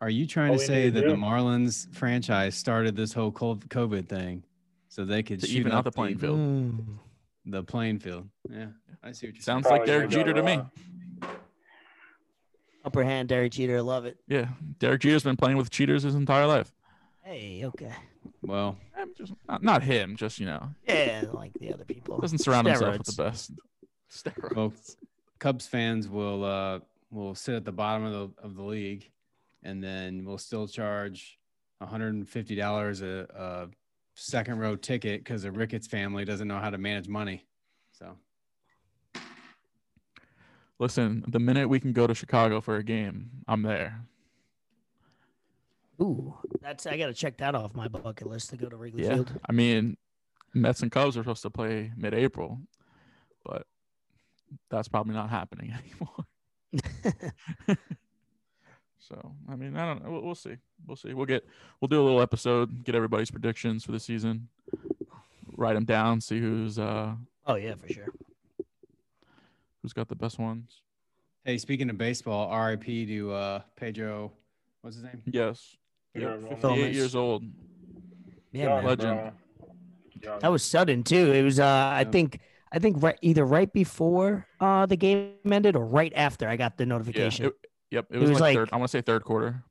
Are 0.00 0.10
you 0.10 0.26
trying 0.26 0.52
All 0.52 0.58
to 0.58 0.64
say 0.64 0.84
need 0.84 0.94
to 0.94 1.00
that 1.00 1.06
the. 1.08 1.14
Marlins 1.14 1.92
franchise 1.94 2.54
started 2.54 2.94
this 2.96 3.12
whole 3.12 3.32
COVID 3.32 4.08
thing 4.08 4.44
so 4.88 5.04
they 5.04 5.22
could 5.22 5.40
To 5.40 5.46
shoot 5.46 5.58
even 5.58 5.72
out 5.72 5.84
the 5.84 5.90
playing 5.90 6.18
field. 6.18 6.38
Mm. 6.38 6.98
The 7.46 7.62
playing 7.64 7.98
field. 7.98 8.28
Yeah, 8.48 8.66
I 9.02 9.12
see 9.12 9.26
what 9.28 9.34
you're 9.34 9.42
saying. 9.42 9.42
Sounds 9.42 9.66
saying. 9.66 9.80
like 9.80 9.86
Probably 9.86 9.86
Derek 9.86 10.10
gonna 10.10 10.24
Jeter 10.24 10.34
to 10.34 10.42
me. 10.42 10.60
Upper 12.84 13.04
hand, 13.04 13.28
Derek 13.28 13.52
Jeter. 13.52 13.82
Love 13.82 14.06
it. 14.06 14.18
Yeah, 14.28 14.48
Derek 14.78 15.00
Jeter's 15.02 15.24
been 15.24 15.36
playing 15.36 15.56
with 15.56 15.70
cheaters 15.70 16.02
his 16.04 16.14
entire 16.14 16.46
life. 16.46 16.72
Hey, 17.22 17.62
okay. 17.64 17.92
Well, 18.42 18.76
I'm 18.96 19.14
just 19.16 19.32
not, 19.48 19.62
not 19.62 19.82
him, 19.82 20.16
just 20.16 20.38
you 20.38 20.46
know, 20.46 20.68
Yeah, 20.86 21.24
like 21.32 21.52
the 21.54 21.72
other 21.72 21.84
people. 21.84 22.18
doesn't 22.18 22.38
surround 22.38 22.66
himself 22.66 22.98
with 22.98 23.06
the 23.06 23.22
best. 23.22 23.52
Steroids. 24.10 24.56
well, 24.56 24.72
Cubs 25.38 25.66
fans 25.66 26.08
will 26.08 26.44
uh 26.44 26.80
will 27.10 27.34
sit 27.34 27.54
at 27.54 27.64
the 27.64 27.72
bottom 27.72 28.04
of 28.04 28.12
the 28.12 28.42
of 28.42 28.54
the 28.56 28.62
league, 28.62 29.10
and 29.62 29.82
then 29.82 30.24
we'll 30.24 30.38
still 30.38 30.66
charge 30.66 31.38
$150 31.82 33.02
a, 33.02 33.26
a 33.34 33.68
second 34.14 34.58
row 34.58 34.76
ticket 34.76 35.20
because 35.22 35.42
the 35.42 35.52
Ricketts 35.52 35.86
family 35.86 36.24
doesn't 36.24 36.48
know 36.48 36.58
how 36.58 36.70
to 36.70 36.78
manage 36.78 37.08
money. 37.08 37.44
So 37.92 38.16
Listen, 40.78 41.24
the 41.26 41.40
minute 41.40 41.68
we 41.68 41.80
can 41.80 41.92
go 41.92 42.06
to 42.06 42.14
Chicago 42.14 42.60
for 42.60 42.76
a 42.76 42.84
game, 42.84 43.30
I'm 43.48 43.62
there. 43.62 44.00
Ooh, 46.00 46.34
that's 46.60 46.86
I 46.86 46.96
gotta 46.96 47.14
check 47.14 47.36
that 47.38 47.54
off 47.54 47.74
my 47.74 47.88
bucket 47.88 48.28
list 48.28 48.50
to 48.50 48.56
go 48.56 48.68
to 48.68 48.76
Wrigley 48.76 49.02
Yeah. 49.04 49.14
Field. 49.14 49.40
I 49.48 49.52
mean, 49.52 49.96
Mets 50.54 50.82
and 50.82 50.92
Cubs 50.92 51.16
are 51.16 51.20
supposed 51.22 51.42
to 51.42 51.50
play 51.50 51.92
mid-April, 51.96 52.60
but 53.44 53.66
that's 54.70 54.88
probably 54.88 55.14
not 55.14 55.28
happening 55.30 55.72
anymore. 56.72 57.78
So 59.00 59.32
I 59.48 59.56
mean, 59.56 59.74
I 59.74 59.86
don't 59.86 60.04
know. 60.04 60.10
We'll, 60.10 60.20
we'll 60.22 60.34
see. 60.34 60.56
We'll 60.86 60.96
see. 60.96 61.14
We'll 61.14 61.24
get 61.24 61.46
we'll 61.80 61.88
do 61.88 61.98
a 61.98 62.04
little 62.04 62.20
episode, 62.20 62.84
get 62.84 62.94
everybody's 62.94 63.30
predictions 63.30 63.82
for 63.82 63.92
the 63.92 63.98
season, 64.00 64.48
write 65.56 65.74
them 65.74 65.86
down, 65.86 66.20
see 66.20 66.38
who's 66.38 66.78
uh 66.78 67.14
oh 67.46 67.54
yeah, 67.54 67.74
for 67.76 67.88
sure. 67.90 68.08
who's 69.80 69.94
got 69.94 70.08
the 70.08 70.14
best 70.14 70.38
ones. 70.38 70.82
hey, 71.44 71.56
speaking 71.56 71.88
of 71.88 71.96
baseball, 71.96 72.54
RIP 72.54 72.84
to 72.84 73.32
uh, 73.32 73.60
Pedro. 73.76 74.30
What's 74.82 74.96
his 74.96 75.04
name? 75.04 75.22
Yes. 75.24 75.77
Yeah, 76.14 76.20
Yep, 76.22 76.30
Romo. 76.40 76.48
58 76.48 76.60
Gomez. 76.62 76.96
years 76.96 77.14
old. 77.14 77.44
Yeah, 78.52 78.64
Young, 78.64 78.74
man. 78.76 78.84
Legend. 78.86 79.32
bro. 80.22 80.38
That 80.40 80.50
was 80.50 80.62
sudden 80.64 81.02
too. 81.04 81.32
It 81.32 81.42
was 81.42 81.60
uh 81.60 81.64
I 81.64 82.00
Yeah. 82.00 82.10
think 82.10 82.40
I 82.72 82.78
think 82.78 83.02
right 83.02 83.18
either 83.22 83.44
right 83.44 83.72
before 83.72 84.46
uh 84.60 84.86
the 84.86 84.96
game 84.96 85.34
ended 85.50 85.76
or 85.76 85.84
right 85.84 86.12
after 86.16 86.48
I 86.48 86.56
got 86.56 86.76
the 86.76 86.84
Yeah. 86.84 86.88
notification. 86.88 87.46
it- 87.46 87.52
yep. 87.90 88.06
It 88.10 88.16
It 88.16 88.20
was, 88.20 88.30
was 88.30 88.40
like, 88.40 88.56
like- 88.56 88.56
third. 88.56 88.68
I 88.72 88.76
want 88.76 88.90
to 88.90 88.98
say 88.98 89.02
third 89.02 89.24
quarter. 89.24 89.62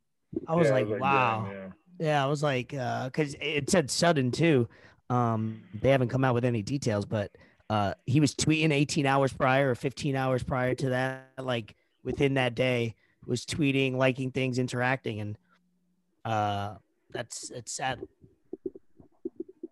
I 0.48 0.56
was 0.56 0.68
Yeah, 0.68 0.74
like, 0.74 0.88
was 0.88 1.00
wow. 1.00 1.46
damn, 1.50 1.54
yeah. 1.56 1.70
Yeah, 2.00 2.24
I 2.24 2.28
was 2.28 2.44
like, 2.44 2.74
uh, 2.74 3.10
cause 3.10 3.36
it 3.42 3.70
said 3.70 3.90
sudden 3.90 4.32
too. 4.32 4.68
Um, 5.10 5.64
they 5.74 5.90
haven't 5.90 6.10
come 6.10 6.24
out 6.24 6.34
with 6.36 6.46
any 6.46 6.62
details, 6.62 7.06
but 7.06 7.32
uh, 7.70 7.94
he 8.06 8.20
was 8.20 8.34
tweeting 8.36 8.72
18 8.72 9.06
hours 9.06 9.34
prior 9.34 9.72
or 9.72 9.76
15 9.76 10.16
hours 10.16 10.44
prior 10.44 10.76
to 10.76 10.90
that, 10.90 11.32
like 11.40 11.76
within 12.04 12.36
that 12.36 12.56
day, 12.56 12.96
was 13.26 13.46
tweeting, 13.46 13.96
liking 13.96 14.32
things, 14.32 14.60
interacting, 14.60 15.20
and 15.20 15.38
uh, 16.28 16.76
that's 17.12 17.50
it's 17.52 17.72
sad. 17.72 18.00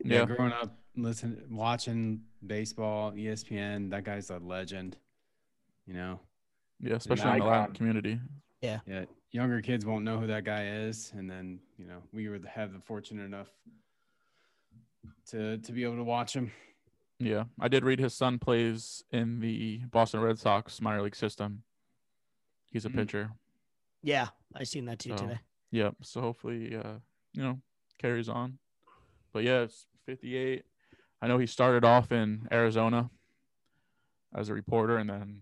Yeah, 0.04 0.20
Yeah. 0.20 0.26
growing 0.26 0.52
up, 0.54 0.78
listen, 0.96 1.44
watching 1.50 2.22
baseball, 2.46 3.12
ESPN. 3.14 3.90
That 3.90 4.04
guy's 4.04 4.30
a 4.30 4.38
legend. 4.40 4.98
You 5.88 5.94
know, 5.94 6.20
Yeah, 6.80 6.96
especially 6.96 7.32
in 7.32 7.40
the 7.40 7.46
Latin 7.46 7.76
community. 7.76 8.20
yeah. 8.62 8.80
Yeah. 8.88 9.06
Younger 9.32 9.62
kids 9.62 9.86
won't 9.86 10.06
know 10.06 10.18
who 10.20 10.28
that 10.28 10.46
guy 10.46 10.68
is, 10.68 11.12
and 11.16 11.30
then 11.30 11.60
you 11.78 11.86
know 11.86 12.02
we 12.14 12.30
were 12.30 12.40
have 12.48 12.72
the 12.74 12.80
fortunate 12.80 13.26
enough 13.26 13.50
to 15.28 15.58
to 15.58 15.72
be 15.72 15.84
able 15.84 15.98
to 15.98 16.04
watch 16.04 16.34
him. 16.36 16.52
Yeah, 17.20 17.46
I 17.60 17.68
did 17.68 17.84
read 17.84 18.00
his 18.00 18.14
son 18.14 18.40
plays 18.40 19.04
in 19.12 19.40
the 19.40 19.80
Boston 19.92 20.20
Red 20.22 20.38
Sox 20.40 20.82
minor 20.82 21.02
league 21.02 21.16
system. 21.16 21.64
He's 22.72 22.86
a 22.86 22.90
Mm. 22.90 22.96
pitcher. 22.96 23.32
Yeah, 24.04 24.30
I 24.54 24.64
seen 24.64 24.86
that 24.86 25.00
too 25.00 25.12
So, 25.12 25.18
today. 25.18 25.40
Yep. 25.72 25.96
So 26.04 26.22
hopefully, 26.22 26.76
uh, 26.76 27.00
you 27.34 27.44
know, 27.44 27.60
carries 28.00 28.30
on. 28.30 28.60
But 29.34 29.44
yeah, 29.44 29.62
it's 29.62 29.88
58. 30.06 30.64
I 31.22 31.28
know 31.28 31.38
he 31.38 31.48
started 31.48 31.84
off 31.84 32.12
in 32.12 32.48
Arizona 32.52 33.10
as 34.36 34.50
a 34.50 34.54
reporter, 34.54 34.98
and 34.98 35.10
then 35.10 35.40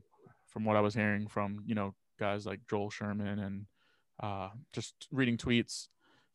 from 0.47 0.65
what 0.65 0.75
I 0.75 0.81
was 0.81 0.93
hearing 0.93 1.27
from 1.27 1.63
you 1.65 1.75
know 1.75 1.93
guys 2.19 2.45
like 2.45 2.61
Joel 2.69 2.89
Sherman 2.89 3.39
and 3.39 3.65
uh, 4.21 4.49
just 4.71 5.07
reading 5.11 5.37
tweets 5.37 5.87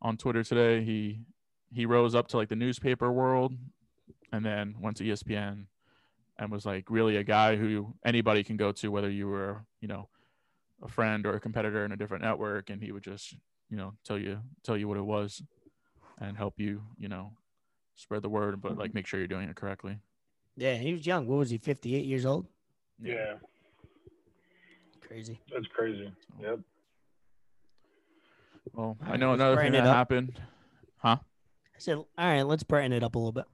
on 0.02 0.16
Twitter 0.16 0.42
today, 0.42 0.84
he 0.84 1.20
he 1.72 1.86
rose 1.86 2.14
up 2.14 2.28
to 2.28 2.36
like 2.36 2.48
the 2.48 2.56
newspaper 2.56 3.10
world, 3.12 3.54
and 4.32 4.44
then 4.44 4.76
went 4.80 4.96
to 4.98 5.04
ESPN, 5.04 5.66
and 6.38 6.52
was 6.52 6.66
like 6.66 6.90
really 6.90 7.16
a 7.16 7.24
guy 7.24 7.56
who 7.56 7.94
anybody 8.04 8.42
can 8.44 8.56
go 8.56 8.72
to, 8.72 8.90
whether 8.90 9.10
you 9.10 9.28
were 9.28 9.64
you 9.80 9.88
know 9.88 10.08
a 10.82 10.88
friend 10.88 11.26
or 11.26 11.34
a 11.34 11.40
competitor 11.40 11.84
in 11.84 11.92
a 11.92 11.96
different 11.96 12.24
network, 12.24 12.70
and 12.70 12.82
he 12.82 12.92
would 12.92 13.02
just 13.02 13.34
you 13.70 13.76
know 13.76 13.92
tell 14.04 14.18
you 14.18 14.40
tell 14.62 14.76
you 14.76 14.88
what 14.88 14.96
it 14.96 15.04
was 15.04 15.42
and 16.20 16.36
help 16.36 16.54
you 16.58 16.82
you 16.98 17.08
know 17.08 17.32
spread 17.94 18.22
the 18.22 18.28
word 18.28 18.60
but 18.60 18.76
like 18.78 18.94
make 18.94 19.06
sure 19.06 19.18
you're 19.20 19.26
doing 19.28 19.48
it 19.48 19.56
correctly 19.56 19.98
Yeah, 20.56 20.74
he 20.76 20.92
was 20.92 21.06
young. 21.06 21.26
What 21.26 21.38
was 21.38 21.50
he? 21.50 21.58
58 21.58 22.04
years 22.04 22.24
old. 22.26 22.46
Yeah, 23.00 23.34
Crazy. 25.00 25.40
that's 25.52 25.66
crazy. 25.68 26.10
Yep. 26.40 26.60
well 28.74 28.96
i 29.06 29.16
know 29.16 29.30
let's 29.30 29.40
another 29.40 29.56
thing 29.62 29.72
that 29.72 29.86
up. 29.86 29.94
happened 29.96 30.38
huh 30.98 31.16
I 31.20 31.80
said, 31.80 31.94
all 31.96 32.06
right, 32.18 32.42
let's 32.42 32.64
brighten 32.64 32.92
it 32.92 33.04
up 33.04 33.14
a 33.14 33.18
little 33.18 33.30
bit. 33.32 33.44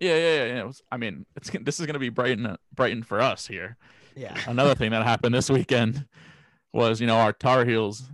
yeah 0.00 0.14
yeah 0.14 0.34
yeah, 0.34 0.44
yeah. 0.54 0.60
It 0.60 0.66
was, 0.66 0.82
i 0.92 0.96
mean 0.96 1.26
it's 1.36 1.50
this 1.62 1.80
is 1.80 1.86
going 1.86 1.94
to 1.94 1.98
be 2.00 2.08
brighten 2.10 2.56
brighton 2.74 3.02
for 3.02 3.20
us 3.20 3.46
here 3.46 3.76
Yeah. 4.16 4.36
another 4.46 4.74
thing 4.74 4.90
that 4.92 5.02
happened 5.04 5.34
this 5.34 5.50
weekend 5.50 6.06
was 6.72 7.00
you 7.00 7.06
know 7.06 7.16
our 7.16 7.32
tar 7.32 7.64
heels 7.64 8.10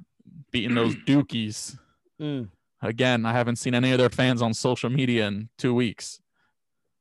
beating 0.56 0.74
those 0.74 0.94
dookies 1.06 1.78
Mm. 2.20 2.48
again 2.80 3.26
i 3.26 3.32
haven't 3.32 3.56
seen 3.56 3.74
any 3.74 3.92
of 3.92 3.98
their 3.98 4.08
fans 4.08 4.40
on 4.40 4.54
social 4.54 4.88
media 4.88 5.26
in 5.26 5.50
two 5.58 5.74
weeks 5.74 6.18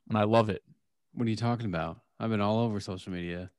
and 0.09 0.17
i 0.17 0.23
love 0.25 0.49
it 0.49 0.61
What 1.13 1.25
are 1.25 1.29
you 1.29 1.37
talking 1.37 1.67
about? 1.67 2.01
I've 2.19 2.29
been 2.29 2.41
all 2.41 2.59
over 2.59 2.81
social 2.81 3.13
media. 3.13 3.49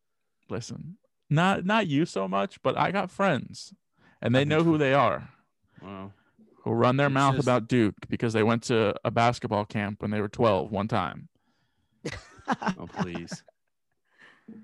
listen 0.50 0.98
not 1.30 1.64
not 1.64 1.86
you 1.86 2.04
so 2.04 2.28
much 2.28 2.60
but 2.62 2.76
i 2.76 2.90
got 2.90 3.10
friends 3.10 3.72
and 4.20 4.34
they 4.34 4.44
know 4.44 4.62
who 4.62 4.76
they 4.76 4.92
are 4.92 5.30
Wow. 5.82 6.12
who 6.64 6.72
run 6.72 6.96
their 6.98 7.06
It's 7.06 7.14
mouth 7.14 7.36
just- 7.36 7.46
about 7.48 7.68
duke 7.68 7.94
because 8.10 8.34
they 8.34 8.42
went 8.42 8.62
to 8.64 8.94
a 9.02 9.10
basketball 9.10 9.64
camp 9.64 10.02
when 10.02 10.10
they 10.10 10.20
were 10.20 10.28
12 10.28 10.70
one 10.70 10.88
time 10.88 11.28
Oh 12.78 12.86
please. 13.00 13.42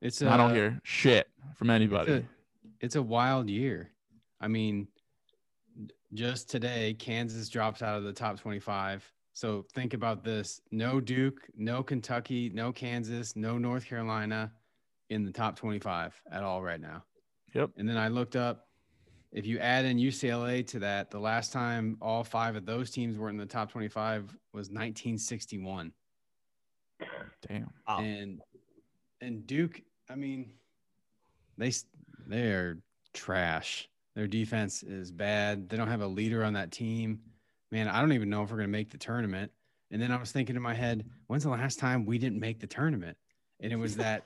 It's 0.00 0.20
And 0.20 0.30
i 0.30 0.36
don't 0.36 0.54
hear 0.54 0.80
shit 0.84 1.28
from 1.56 1.70
It's 1.70 1.74
anybody 1.76 2.12
a, 2.12 2.22
it's 2.80 2.96
a 2.96 3.02
wild 3.02 3.48
year. 3.50 3.90
I 4.42 4.48
mean, 4.48 4.88
just 6.12 6.50
today, 6.50 6.94
Kansas 6.94 7.48
drops 7.48 7.80
out 7.80 7.96
of 7.96 8.04
the 8.04 8.12
top 8.12 8.38
25. 8.38 9.10
So 9.32 9.64
think 9.72 9.94
about 9.94 10.22
this 10.22 10.60
no 10.70 11.00
Duke, 11.00 11.48
no 11.56 11.82
Kentucky, 11.82 12.50
no 12.52 12.70
Kansas, 12.70 13.34
no 13.34 13.56
North 13.56 13.86
Carolina 13.86 14.52
in 15.08 15.24
the 15.24 15.32
top 15.32 15.56
25 15.56 16.20
at 16.30 16.42
all 16.42 16.62
right 16.62 16.80
now. 16.80 17.02
Yep. 17.54 17.70
And 17.78 17.88
then 17.88 17.96
I 17.96 18.08
looked 18.08 18.36
up 18.36 18.68
if 19.30 19.46
you 19.46 19.58
add 19.58 19.86
in 19.86 19.96
UCLA 19.96 20.66
to 20.66 20.78
that, 20.80 21.10
the 21.10 21.18
last 21.18 21.52
time 21.52 21.96
all 22.02 22.22
five 22.22 22.54
of 22.54 22.66
those 22.66 22.90
teams 22.90 23.16
were 23.16 23.30
in 23.30 23.38
the 23.38 23.46
top 23.46 23.72
25 23.72 24.24
was 24.52 24.68
1961 24.68 25.92
damn 27.48 27.70
Wow. 27.86 28.00
and 28.00 28.40
and 29.20 29.46
Duke, 29.46 29.80
I 30.10 30.16
mean, 30.16 30.52
they 31.56 31.72
they 32.26 32.52
are 32.52 32.82
trash. 33.12 33.88
Their 34.14 34.26
defense 34.26 34.82
is 34.82 35.10
bad. 35.10 35.68
They 35.68 35.76
don't 35.76 35.88
have 35.88 36.02
a 36.02 36.06
leader 36.06 36.44
on 36.44 36.52
that 36.54 36.70
team. 36.70 37.20
Man, 37.70 37.88
I 37.88 38.00
don't 38.00 38.12
even 38.12 38.28
know 38.28 38.42
if 38.42 38.50
we're 38.50 38.58
gonna 38.58 38.68
make 38.68 38.90
the 38.90 38.98
tournament. 38.98 39.50
And 39.90 40.00
then 40.00 40.10
I 40.10 40.16
was 40.18 40.32
thinking 40.32 40.56
in 40.56 40.62
my 40.62 40.74
head, 40.74 41.06
when's 41.26 41.42
the 41.42 41.50
last 41.50 41.78
time 41.78 42.06
we 42.06 42.18
didn't 42.18 42.40
make 42.40 42.60
the 42.60 42.66
tournament? 42.66 43.16
And 43.60 43.72
it 43.72 43.76
was 43.76 43.96
that 43.96 44.24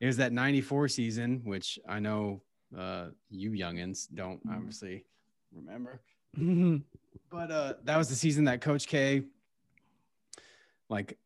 it 0.00 0.06
was 0.06 0.16
that 0.18 0.32
94 0.32 0.88
season, 0.88 1.40
which 1.44 1.78
I 1.88 1.98
know 1.98 2.42
uh 2.76 3.06
you 3.30 3.50
youngins 3.50 4.08
don't 4.14 4.40
obviously 4.50 5.04
remember 5.54 6.00
but 7.30 7.50
uh 7.50 7.74
that 7.84 7.96
was 7.96 8.08
the 8.08 8.14
season 8.14 8.44
that 8.44 8.60
coach 8.60 8.86
k 8.86 9.22
like 10.90 11.16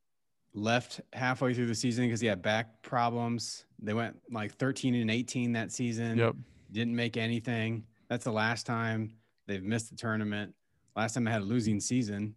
left 0.54 1.00
halfway 1.12 1.54
through 1.54 1.66
the 1.66 1.74
season 1.74 2.04
because 2.04 2.20
he 2.20 2.26
had 2.26 2.42
back 2.42 2.82
problems 2.82 3.64
they 3.80 3.94
went 3.94 4.16
like 4.30 4.54
13 4.54 4.94
and 4.94 5.10
18 5.10 5.52
that 5.52 5.72
season 5.72 6.16
yep 6.18 6.36
didn't 6.72 6.94
make 6.96 7.16
anything 7.16 7.84
that's 8.08 8.24
the 8.24 8.32
last 8.32 8.66
time 8.66 9.12
they've 9.46 9.62
missed 9.62 9.90
the 9.90 9.96
tournament 9.96 10.54
last 10.96 11.14
time 11.14 11.26
i 11.28 11.30
had 11.30 11.42
a 11.42 11.44
losing 11.44 11.80
season 11.80 12.34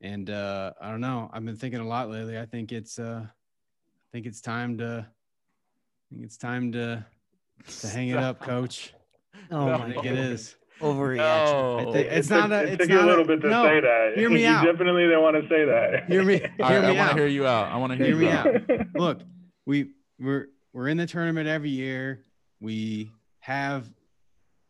and 0.00 0.30
uh 0.30 0.72
i 0.80 0.90
don't 0.90 1.00
know 1.00 1.28
i've 1.32 1.44
been 1.44 1.56
thinking 1.56 1.80
a 1.80 1.86
lot 1.86 2.08
lately 2.10 2.38
i 2.38 2.44
think 2.46 2.72
it's 2.72 2.98
uh 2.98 3.22
i 3.24 4.08
think 4.12 4.26
it's 4.26 4.40
time 4.40 4.76
to 4.78 5.06
i 5.06 6.14
think 6.14 6.24
it's 6.24 6.36
time 6.36 6.70
to 6.72 7.04
to 7.80 7.86
hang 7.88 8.08
it 8.08 8.18
up 8.18 8.40
coach 8.40 8.92
Oh 9.50 9.66
No. 9.66 9.74
i 9.74 9.90
think 9.92 10.04
it 10.04 10.18
is 10.18 10.54
Overreaction. 10.80 11.16
no 11.16 11.78
I 11.90 11.92
think- 11.92 12.06
It's 12.12 12.30
not 12.30 12.52
a- 12.52 12.72
It 12.72 12.78
took 12.78 12.88
not 12.88 13.00
a 13.00 13.04
a- 13.04 13.06
little 13.06 13.24
bit 13.24 13.40
to 13.40 13.48
no, 13.48 13.64
say 13.64 13.80
that. 13.80 14.12
hear 14.14 14.30
me 14.30 14.42
you 14.44 14.46
out. 14.48 14.64
definitely 14.64 15.02
didn't 15.04 15.22
want 15.22 15.36
to 15.42 15.48
say 15.48 15.64
that. 15.64 16.04
hear 16.06 16.22
me 16.22 16.34
hear 16.38 16.50
right, 16.60 16.84
i 16.84 16.92
me 16.92 16.96
want 16.98 17.10
to 17.10 17.16
hear 17.16 17.26
you 17.26 17.46
out 17.46 17.72
i 17.72 17.76
want 17.76 17.90
to 17.92 17.96
hear, 17.96 18.06
Hear 18.06 18.14
you 18.14 18.20
me 18.20 18.28
out. 18.30 18.46
out. 18.80 18.86
look, 18.94 19.20
we 19.66 19.90
we're 20.20 20.46
we're 20.72 20.86
in 20.88 20.96
the 20.96 21.06
tournament 21.06 21.48
every 21.48 21.70
year. 21.70 22.22
We 22.60 23.10
have 23.48 23.90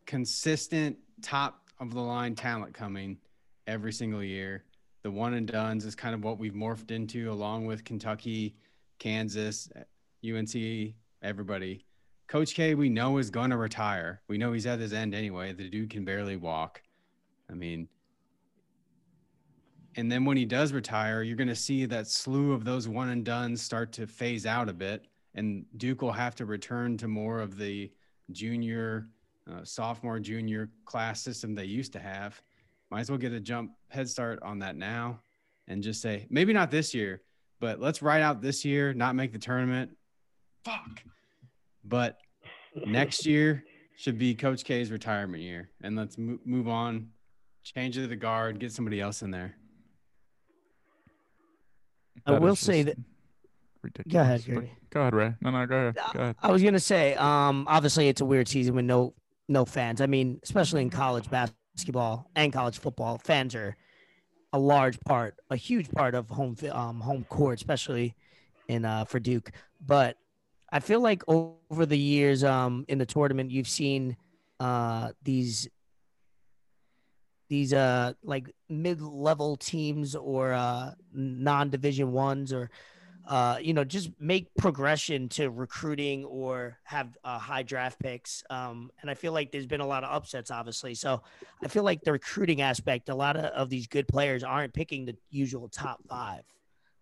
consistent 0.07 0.97
top 1.21 1.69
of 1.81 1.93
the 1.93 2.01
line 2.01 2.37
talent 2.37 2.73
coming 2.73 3.19
every 3.67 3.93
single 3.93 4.23
year. 4.23 4.63
The 5.03 5.11
one 5.11 5.35
and 5.35 5.49
dones 5.49 5.85
is 5.85 5.97
kind 5.97 6.15
of 6.15 6.23
what 6.23 6.39
we've 6.39 6.53
morphed 6.53 6.93
into, 6.93 7.33
along 7.33 7.67
with 7.67 7.85
Kentucky, 7.85 8.55
Kansas, 9.01 9.69
UNC, 10.25 10.95
everybody. 11.23 11.85
Coach 12.29 12.55
K, 12.55 12.77
we 12.77 12.89
know 12.89 13.19
is 13.19 13.31
going 13.31 13.51
to 13.51 13.57
retire. 13.57 14.21
We 14.29 14.39
know 14.39 14.53
he's 14.53 14.67
at 14.67 14.79
his 14.79 14.93
end 14.93 15.13
anyway. 15.13 15.53
The 15.53 15.69
dude 15.69 15.91
can 15.91 16.05
barely 16.05 16.37
walk. 16.37 16.81
I 17.51 17.55
mean, 17.55 17.89
and 19.97 20.13
then 20.13 20.25
when 20.25 20.37
he 20.37 20.45
does 20.45 20.73
retire, 20.73 21.25
you're 21.25 21.37
going 21.37 21.49
to 21.49 21.57
see 21.57 21.85
that 21.87 22.07
slew 22.07 22.53
of 22.53 22.65
those 22.65 22.87
one 22.87 23.09
and 23.09 23.25
done 23.25 23.57
start 23.57 23.91
to 23.95 24.07
phase 24.07 24.47
out 24.47 24.69
a 24.69 24.73
bit, 24.73 25.07
and 25.35 25.65
Duke 25.77 26.01
will 26.01 26.13
have 26.13 26.37
to 26.37 26.47
return 26.47 26.97
to 26.99 27.09
more 27.09 27.41
of 27.41 27.59
the 27.59 27.91
junior, 28.33 29.09
uh, 29.51 29.65
sophomore, 29.65 30.19
junior 30.21 30.71
class 30.85 31.23
system 31.23 31.55
they 31.55 31.65
used 31.65 31.93
to 31.95 31.99
have. 31.99 32.41
Might 32.91 33.01
as 33.01 33.11
well 33.11 33.19
get 33.19 33.33
a 33.33 33.41
jump 33.41 33.73
head 33.89 34.09
start 34.09 34.39
on 34.43 34.59
that 34.61 34.77
now, 34.77 35.21
and 35.67 35.83
just 35.83 36.01
say 36.01 36.27
maybe 36.31 36.53
not 36.53 36.71
this 36.71 36.95
year, 36.95 37.23
but 37.61 37.81
let's 37.81 38.03
ride 38.03 38.23
out 38.23 38.41
this 38.41 38.65
year, 38.65 38.95
not 38.95 39.15
make 39.15 39.33
the 39.33 39.39
tournament. 39.39 39.91
Fuck. 40.65 41.03
But 41.85 42.19
next 42.87 43.27
year 43.27 43.65
should 43.97 44.19
be 44.19 44.35
Coach 44.35 44.65
K's 44.65 44.91
retirement 44.91 45.43
year, 45.43 45.71
and 45.83 45.97
let's 45.97 46.17
mo- 46.17 46.39
move 46.45 46.69
on, 46.69 47.09
change 47.63 47.97
of 47.99 48.09
the 48.09 48.17
guard, 48.17 48.59
get 48.59 48.73
somebody 48.73 49.01
else 49.01 49.23
in 49.23 49.31
there. 49.31 49.57
I 52.27 52.39
will 52.39 52.57
say 52.57 52.83
that- 52.83 52.99
Ridiculous. 53.97 54.13
Go 54.13 54.21
ahead, 54.21 54.43
but- 54.47 54.55
Gary. 54.55 54.73
Go 54.91 55.01
ahead, 55.03 55.15
Ray. 55.15 55.35
No, 55.43 55.51
no, 55.51 55.67
go 55.67 55.77
ahead. 55.77 55.97
Go 56.15 56.21
ahead. 56.21 56.37
I 56.43 56.51
was 56.51 56.63
gonna 56.63 56.81
say, 56.81 57.15
um, 57.15 57.67
obviously 57.69 58.09
it's 58.09 58.21
a 58.21 58.25
weird 58.25 58.49
season 58.49 58.75
with 58.75 58.85
no 58.85 59.15
no 59.49 59.65
fans. 59.65 60.01
I 60.01 60.07
mean, 60.07 60.41
especially 60.43 60.83
in 60.83 60.91
college 60.91 61.29
basketball 61.31 62.31
and 62.35 62.53
college 62.53 62.79
football, 62.79 63.19
fans 63.19 63.55
are 63.55 63.77
a 64.53 64.59
large 64.59 64.99
part, 65.01 65.37
a 65.51 65.57
huge 65.57 65.91
part 65.91 66.15
of 66.15 66.29
home 66.31 66.57
um, 66.73 67.01
home 67.01 67.25
court, 67.25 67.59
especially 67.59 68.15
in 68.69 68.85
uh, 68.85 69.05
for 69.05 69.21
Duke. 69.21 69.51
But 69.85 70.17
I 70.73 70.81
feel 70.81 71.01
like 71.01 71.23
over 71.27 71.85
the 71.87 71.99
years 71.99 72.45
um, 72.45 72.85
in 72.89 72.99
the 72.99 73.07
tournament, 73.07 73.51
you've 73.51 73.69
seen 73.69 74.17
uh, 74.61 75.13
these 75.23 75.69
these 77.49 77.73
uh 77.73 78.13
like 78.23 78.51
mid-level 78.69 79.57
teams 79.57 80.15
or 80.15 80.53
uh 80.53 80.93
non-division 81.15 82.13
ones 82.13 82.53
or 82.53 82.71
uh, 83.29 83.59
you 83.61 83.75
know, 83.75 83.85
just 83.85 84.11
make 84.19 84.49
progression 84.57 85.29
to 85.29 85.51
recruiting 85.51 86.25
or 86.25 86.79
have 86.85 87.17
uh, 87.23 87.39
high 87.39 87.63
draft 87.63 87.99
picks. 88.01 88.43
Um, 88.49 88.91
and 89.03 89.11
I 89.11 89.15
feel 89.15 89.35
like 89.35 89.53
there's 89.53 89.67
been 89.67 89.83
a 89.83 89.87
lot 89.87 90.03
of 90.03 90.11
upsets, 90.11 90.51
obviously. 90.51 90.95
So 90.95 91.23
I 91.63 91.69
feel 91.69 91.83
like 91.83 92.03
the 92.03 92.13
recruiting 92.13 92.63
aspect, 92.63 93.11
a 93.11 93.15
lot 93.15 93.37
of, 93.37 93.45
of 93.45 93.69
these 93.69 93.87
good 93.87 94.09
players 94.09 94.43
aren't 94.43 94.73
picking 94.73 95.05
the 95.05 95.15
usual 95.31 95.69
top 95.69 96.01
five. 96.09 96.43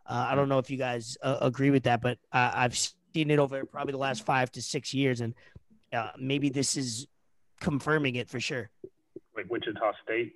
Uh, 0.05 0.27
I 0.31 0.35
don't 0.35 0.49
know 0.49 0.59
if 0.59 0.69
you 0.69 0.77
guys 0.77 1.17
uh, 1.23 1.39
agree 1.41 1.71
with 1.71 1.85
that, 1.85 2.01
but 2.01 2.19
I've 2.33 2.77
seen 2.77 3.31
it 3.31 3.39
over 3.39 3.65
probably 3.65 3.93
the 3.93 3.99
last 3.99 4.25
five 4.27 4.51
to 4.53 4.63
six 4.63 4.93
years, 4.93 5.21
and 5.21 5.33
uh, 5.93 6.11
maybe 6.19 6.49
this 6.49 6.77
is 6.77 7.07
confirming 7.61 8.17
it 8.17 8.29
for 8.29 8.41
sure. 8.41 8.69
Like 9.37 9.49
Wichita 9.49 9.93
State. 10.05 10.35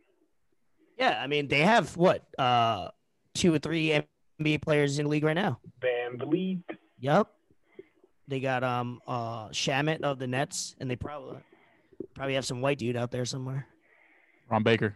Yeah, 0.99 1.21
I 1.21 1.27
mean 1.27 1.49
they 1.49 1.61
have 1.61 1.97
what 1.97 2.25
uh, 2.39 2.89
two 3.35 3.55
or 3.55 3.59
three 3.59 4.03
NBA 4.41 4.63
players 4.63 4.99
in 4.99 5.05
the 5.05 5.11
league 5.11 5.25
right 5.25 5.35
now. 5.35 5.59
VanVleet. 5.81 6.63
Yep. 7.01 7.29
They 8.29 8.41
got 8.41 8.63
um 8.65 9.01
uh 9.07 9.49
Shamet 9.49 10.03
of 10.03 10.19
the 10.19 10.27
Nets, 10.27 10.77
and 10.81 10.91
they 10.91 10.97
probably 10.97 11.39
probably 12.15 12.35
have 12.35 12.45
some 12.47 12.61
white 12.61 12.79
dude 12.79 12.97
out 12.97 13.11
there 13.11 13.25
somewhere. 13.25 13.67
Ron 14.49 14.63
Baker. 14.63 14.95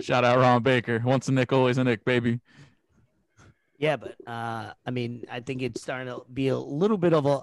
Shout 0.00 0.24
out 0.24 0.38
Ron 0.38 0.62
Baker. 0.62 1.02
Once 1.04 1.28
a 1.28 1.32
Knick, 1.32 1.52
always 1.52 1.78
a 1.78 1.84
Knick, 1.84 2.04
baby. 2.04 2.40
yeah, 3.78 3.96
but 3.96 4.14
uh 4.26 4.72
I 4.86 4.90
mean 4.90 5.24
I 5.30 5.40
think 5.40 5.62
it's 5.62 5.82
starting 5.82 6.08
to 6.12 6.22
be 6.32 6.48
a 6.48 6.58
little 6.58 6.98
bit 6.98 7.12
of 7.12 7.26
a 7.26 7.42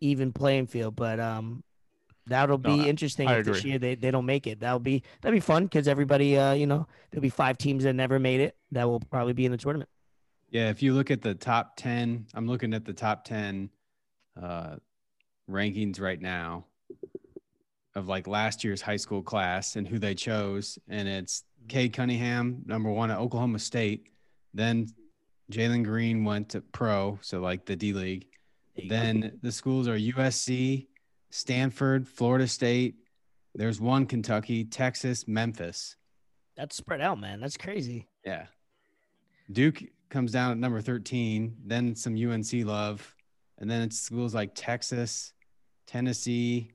even 0.00 0.32
playing 0.32 0.66
field, 0.66 0.94
but 0.96 1.18
um 1.20 1.62
that'll 2.28 2.58
No, 2.58 2.76
be 2.76 2.82
I- 2.84 2.88
interesting 2.88 3.28
if 3.28 3.44
this 3.46 3.64
year 3.64 3.78
they, 3.78 3.94
they 3.94 4.10
don't 4.10 4.26
make 4.26 4.46
it. 4.46 4.60
That'll 4.60 4.78
be 4.78 5.02
that'll 5.20 5.36
be 5.36 5.40
fun 5.40 5.64
because 5.64 5.88
everybody 5.88 6.36
uh 6.38 6.52
you 6.52 6.66
know 6.66 6.86
there'll 7.10 7.22
be 7.22 7.28
five 7.30 7.58
teams 7.58 7.84
that 7.84 7.92
never 7.94 8.18
made 8.18 8.40
it 8.40 8.56
that 8.72 8.84
will 8.88 9.00
probably 9.00 9.32
be 9.32 9.44
in 9.46 9.52
the 9.52 9.58
tournament. 9.58 9.88
Yeah, 10.50 10.70
if 10.70 10.82
you 10.82 10.94
look 10.94 11.10
at 11.10 11.20
the 11.20 11.34
top 11.34 11.76
10, 11.76 12.26
I'm 12.34 12.46
looking 12.46 12.72
at 12.72 12.86
the 12.86 12.94
top 12.94 13.22
10 13.24 13.68
uh, 14.42 14.76
rankings 15.50 16.00
right 16.00 16.18
now 16.20 16.64
of 17.94 18.08
like 18.08 18.26
last 18.26 18.64
year's 18.64 18.80
high 18.80 18.96
school 18.96 19.22
class 19.22 19.76
and 19.76 19.86
who 19.86 19.98
they 19.98 20.14
chose. 20.14 20.78
And 20.88 21.06
it's 21.06 21.44
Cade 21.68 21.92
Cunningham, 21.92 22.62
number 22.64 22.90
one 22.90 23.10
at 23.10 23.18
Oklahoma 23.18 23.58
State. 23.58 24.08
Then 24.54 24.86
Jalen 25.52 25.84
Green 25.84 26.24
went 26.24 26.48
to 26.50 26.60
pro, 26.62 27.18
so 27.20 27.40
like 27.40 27.66
the 27.66 27.76
D 27.76 27.92
League. 27.92 28.26
There 28.76 28.84
you 28.84 28.90
go. 28.90 28.96
Then 28.96 29.38
the 29.42 29.52
schools 29.52 29.86
are 29.86 29.98
USC, 29.98 30.86
Stanford, 31.30 32.06
Florida 32.08 32.46
State. 32.46 32.96
There's 33.54 33.80
one 33.80 34.06
Kentucky, 34.06 34.64
Texas, 34.64 35.26
Memphis. 35.26 35.96
that's 36.56 36.76
spread 36.76 37.00
out, 37.00 37.18
man. 37.20 37.40
That's 37.40 37.56
crazy. 37.56 38.06
Yeah. 38.24 38.46
Duke 39.50 39.82
comes 40.10 40.32
down 40.32 40.50
at 40.52 40.58
number 40.58 40.80
13, 40.80 41.56
then 41.64 41.94
some 41.94 42.14
UNC 42.14 42.52
love, 42.64 43.14
and 43.58 43.70
then 43.70 43.82
it's 43.82 43.98
schools 43.98 44.34
like 44.34 44.52
Texas, 44.54 45.32
Tennessee, 45.86 46.70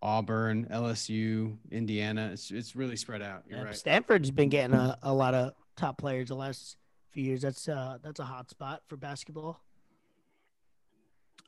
Auburn, 0.00 0.68
LSU, 0.70 1.56
Indiana. 1.70 2.30
It's 2.32 2.50
it's 2.50 2.76
really 2.76 2.96
spread 2.96 3.22
out. 3.22 3.42
You're 3.48 3.58
Yeah, 3.60 3.64
right. 3.64 3.76
Stanford's 3.76 4.30
been 4.30 4.50
getting 4.50 4.74
a, 4.76 4.98
a 5.02 5.12
lot 5.12 5.34
of 5.34 5.54
top 5.76 5.98
players 5.98 6.28
the 6.28 6.34
last 6.36 6.76
few 7.10 7.24
years. 7.24 7.40
That's 7.42 7.68
uh 7.68 7.98
that's 8.02 8.20
a 8.20 8.24
hot 8.24 8.50
spot 8.50 8.82
for 8.86 8.96
basketball. 8.96 9.63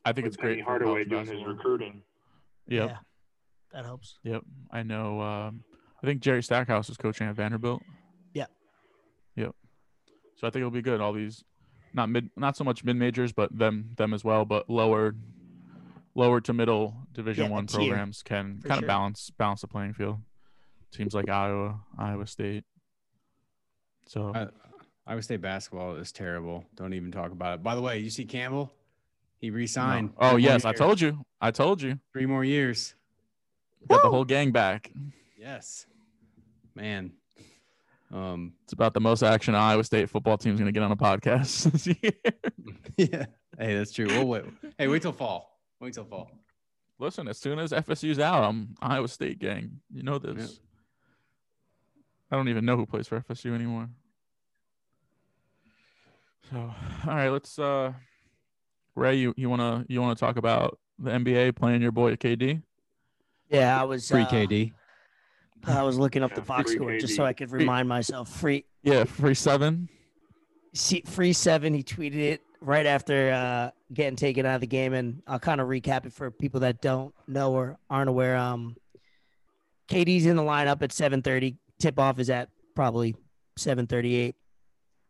I 0.06 0.12
think 0.12 0.26
it's 0.26 0.36
great. 0.36 0.52
Penny 0.52 0.62
for 0.62 0.70
Hardaway 0.70 1.04
college 1.04 1.26
doing 1.26 1.38
his 1.38 1.46
recruiting. 1.46 2.02
Yep. 2.68 2.88
Yeah, 2.90 2.96
that 3.72 3.84
helps. 3.84 4.18
Yep. 4.22 4.42
I 4.70 4.82
know. 4.82 5.20
Um, 5.20 5.64
I 6.02 6.06
think 6.06 6.20
Jerry 6.20 6.42
Stackhouse 6.42 6.88
is 6.88 6.96
coaching 6.96 7.26
at 7.26 7.34
Vanderbilt. 7.34 7.82
Yeah. 8.32 8.46
Yep. 9.34 9.54
So 10.36 10.46
I 10.46 10.50
think 10.50 10.60
it'll 10.60 10.70
be 10.70 10.82
good. 10.82 11.00
All 11.00 11.12
these, 11.12 11.42
not 11.92 12.08
mid, 12.08 12.30
not 12.36 12.56
so 12.56 12.62
much 12.64 12.84
mid 12.84 12.96
majors, 12.96 13.32
but 13.32 13.56
them 13.56 13.90
them 13.96 14.14
as 14.14 14.22
well, 14.22 14.44
but 14.44 14.70
lower, 14.70 15.16
lower 16.14 16.40
to 16.42 16.52
middle 16.52 16.94
Division 17.12 17.46
Yeah, 17.46 17.50
One 17.50 17.66
tier, 17.66 17.78
programs 17.78 18.22
can 18.22 18.60
for 18.60 18.68
kind 18.68 18.78
sure. 18.78 18.84
of 18.84 18.88
balance 18.88 19.30
balance 19.30 19.62
the 19.62 19.68
playing 19.68 19.94
field. 19.94 20.18
Teams 20.92 21.14
like 21.14 21.28
Iowa, 21.28 21.80
Iowa 21.98 22.26
State. 22.26 22.64
So 24.06 24.32
I, 24.34 24.46
Iowa 25.06 25.22
State 25.22 25.40
basketball 25.40 25.96
is 25.96 26.12
terrible. 26.12 26.64
Don't 26.76 26.94
even 26.94 27.10
talk 27.10 27.32
about 27.32 27.54
it. 27.54 27.62
By 27.62 27.74
the 27.74 27.82
way, 27.82 27.98
you 27.98 28.10
see 28.10 28.24
Campbell? 28.24 28.72
He 29.38 29.50
no. 29.50 29.56
re-signed. 29.56 30.10
Oh 30.18 30.32
Three 30.32 30.44
yes, 30.44 30.64
I 30.64 30.72
told 30.72 31.00
you. 31.00 31.24
I 31.40 31.50
told 31.50 31.82
you. 31.82 31.98
Three 32.12 32.26
more 32.26 32.44
years. 32.44 32.94
Got 33.88 34.02
the 34.02 34.10
whole 34.10 34.24
gang 34.24 34.52
back. 34.52 34.90
Yes. 35.38 35.86
Man. 36.74 37.12
Um 38.12 38.54
It's 38.64 38.72
about 38.72 38.94
the 38.94 39.00
most 39.00 39.22
action 39.22 39.54
Iowa 39.54 39.84
State 39.84 40.10
football 40.10 40.38
team's 40.38 40.58
going 40.58 40.66
to 40.66 40.72
get 40.72 40.82
on 40.82 40.92
a 40.92 40.96
podcast 40.96 41.70
this 41.72 41.86
year. 41.86 42.12
yeah. 42.96 43.26
Hey, 43.58 43.76
that's 43.76 43.92
true. 43.92 44.06
We'll 44.06 44.26
wait. 44.26 44.44
Hey, 44.78 44.88
wait 44.88 45.02
till 45.02 45.12
fall. 45.12 45.60
Wait 45.80 45.94
till 45.94 46.04
fall. 46.04 46.30
Listen, 46.98 47.28
as 47.28 47.38
soon 47.38 47.58
as 47.58 47.72
FSU's 47.72 48.18
out, 48.18 48.42
I'm 48.42 48.74
Iowa 48.80 49.08
State 49.08 49.38
gang. 49.38 49.80
You 49.92 50.02
know 50.02 50.18
this. 50.18 50.60
I 52.30 52.36
don't 52.36 52.48
even 52.48 52.64
know 52.64 52.76
who 52.76 52.86
plays 52.86 53.06
for 53.06 53.20
FSU 53.20 53.54
anymore. 53.54 53.88
So, 56.50 56.56
all 57.06 57.14
right, 57.14 57.28
let's 57.28 57.58
uh 57.58 57.92
Ray, 58.96 59.16
you, 59.16 59.34
you 59.36 59.48
wanna 59.48 59.84
you 59.88 60.00
wanna 60.00 60.14
talk 60.16 60.36
about 60.36 60.78
the 60.98 61.10
NBA 61.10 61.54
playing 61.54 61.82
your 61.82 61.92
boy 61.92 62.16
KD? 62.16 62.62
Yeah, 63.50 63.80
I 63.80 63.84
was 63.84 64.08
Free 64.08 64.22
uh, 64.22 64.26
KD. 64.28 64.72
I 65.66 65.82
was 65.82 65.98
looking 65.98 66.22
up 66.22 66.34
the 66.34 66.40
box 66.40 66.70
free 66.70 66.76
score 66.76 66.98
just 66.98 67.14
so 67.16 67.24
I 67.24 67.32
could 67.32 67.50
Free- 67.50 67.60
remind 67.60 67.88
myself. 67.88 68.28
Free 68.30 68.64
Yeah, 68.82 69.04
free 69.04 69.34
seven. 69.34 69.88
see, 70.74 71.02
free 71.06 71.32
seven. 71.32 71.74
He 71.74 71.82
tweeted 71.82 72.16
it 72.16 72.40
right 72.60 72.86
after 72.86 73.30
uh, 73.32 73.70
getting 73.92 74.16
taken 74.16 74.46
out 74.46 74.56
of 74.56 74.60
the 74.62 74.66
game, 74.66 74.92
and 74.94 75.22
I'll 75.26 75.38
kind 75.38 75.60
of 75.60 75.68
recap 75.68 76.06
it 76.06 76.12
for 76.12 76.30
people 76.30 76.60
that 76.60 76.80
don't 76.80 77.14
know 77.28 77.52
or 77.52 77.78
aren't 77.90 78.08
aware. 78.08 78.36
Um, 78.36 78.76
KD's 79.88 80.26
in 80.26 80.36
the 80.36 80.42
lineup 80.42 80.82
at 80.82 80.90
7:30. 80.90 81.56
Tip 81.78 81.98
off 81.98 82.18
is 82.18 82.30
at 82.30 82.48
probably 82.74 83.14
7:38. 83.58 84.34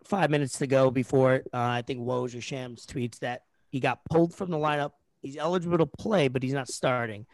Five 0.04 0.30
minutes 0.30 0.58
to 0.58 0.66
go 0.66 0.90
before. 0.90 1.42
Uh, 1.52 1.58
I 1.58 1.82
think 1.82 2.00
Woj 2.00 2.36
or 2.36 2.40
Shams 2.40 2.86
tweets 2.86 3.18
that 3.20 3.42
he 3.70 3.80
got 3.80 4.04
pulled 4.10 4.34
from 4.34 4.50
the 4.50 4.56
lineup. 4.56 4.92
He's 5.22 5.36
eligible 5.36 5.78
to 5.78 5.86
play, 5.86 6.28
but 6.28 6.42
he's 6.42 6.52
not 6.52 6.68
starting. 6.68 7.26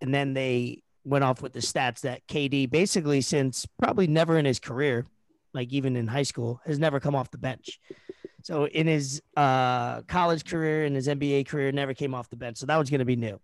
And 0.00 0.14
then 0.14 0.34
they 0.34 0.82
went 1.04 1.24
off 1.24 1.42
with 1.42 1.52
the 1.52 1.60
stats 1.60 2.00
that 2.00 2.26
KD 2.26 2.70
basically 2.70 3.20
since 3.20 3.66
probably 3.78 4.06
never 4.06 4.38
in 4.38 4.44
his 4.44 4.58
career, 4.58 5.06
like 5.54 5.72
even 5.72 5.96
in 5.96 6.06
high 6.06 6.22
school, 6.22 6.60
has 6.66 6.78
never 6.78 7.00
come 7.00 7.14
off 7.14 7.30
the 7.30 7.38
bench. 7.38 7.80
So 8.42 8.66
in 8.66 8.86
his 8.86 9.22
uh, 9.36 10.02
college 10.02 10.44
career 10.44 10.84
and 10.84 10.96
his 10.96 11.08
NBA 11.08 11.46
career, 11.46 11.72
never 11.72 11.94
came 11.94 12.14
off 12.14 12.30
the 12.30 12.36
bench. 12.36 12.58
So 12.58 12.66
that 12.66 12.76
was 12.76 12.90
going 12.90 13.00
to 13.00 13.04
be 13.04 13.16
new. 13.16 13.38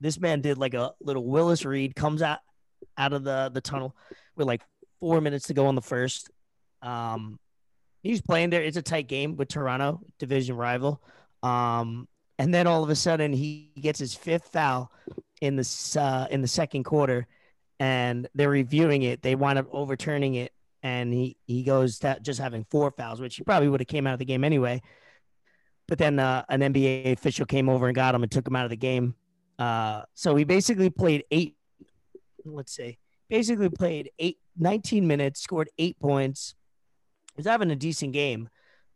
This 0.00 0.20
man 0.20 0.40
did 0.40 0.58
like 0.58 0.74
a 0.74 0.92
little 1.00 1.24
Willis 1.24 1.64
Reed, 1.64 1.94
comes 1.94 2.22
out 2.22 2.40
out 2.98 3.12
of 3.12 3.24
the 3.24 3.50
the 3.52 3.60
tunnel 3.60 3.94
with 4.36 4.46
like 4.46 4.62
four 5.00 5.20
minutes 5.20 5.46
to 5.46 5.54
go 5.54 5.66
on 5.66 5.74
the 5.74 5.82
first. 5.82 6.30
Um, 6.82 7.38
he 8.02 8.10
was 8.10 8.20
playing 8.20 8.50
there. 8.50 8.62
It's 8.62 8.76
a 8.76 8.82
tight 8.82 9.08
game 9.08 9.36
with 9.36 9.48
Toronto, 9.48 10.00
division 10.18 10.56
rival. 10.56 11.02
Um, 11.46 12.08
and 12.38 12.52
then 12.52 12.66
all 12.66 12.82
of 12.82 12.90
a 12.90 12.96
sudden 12.96 13.32
he 13.32 13.70
gets 13.80 13.98
his 13.98 14.14
fifth 14.14 14.48
foul 14.48 14.90
in 15.40 15.56
the 15.56 15.96
uh, 16.00 16.26
in 16.30 16.42
the 16.42 16.48
second 16.48 16.84
quarter, 16.84 17.26
and 17.78 18.28
they're 18.34 18.50
reviewing 18.50 19.02
it. 19.02 19.22
They 19.22 19.34
wind 19.34 19.58
up 19.58 19.66
overturning 19.72 20.34
it, 20.34 20.52
and 20.82 21.12
he 21.12 21.36
he 21.46 21.62
goes 21.62 21.98
to 22.00 22.18
just 22.20 22.40
having 22.40 22.66
four 22.70 22.90
fouls, 22.90 23.20
which 23.20 23.36
he 23.36 23.44
probably 23.44 23.68
would 23.68 23.80
have 23.80 23.86
came 23.86 24.06
out 24.06 24.14
of 24.14 24.18
the 24.18 24.24
game 24.24 24.44
anyway. 24.44 24.82
But 25.88 25.98
then 25.98 26.18
uh, 26.18 26.44
an 26.48 26.60
NBA 26.60 27.12
official 27.12 27.46
came 27.46 27.68
over 27.68 27.86
and 27.86 27.94
got 27.94 28.14
him 28.14 28.24
and 28.24 28.32
took 28.32 28.46
him 28.46 28.56
out 28.56 28.64
of 28.64 28.70
the 28.70 28.76
game. 28.76 29.14
Uh, 29.58 30.02
so 30.14 30.34
he 30.34 30.44
basically 30.44 30.90
played 30.90 31.24
eight. 31.30 31.56
Let's 32.44 32.74
see, 32.74 32.98
basically 33.28 33.70
played 33.70 34.10
eight, 34.18 34.38
19 34.58 35.06
minutes, 35.06 35.40
scored 35.40 35.70
eight 35.78 35.98
points. 36.00 36.54
He 37.34 37.40
was 37.40 37.46
having 37.46 37.70
a 37.70 37.76
decent 37.76 38.12
game, 38.12 38.48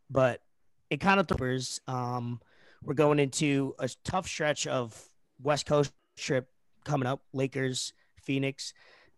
but 0.09 0.41
it 0.91 0.99
kind 0.99 1.19
of 1.19 1.27
throws. 1.27 1.79
Um, 1.87 2.39
we're 2.83 2.93
going 2.93 3.17
into 3.17 3.73
a 3.79 3.89
tough 4.03 4.27
stretch 4.27 4.67
of 4.67 5.09
West 5.41 5.65
Coast 5.65 5.93
trip 6.17 6.49
coming 6.83 7.07
up. 7.07 7.21
Lakers, 7.33 7.93
Phoenix, 8.21 8.73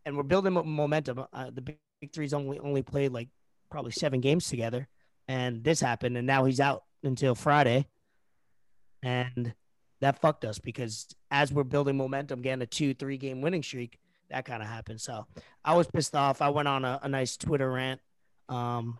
and 0.05 0.15
we're 0.15 0.23
building 0.23 0.53
momentum. 0.53 1.25
Uh, 1.33 1.49
the 1.51 1.61
big 1.61 1.77
three's 2.13 2.33
only 2.33 2.59
only 2.59 2.83
played 2.83 3.11
like 3.11 3.29
probably 3.69 3.91
seven 3.91 4.21
games 4.21 4.47
together, 4.47 4.87
and 5.27 5.63
this 5.63 5.81
happened, 5.81 6.15
and 6.15 6.27
now 6.27 6.45
he's 6.45 6.59
out 6.59 6.83
until 7.03 7.33
Friday, 7.35 7.87
and 9.01 9.53
that 9.99 10.21
fucked 10.21 10.45
us 10.45 10.59
because 10.59 11.07
as 11.31 11.51
we're 11.51 11.63
building 11.63 11.97
momentum, 11.97 12.41
getting 12.41 12.61
a 12.61 12.67
two 12.67 12.93
three 12.93 13.17
game 13.17 13.41
winning 13.41 13.63
streak, 13.63 13.97
that 14.29 14.45
kind 14.45 14.61
of 14.61 14.69
happened. 14.69 15.01
So 15.01 15.25
I 15.65 15.73
was 15.75 15.87
pissed 15.87 16.15
off. 16.15 16.41
I 16.41 16.49
went 16.49 16.67
on 16.67 16.85
a, 16.85 16.99
a 17.01 17.09
nice 17.09 17.35
Twitter 17.35 17.71
rant. 17.71 17.99
Um, 18.47 18.99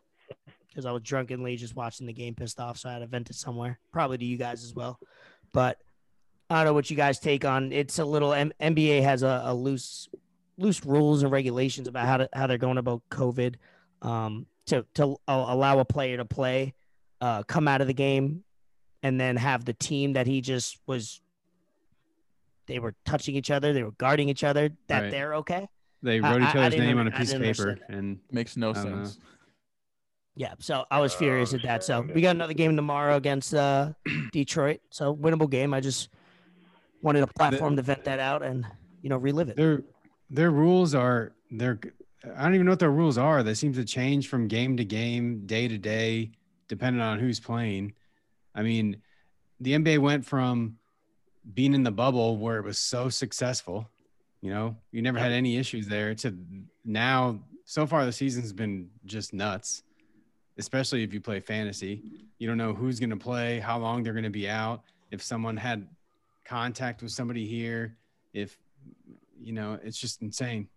because 0.73 0.85
I 0.85 0.91
was 0.91 1.03
drunkenly 1.03 1.55
just 1.55 1.75
watching 1.75 2.07
the 2.07 2.13
game, 2.13 2.33
pissed 2.33 2.59
off. 2.59 2.77
So 2.77 2.89
I 2.89 2.93
had 2.93 2.99
to 2.99 3.07
vent 3.07 3.29
it 3.29 3.35
somewhere, 3.35 3.79
probably 3.91 4.17
to 4.17 4.25
you 4.25 4.37
guys 4.37 4.63
as 4.63 4.73
well. 4.73 4.99
But 5.51 5.77
I 6.49 6.57
don't 6.57 6.65
know 6.65 6.73
what 6.73 6.89
you 6.89 6.97
guys 6.97 7.19
take 7.19 7.45
on. 7.45 7.71
It's 7.71 7.99
a 7.99 8.05
little 8.05 8.33
M- 8.33 8.53
NBA 8.61 9.03
has 9.03 9.23
a, 9.23 9.43
a, 9.45 9.53
loose 9.53 10.09
loose 10.57 10.85
rules 10.85 11.23
and 11.23 11.31
regulations 11.31 11.87
about 11.87 12.05
how 12.05 12.17
to 12.17 12.29
how 12.33 12.47
they're 12.47 12.57
going 12.57 12.77
about 12.77 13.01
COVID. 13.09 13.55
Um, 14.01 14.47
to 14.67 14.85
to 14.95 15.17
allow 15.27 15.79
a 15.79 15.85
player 15.85 16.17
to 16.17 16.25
play, 16.25 16.73
uh, 17.21 17.43
come 17.43 17.67
out 17.67 17.81
of 17.81 17.87
the 17.87 17.93
game, 17.93 18.43
and 19.01 19.19
then 19.19 19.35
have 19.35 19.65
the 19.65 19.73
team 19.73 20.13
that 20.13 20.27
he 20.27 20.41
just 20.41 20.79
was. 20.87 21.21
They 22.65 22.79
were 22.79 22.95
touching 23.03 23.35
each 23.35 23.51
other. 23.51 23.73
They 23.73 23.83
were 23.83 23.91
guarding 23.91 24.29
each 24.29 24.43
other. 24.43 24.69
That 24.87 25.01
right. 25.01 25.11
they're 25.11 25.35
okay. 25.35 25.67
They 26.01 26.19
wrote 26.19 26.41
each 26.41 26.55
other's 26.55 26.79
name 26.79 26.97
on 26.97 27.07
a 27.07 27.11
piece 27.11 27.33
of 27.33 27.41
paper, 27.41 27.77
and 27.87 28.19
makes 28.31 28.57
no 28.57 28.73
sense. 28.73 29.17
Know. 29.17 29.23
Yeah, 30.35 30.53
so 30.59 30.85
I 30.89 30.99
was 30.99 31.13
furious 31.13 31.53
oh, 31.53 31.57
at 31.57 31.63
that. 31.63 31.83
So 31.83 32.01
we 32.01 32.21
got 32.21 32.35
another 32.35 32.53
game 32.53 32.75
tomorrow 32.75 33.15
against 33.17 33.53
uh, 33.53 33.93
Detroit. 34.31 34.81
So 34.89 35.15
winnable 35.15 35.49
game. 35.49 35.73
I 35.73 35.79
just 35.79 36.09
wanted 37.01 37.23
a 37.23 37.27
platform 37.27 37.75
to 37.75 37.81
vent 37.81 38.05
that 38.05 38.19
out 38.19 38.41
and 38.41 38.65
you 39.01 39.09
know 39.09 39.17
relive 39.17 39.49
it. 39.49 39.57
Their 39.57 39.83
their 40.29 40.49
rules 40.49 40.95
are 40.95 41.33
they're 41.51 41.79
I 42.35 42.43
don't 42.43 42.55
even 42.55 42.65
know 42.65 42.71
what 42.71 42.79
their 42.79 42.91
rules 42.91 43.17
are. 43.17 43.43
They 43.43 43.53
seem 43.53 43.73
to 43.73 43.85
change 43.85 44.29
from 44.29 44.47
game 44.47 44.77
to 44.77 44.85
game, 44.85 45.45
day 45.45 45.67
to 45.67 45.77
day, 45.77 46.31
depending 46.67 47.01
on 47.01 47.19
who's 47.19 47.39
playing. 47.39 47.93
I 48.55 48.63
mean, 48.63 49.01
the 49.59 49.73
NBA 49.73 49.99
went 49.99 50.25
from 50.25 50.77
being 51.53 51.73
in 51.73 51.83
the 51.83 51.91
bubble 51.91 52.37
where 52.37 52.57
it 52.57 52.63
was 52.63 52.79
so 52.79 53.09
successful, 53.09 53.89
you 54.41 54.49
know, 54.49 54.77
you 54.91 55.01
never 55.01 55.19
had 55.19 55.31
any 55.31 55.57
issues 55.57 55.87
there 55.87 56.15
to 56.15 56.35
now 56.85 57.39
so 57.65 57.85
far 57.85 58.05
the 58.05 58.11
season's 58.11 58.53
been 58.53 58.89
just 59.05 59.33
nuts 59.33 59.83
especially 60.57 61.03
if 61.03 61.13
you 61.13 61.21
play 61.21 61.39
fantasy. 61.39 62.01
You 62.37 62.47
don't 62.47 62.57
know 62.57 62.73
who's 62.73 62.99
going 62.99 63.09
to 63.09 63.17
play, 63.17 63.59
how 63.59 63.77
long 63.79 64.03
they're 64.03 64.13
going 64.13 64.23
to 64.23 64.29
be 64.29 64.49
out, 64.49 64.83
if 65.11 65.21
someone 65.21 65.57
had 65.57 65.87
contact 66.45 67.01
with 67.01 67.11
somebody 67.11 67.45
here, 67.45 67.97
if 68.33 68.57
you 69.39 69.53
know, 69.53 69.79
it's 69.83 69.97
just 69.97 70.21
insane. 70.21 70.67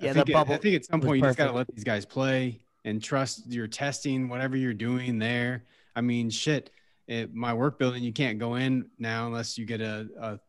Yeah, 0.00 0.10
I 0.10 0.12
think, 0.14 0.34
I 0.34 0.56
think 0.58 0.74
at 0.74 0.84
some 0.84 1.00
point 1.00 1.18
you 1.18 1.24
just 1.24 1.38
got 1.38 1.46
to 1.46 1.52
let 1.52 1.66
these 1.74 1.84
guys 1.84 2.04
play 2.04 2.60
and 2.84 3.02
trust 3.02 3.50
your 3.50 3.66
testing, 3.66 4.28
whatever 4.28 4.56
you're 4.56 4.74
doing 4.74 5.18
there. 5.18 5.64
I 5.96 6.00
mean, 6.00 6.30
shit. 6.30 6.70
At 7.10 7.32
my 7.32 7.54
work 7.54 7.78
building, 7.78 8.02
you 8.02 8.12
can't 8.12 8.38
go 8.38 8.56
in 8.56 8.90
now 8.98 9.26
unless 9.26 9.56
you 9.56 9.64
get 9.64 9.80
a, 9.80 10.06
a 10.20 10.40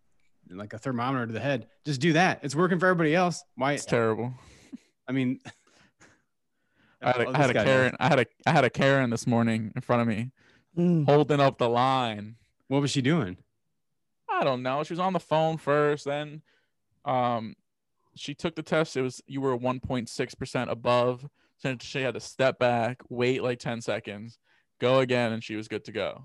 like 0.53 0.73
a 0.73 0.77
thermometer 0.77 1.25
to 1.25 1.31
the 1.31 1.39
head. 1.39 1.67
Just 1.85 2.01
do 2.01 2.11
that. 2.13 2.41
It's 2.43 2.53
working 2.53 2.79
for 2.79 2.87
everybody 2.87 3.15
else. 3.15 3.45
Why? 3.55 3.73
It's 3.73 3.85
terrible. 3.85 4.33
I 5.07 5.13
mean, 5.13 5.39
I 7.01 7.07
had 7.07 7.21
a, 7.21 7.27
oh, 7.27 7.31
I 7.33 7.37
had 7.37 7.49
a 7.49 7.53
Karen. 7.53 7.95
I 7.99 8.07
had 8.07 8.19
a 8.19 8.25
I 8.45 8.51
had 8.51 8.63
a 8.65 8.69
Karen 8.69 9.09
this 9.09 9.25
morning 9.25 9.71
in 9.75 9.81
front 9.81 10.01
of 10.01 10.07
me, 10.07 10.31
mm. 10.77 11.05
holding 11.05 11.39
up 11.39 11.57
the 11.57 11.69
line. 11.69 12.35
What 12.67 12.81
was 12.81 12.91
she 12.91 13.01
doing? 13.01 13.37
I 14.29 14.43
don't 14.43 14.63
know. 14.63 14.83
She 14.83 14.93
was 14.93 14.99
on 14.99 15.13
the 15.13 15.19
phone 15.19 15.57
first, 15.57 16.05
then 16.05 16.41
um, 17.05 17.55
she 18.15 18.33
took 18.33 18.55
the 18.55 18.63
test. 18.63 18.97
It 18.97 19.01
was 19.01 19.21
you 19.27 19.41
were 19.41 19.57
1.6 19.57 20.37
percent 20.37 20.69
above. 20.69 21.27
So 21.57 21.75
she 21.81 22.01
had 22.01 22.13
to 22.13 22.21
step 22.21 22.57
back, 22.57 23.01
wait 23.09 23.43
like 23.43 23.59
10 23.59 23.81
seconds, 23.81 24.39
go 24.79 24.99
again, 24.99 25.33
and 25.33 25.43
she 25.43 25.57
was 25.57 25.67
good 25.67 25.83
to 25.85 25.91
go. 25.91 26.23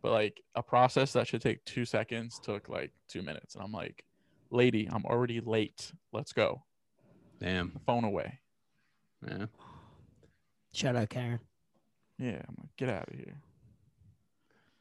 But 0.00 0.12
like 0.12 0.40
a 0.54 0.62
process 0.62 1.12
that 1.14 1.26
should 1.26 1.42
take 1.42 1.64
two 1.64 1.84
seconds 1.84 2.38
took 2.38 2.68
like 2.68 2.92
two 3.08 3.22
minutes, 3.22 3.56
and 3.56 3.64
I'm 3.64 3.72
like, 3.72 4.04
lady, 4.50 4.88
I'm 4.90 5.04
already 5.06 5.40
late. 5.40 5.92
Let's 6.12 6.32
go. 6.32 6.62
Damn. 7.40 7.72
The 7.74 7.80
phone 7.80 8.04
away. 8.04 8.38
Yeah. 9.26 9.46
Shout 10.74 10.96
out 10.96 11.08
Karen. 11.08 11.38
Yeah, 12.18 12.42
I'm 12.48 12.56
like, 12.58 12.76
get 12.76 12.88
out 12.88 13.08
of 13.08 13.14
here. 13.14 13.36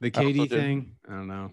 The 0.02 0.12
KD 0.12 0.50
thing, 0.50 0.96
I 1.08 1.14
don't 1.14 1.28
know. 1.28 1.52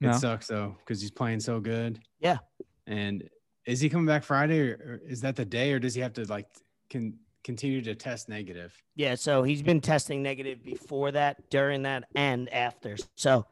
It 0.00 0.06
no. 0.06 0.12
sucks 0.12 0.46
though 0.46 0.76
because 0.78 1.00
he's 1.00 1.10
playing 1.10 1.40
so 1.40 1.58
good. 1.58 1.98
Yeah. 2.20 2.38
And 2.86 3.28
is 3.66 3.80
he 3.80 3.88
coming 3.88 4.06
back 4.06 4.22
Friday, 4.22 4.60
or, 4.60 5.00
is 5.06 5.20
that 5.22 5.36
the 5.36 5.44
day, 5.44 5.72
or 5.72 5.78
does 5.78 5.94
he 5.94 6.00
have 6.00 6.12
to 6.14 6.24
like 6.24 6.46
can 6.90 7.14
continue 7.42 7.82
to 7.82 7.94
test 7.94 8.28
negative? 8.28 8.72
Yeah. 8.94 9.16
So 9.16 9.42
he's 9.42 9.62
been 9.62 9.80
testing 9.80 10.22
negative 10.22 10.62
before 10.62 11.10
that, 11.12 11.50
during 11.50 11.82
that, 11.82 12.04
and 12.14 12.52
after. 12.52 12.96
So 13.16 13.46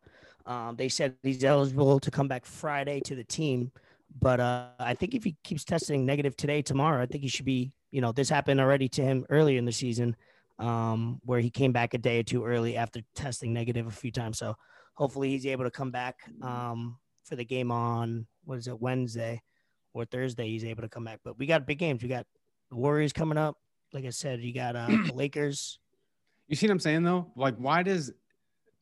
um, 0.46 0.76
they 0.76 0.88
said 0.88 1.16
he's 1.22 1.42
eligible 1.42 1.98
to 1.98 2.10
come 2.10 2.28
back 2.28 2.44
Friday 2.44 3.00
to 3.00 3.16
the 3.16 3.24
team, 3.24 3.72
but 4.20 4.38
uh, 4.38 4.68
I 4.78 4.94
think 4.94 5.14
if 5.14 5.24
he 5.24 5.36
keeps 5.42 5.64
testing 5.64 6.06
negative 6.06 6.36
today, 6.36 6.62
tomorrow, 6.62 7.02
I 7.02 7.06
think 7.06 7.22
he 7.22 7.28
should 7.28 7.46
be 7.46 7.72
you 7.94 8.00
know, 8.00 8.10
this 8.10 8.28
happened 8.28 8.60
already 8.60 8.88
to 8.88 9.02
him 9.02 9.24
earlier 9.30 9.56
in 9.56 9.64
the 9.64 9.70
season, 9.72 10.16
um, 10.58 11.20
where 11.24 11.38
he 11.38 11.48
came 11.48 11.70
back 11.70 11.94
a 11.94 11.98
day 11.98 12.18
or 12.18 12.22
two 12.24 12.44
early 12.44 12.76
after 12.76 13.00
testing 13.14 13.52
negative 13.52 13.86
a 13.86 13.90
few 13.92 14.10
times. 14.10 14.36
So 14.36 14.56
hopefully 14.94 15.30
he's 15.30 15.46
able 15.46 15.62
to 15.62 15.70
come 15.70 15.92
back 15.92 16.16
um, 16.42 16.98
for 17.22 17.36
the 17.36 17.44
game 17.44 17.70
on 17.70 18.26
what 18.46 18.58
is 18.58 18.66
it 18.66 18.80
Wednesday 18.80 19.40
or 19.92 20.04
Thursday. 20.06 20.48
He's 20.48 20.64
able 20.64 20.82
to 20.82 20.88
come 20.88 21.04
back. 21.04 21.20
But 21.22 21.38
we 21.38 21.46
got 21.46 21.68
big 21.68 21.78
games. 21.78 22.02
We 22.02 22.08
got 22.08 22.26
the 22.68 22.74
Warriors 22.74 23.12
coming 23.12 23.38
up. 23.38 23.58
Like 23.92 24.06
I 24.06 24.10
said, 24.10 24.40
you 24.40 24.52
got 24.52 24.74
uh, 24.74 24.88
the 24.88 25.12
Lakers. 25.14 25.78
You 26.48 26.56
see 26.56 26.66
what 26.66 26.72
I'm 26.72 26.80
saying 26.80 27.04
though? 27.04 27.30
Like, 27.36 27.54
why 27.58 27.84
does 27.84 28.12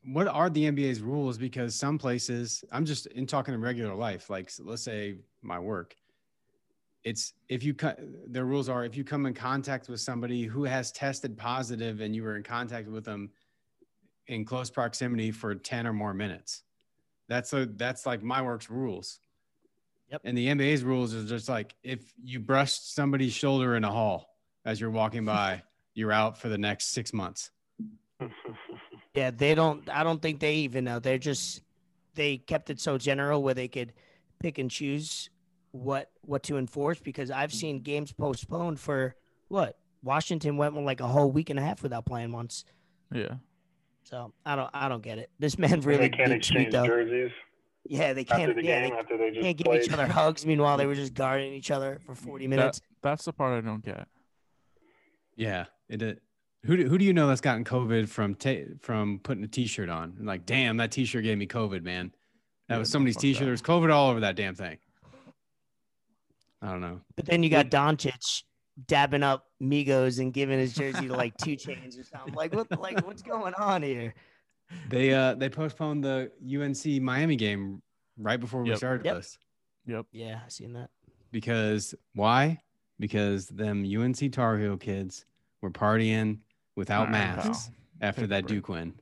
what 0.05 0.27
are 0.27 0.49
the 0.49 0.65
NBA's 0.65 1.03
rules? 1.03 1.37
Because 1.37 1.75
some 1.75 1.99
places, 1.99 2.65
I'm 2.73 2.87
just 2.87 3.09
in 3.09 3.27
talking 3.27 3.53
in 3.53 3.61
regular 3.61 3.95
life, 3.95 4.31
like 4.31 4.51
let's 4.61 4.83
say 4.83 5.17
my 5.43 5.59
work, 5.59 5.95
it's 7.05 7.35
if 7.49 7.63
you 7.63 7.75
cut 7.75 7.99
the 8.31 8.45
rules 8.45 8.69
are 8.69 8.85
if 8.85 8.97
you 8.97 9.05
come 9.05 9.27
in 9.27 9.35
contact 9.35 9.89
with 9.89 10.01
somebody 10.01 10.45
who 10.45 10.65
has 10.65 10.93
tested 10.93 11.37
positive 11.37 12.01
and 12.01 12.15
you 12.15 12.23
were 12.23 12.37
in 12.37 12.43
contact 12.43 12.89
with 12.89 13.05
them 13.05 13.31
in 14.29 14.45
close 14.45 14.71
proximity 14.71 15.31
for 15.31 15.55
10 15.55 15.87
or 15.87 15.93
more 15.93 16.15
minutes. 16.15 16.63
That's 17.29 17.53
a 17.53 17.67
that's 17.67 18.07
like 18.07 18.23
my 18.23 18.43
work's 18.43 18.71
rules. 18.71 19.19
Yep. 20.11 20.23
And 20.25 20.37
the 20.37 20.49
nba's 20.49 20.85
rules 20.85 21.13
is 21.13 21.29
just 21.29 21.49
like 21.49 21.75
if 21.83 22.13
you 22.23 22.39
brush 22.39 22.73
somebody's 22.73 23.33
shoulder 23.33 23.77
in 23.77 23.85
a 23.85 23.91
hall 23.91 24.37
as 24.65 24.81
you're 24.81 24.91
walking 24.91 25.25
by 25.25 25.63
you're 25.95 26.13
out 26.13 26.39
for 26.39 26.49
the 26.49 26.59
next 26.59 26.89
six 26.89 27.13
months. 27.13 27.51
Yeah 29.15 29.31
they 29.31 29.55
don't 29.55 29.91
i 29.91 30.03
don't 30.05 30.23
think 30.23 30.41
they 30.41 30.55
even 30.55 30.85
know. 30.85 30.99
They're 30.99 31.19
just 31.19 31.61
they 32.15 32.39
kept 32.39 32.71
it 32.71 32.81
so 32.81 32.97
general 32.97 33.43
where 33.43 33.53
they 33.53 33.69
could 33.69 33.93
pick 34.39 34.57
and 34.57 34.71
choose 34.71 35.29
what 35.73 36.11
what 36.23 36.43
to 36.45 36.57
enforce 36.57 37.01
because 37.01 37.31
I've 37.31 37.53
seen 37.53 37.81
games 37.81 38.13
postponed 38.13 38.79
for 38.79 39.17
what 39.49 39.79
Washington 40.03 40.57
went 40.57 40.75
like 40.85 41.01
a 41.01 41.07
whole 41.07 41.31
week 41.31 41.51
and 41.51 41.59
a 41.59 41.63
half 41.63 41.83
without 41.83 42.07
playing 42.07 42.33
once. 42.33 42.65
Yeah. 43.13 43.35
So 44.05 44.33
I 44.45 44.57
don't 44.57 44.71
I 44.73 44.89
don't 44.89 45.03
get 45.03 45.19
it. 45.19 45.31
This 45.39 45.59
man 45.59 45.81
really 45.81 46.09
they 46.09 46.11
can't 46.11 46.33
exchange 46.33 46.73
though. 46.73 46.87
jerseys. 46.87 47.33
Yeah, 47.85 48.13
they 48.13 48.25
can't. 48.25 48.55
The 48.55 48.63
yeah, 48.63 48.89
game, 48.89 48.95
they, 49.09 49.31
they 49.31 49.41
can't 49.41 49.57
give 49.57 49.65
played. 49.65 49.83
each 49.83 49.93
other 49.93 50.07
hugs. 50.13 50.47
Meanwhile, 50.47 50.77
they 50.77 50.87
were 50.87 50.95
just 50.95 51.15
guarding 51.15 51.53
each 51.53 51.71
other 51.71 51.99
for 52.07 52.15
forty 52.15 52.47
minutes. 52.47 52.79
That, 52.79 52.87
that's 53.03 53.25
the 53.25 53.33
part 53.33 53.59
I 53.59 53.67
don't 53.67 53.85
get. 53.85 54.07
Yeah, 55.37 55.65
it. 55.89 56.03
it 56.03 56.23
who 56.65 56.77
do, 56.77 56.89
who 56.89 56.97
do 56.97 57.05
you 57.05 57.13
know 57.13 57.27
that's 57.27 57.41
gotten 57.41 57.65
COVID 57.65 58.09
from 58.09 58.37
ta- 58.37 58.77
from 58.81 59.19
putting 59.21 59.43
a 59.43 59.49
T-shirt 59.49 59.89
on? 59.89 60.17
like, 60.21 60.47
damn, 60.47 60.77
that 60.77 60.93
T-shirt 60.93 61.25
gave 61.25 61.37
me 61.37 61.47
COVID, 61.49 61.83
man. 61.83 62.13
That 62.69 62.77
yeah, 62.77 62.79
was 62.79 62.91
somebody's 62.91 63.17
T-shirt. 63.17 63.43
There 63.43 63.51
was 63.51 63.63
COVID 63.63 63.93
all 63.93 64.11
over 64.11 64.21
that 64.21 64.37
damn 64.37 64.55
thing. 64.55 64.79
I 66.63 66.71
don't 66.71 66.81
know. 66.81 67.01
But 67.17 67.27
then 67.27 67.43
you 67.43 67.51
got 67.51 67.71
Doncic 67.71 68.45
dabbing 68.87 69.23
up 69.23 69.47
Migos 69.63 70.19
and 70.21 70.33
giving 70.33 70.59
his 70.59 70.73
jersey 70.75 71.09
to 71.09 71.15
like 71.15 71.37
2 71.39 71.57
Chainz 71.57 72.01
or 72.01 72.05
something. 72.05 72.35
Like 72.35 72.55
what? 72.55 72.71
Like 72.81 73.05
what's 73.07 73.23
going 73.23 73.53
on 73.55 73.83
here? 73.83 74.15
They 74.89 75.13
uh 75.13 75.35
they 75.35 75.49
postponed 75.51 76.03
the 76.05 76.31
UNC 76.43 77.03
Miami 77.03 77.37
game 77.37 77.83
right 78.17 78.41
before 78.41 78.63
we 78.63 78.75
started 78.77 79.05
yep. 79.05 79.17
this. 79.17 79.39
Yep. 79.87 80.07
Yeah, 80.13 80.41
I 80.45 80.49
seen 80.49 80.73
that. 80.75 80.91
because 81.33 81.95
why? 82.15 82.61
Because 83.01 83.49
them 83.49 83.85
UNC 83.85 84.33
Tar 84.33 84.57
Heel 84.59 84.77
kids 84.77 85.27
were 85.61 85.71
partying 85.71 86.39
without 86.77 87.07
Wow. 87.09 87.13
masks 87.13 87.71
after 88.01 88.27
that 88.29 88.45
break. 88.45 88.49
Duke 88.63 88.69
win. 88.69 88.95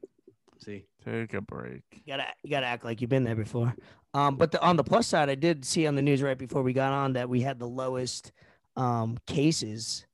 See, 0.59 0.87
Take 1.05 1.35
a 1.35 1.41
break. 1.41 1.83
You 1.93 2.01
gotta 2.07 2.27
you 2.43 2.51
gotta 2.51 2.67
act 2.67 2.85
like 2.85 3.01
you've 3.01 3.11
been 3.11 3.25
there 3.25 3.37
before. 3.37 3.75
Um, 4.13 4.37
but 4.37 4.51
the, 4.51 4.61
on 4.61 4.77
the 4.77 4.85
plus 4.85 5.07
side, 5.07 5.31
I 5.31 5.35
did 5.37 5.65
see 5.65 5.87
on 5.87 5.95
the 5.95 6.03
news 6.03 6.21
right 6.21 6.37
before 6.37 6.63
we 6.63 6.73
got 6.73 6.93
on 6.93 7.13
that 7.15 7.29
we 7.29 7.41
had 7.41 7.59
the 7.59 7.69
lowest 7.69 8.33
um, 8.77 9.17
cases 9.27 10.05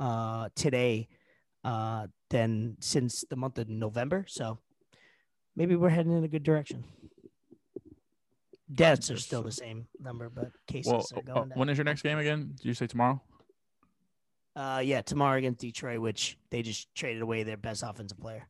uh, 0.00 0.48
today 0.56 1.08
uh, 1.64 2.08
than 2.30 2.76
since 2.80 3.24
the 3.30 3.36
month 3.36 3.58
of 3.58 3.68
November. 3.68 4.24
So 4.28 4.58
maybe 5.54 5.76
we're 5.76 5.90
heading 5.90 6.16
in 6.16 6.24
a 6.24 6.28
good 6.28 6.42
direction. 6.42 6.84
Deaths 8.74 9.10
are 9.12 9.16
still 9.16 9.42
the 9.42 9.52
same 9.52 9.86
number, 10.00 10.28
but 10.28 10.50
cases 10.66 10.92
Well, 10.92 11.06
are 11.14 11.18
uh, 11.18 11.34
going 11.34 11.48
down. 11.50 11.58
when 11.58 11.68
is 11.68 11.78
your 11.78 11.84
next 11.84 12.02
game 12.02 12.18
again? 12.18 12.52
Did 12.56 12.64
you 12.64 12.74
say 12.74 12.88
tomorrow? 12.88 13.22
Uh, 14.56 14.82
yeah, 14.84 15.02
tomorrow 15.02 15.38
against 15.38 15.60
Detroit, 15.60 16.00
which 16.00 16.36
they 16.50 16.62
just 16.62 16.92
traded 16.94 17.22
away 17.22 17.44
their 17.44 17.56
best 17.56 17.84
offensive 17.86 18.18
player. 18.18 18.48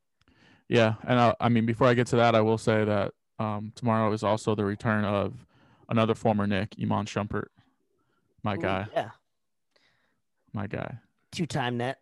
Yeah, 0.68 0.94
and 1.06 1.18
I, 1.20 1.34
I 1.40 1.48
mean, 1.48 1.64
before 1.66 1.86
I 1.86 1.94
get 1.94 2.08
to 2.08 2.16
that, 2.16 2.34
I 2.34 2.40
will 2.40 2.58
say 2.58 2.84
that 2.84 3.12
um, 3.38 3.72
tomorrow 3.76 4.12
is 4.12 4.22
also 4.24 4.54
the 4.54 4.64
return 4.64 5.04
of 5.04 5.46
another 5.88 6.14
former 6.14 6.46
Knick, 6.46 6.74
Iman 6.82 7.06
Shumpert, 7.06 7.46
my 8.42 8.54
Ooh, 8.54 8.58
guy, 8.58 8.86
yeah, 8.92 9.10
my 10.52 10.66
guy. 10.66 10.98
two-time 11.32 11.76
net. 11.76 11.98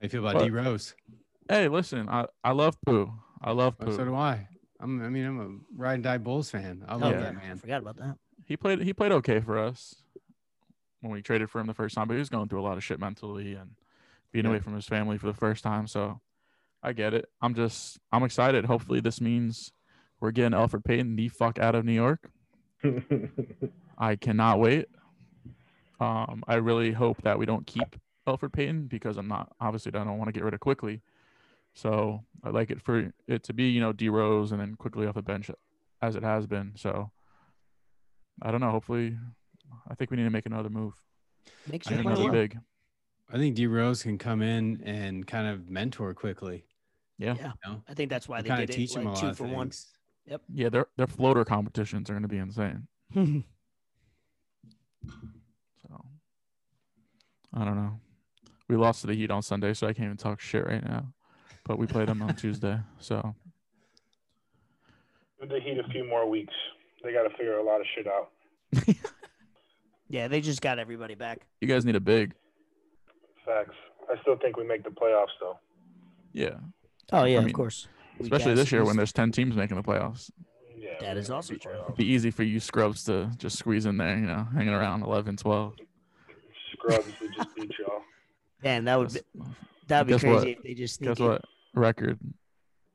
how 0.00 0.04
you 0.04 0.08
feel 0.10 0.20
about 0.26 0.34
But- 0.40 0.44
D 0.44 0.50
Rose? 0.50 0.94
Hey, 1.48 1.68
listen, 1.68 2.08
I, 2.08 2.26
I 2.42 2.50
love 2.50 2.76
Pooh. 2.84 3.12
I 3.40 3.52
love 3.52 3.76
Oh, 3.80 3.96
so 3.96 4.04
do 4.04 4.14
I. 4.16 4.48
I'm, 4.80 5.00
I 5.02 5.08
mean, 5.08 5.24
I'm 5.24 5.40
a 5.40 5.80
ride 5.80 5.94
and 5.94 6.02
die 6.02 6.18
Bulls 6.18 6.50
fan. 6.50 6.84
I 6.88 6.94
Oh, 6.94 6.98
love 6.98 7.12
yeah. 7.12 7.20
that 7.20 7.28
I 7.28 7.32
man. 7.46 7.56
forgot 7.56 7.82
about 7.82 7.96
that. 7.98 8.16
He 8.44 8.56
played 8.56 8.82
he 8.82 8.92
played 8.92 9.12
okay 9.12 9.40
for 9.40 9.56
us 9.58 9.94
when 11.00 11.12
we 11.12 11.22
traded 11.22 11.48
for 11.48 11.60
him 11.60 11.66
the 11.68 11.72
first 11.74 11.94
time, 11.94 12.08
but 12.08 12.14
he 12.14 12.18
was 12.18 12.28
going 12.28 12.48
through 12.48 12.60
a 12.60 12.66
lot 12.66 12.76
of 12.76 12.82
shit 12.84 12.98
mentally 12.98 13.54
and 13.54 13.70
being 14.32 14.44
Yeah. 14.44 14.50
away 14.50 14.58
from 14.60 14.74
his 14.74 14.86
family 14.86 15.18
for 15.18 15.26
the 15.26 15.34
first 15.34 15.62
time. 15.62 15.86
So 15.86 16.20
I 16.82 16.92
get 16.92 17.14
it. 17.14 17.26
I'm 17.40 17.54
just 17.54 17.98
I'm 18.12 18.22
excited. 18.22 18.64
Hopefully, 18.64 19.00
this 19.00 19.20
means 19.20 19.72
we're 20.20 20.30
getting 20.30 20.58
Elfrid 20.58 20.84
Payton 20.84 21.16
the 21.16 21.28
fuck 21.28 21.58
out 21.58 21.74
of 21.74 21.84
New 21.84 21.92
York. 21.92 22.30
I 23.98 24.16
cannot 24.16 24.60
wait. 24.60 24.86
Um, 25.98 26.44
I 26.46 26.56
really 26.56 26.92
hope 26.92 27.22
that 27.22 27.38
we 27.38 27.46
don't 27.46 27.66
keep 27.66 27.96
Elfrid 28.28 28.52
Payton 28.52 28.86
because 28.86 29.16
I'm 29.16 29.28
not 29.28 29.52
obviously 29.60 29.92
I 29.94 30.04
don't 30.04 30.18
want 30.18 30.28
to 30.28 30.32
get 30.32 30.44
rid 30.44 30.54
of 30.54 30.60
Quickley. 30.60 31.02
So 31.74 32.24
I 32.44 32.50
like 32.50 32.70
it 32.70 32.80
for 32.80 33.12
it 33.26 33.42
to 33.44 33.52
be 33.52 33.64
you 33.64 33.80
know 33.80 33.92
D 33.92 34.08
Rose 34.08 34.52
and 34.52 34.60
then 34.60 34.76
Quickley 34.76 35.06
off 35.06 35.14
the 35.14 35.22
bench 35.22 35.50
as 36.02 36.16
it 36.16 36.22
has 36.22 36.46
been. 36.46 36.72
So 36.76 37.10
I 38.42 38.50
don't 38.50 38.60
know. 38.60 38.70
Hopefully, 38.70 39.16
I 39.88 39.94
think 39.94 40.10
we 40.10 40.16
need 40.16 40.24
to 40.24 40.30
make 40.30 40.46
another 40.46 40.68
move. 40.70 40.94
Makes 41.70 41.88
I 41.88 41.90
you 41.92 41.96
Get 41.96 42.06
another 42.06 42.22
well. 42.24 42.32
big. 42.32 42.58
I 43.32 43.38
think 43.38 43.56
D 43.56 43.66
Rose 43.66 44.02
can 44.02 44.18
come 44.18 44.42
in 44.42 44.82
and 44.84 45.26
kind 45.26 45.48
of 45.48 45.68
mentor 45.68 46.14
Quickley. 46.14 46.64
Yeah. 47.18 47.34
Yeah. 47.38 47.52
You 47.64 47.72
know? 47.72 47.82
I 47.88 47.94
think 47.94 48.10
that's 48.10 48.28
why 48.28 48.42
they 48.42 48.48
kind 48.48 48.60
did 48.60 48.70
of 48.70 48.74
it 48.74 48.78
teach 48.78 48.94
him 48.94 49.06
a 49.06 49.10
like 49.10 49.14
lot 49.14 49.20
two 49.20 49.28
of 49.28 49.38
for 49.38 49.46
one. 49.46 49.72
Yep. 50.26 50.42
Yeah, 50.52 50.68
their 50.68 50.86
their 50.96 51.06
floater 51.06 51.44
competitions 51.44 52.10
are 52.10 52.12
going 52.12 52.22
to 52.22 52.28
be 52.28 52.38
insane. 52.38 52.86
So 55.88 56.04
I 57.54 57.64
don't 57.64 57.76
know. 57.76 58.00
We 58.68 58.74
lost 58.74 59.02
to 59.02 59.06
the 59.06 59.14
Heat 59.14 59.30
on 59.30 59.42
Sunday, 59.42 59.72
so 59.72 59.86
I 59.86 59.92
can't 59.92 60.06
even 60.06 60.16
talk 60.16 60.40
shit 60.40 60.66
right 60.66 60.82
now. 60.84 61.12
But 61.64 61.78
we 61.78 61.86
played 61.86 62.08
them 62.08 62.22
on 62.22 62.34
Tuesday, 62.36 62.80
so 62.98 63.36
Give 65.40 65.48
the 65.48 65.60
Heat 65.60 65.78
a 65.78 65.88
few 65.90 66.08
more 66.08 66.28
weeks. 66.28 66.54
They 67.04 67.12
got 67.12 67.22
to 67.22 67.30
figure 67.30 67.58
a 67.58 67.62
lot 67.62 67.80
of 67.80 67.86
shit 67.94 68.06
out. 68.08 68.30
yeah, 70.08 70.26
they 70.26 70.40
just 70.40 70.60
got 70.60 70.80
everybody 70.80 71.14
back. 71.14 71.46
you 71.60 71.68
guys 71.68 71.84
need 71.84 71.94
a 71.96 72.00
big. 72.00 72.34
Facts. 73.56 73.74
I 74.10 74.20
still 74.22 74.36
think 74.36 74.56
we 74.56 74.66
make 74.66 74.84
the 74.84 74.90
playoffs 74.90 75.34
though. 75.40 75.58
Yeah, 76.32 76.56
Oh 77.12 77.24
yeah, 77.24 77.38
mean, 77.38 77.48
of 77.48 77.52
course. 77.54 77.88
We 78.18 78.24
especially 78.24 78.54
this 78.54 78.70
year 78.72 78.84
when 78.84 78.96
there's 78.96 79.12
ten 79.12 79.32
teams 79.32 79.56
making 79.56 79.76
the 79.76 79.82
playoffs. 79.82 80.30
Yeah. 80.78 80.90
That 81.00 81.14
we 81.14 81.20
is 81.20 81.28
make 81.28 81.36
also 81.36 81.54
true. 81.54 81.72
It'd 81.84 81.96
be 81.96 82.06
easy 82.06 82.30
for 82.30 82.42
you 82.42 82.60
scrubs 82.60 83.04
to 83.04 83.30
just 83.38 83.58
squeeze 83.58 83.86
in 83.86 83.96
there, 83.96 84.16
you 84.16 84.26
know, 84.26 84.46
hanging 84.54 84.72
around 84.72 85.02
11, 85.02 85.36
12. 85.36 85.74
Scrubs 86.72 87.06
would 87.20 87.34
just 87.34 87.54
beat 87.56 87.72
y'all. 87.80 88.02
Man, 88.62 88.84
that 88.84 88.98
would 88.98 89.12
be, 89.12 89.20
that'd 89.88 90.06
be 90.06 90.12
guess 90.12 90.20
crazy 90.20 90.34
what? 90.36 90.48
if 90.48 90.62
they 90.62 90.74
just 90.74 90.94
sneak 90.96 91.10
Guess 91.10 91.20
in. 91.20 91.26
what? 91.26 91.42
Record. 91.74 92.18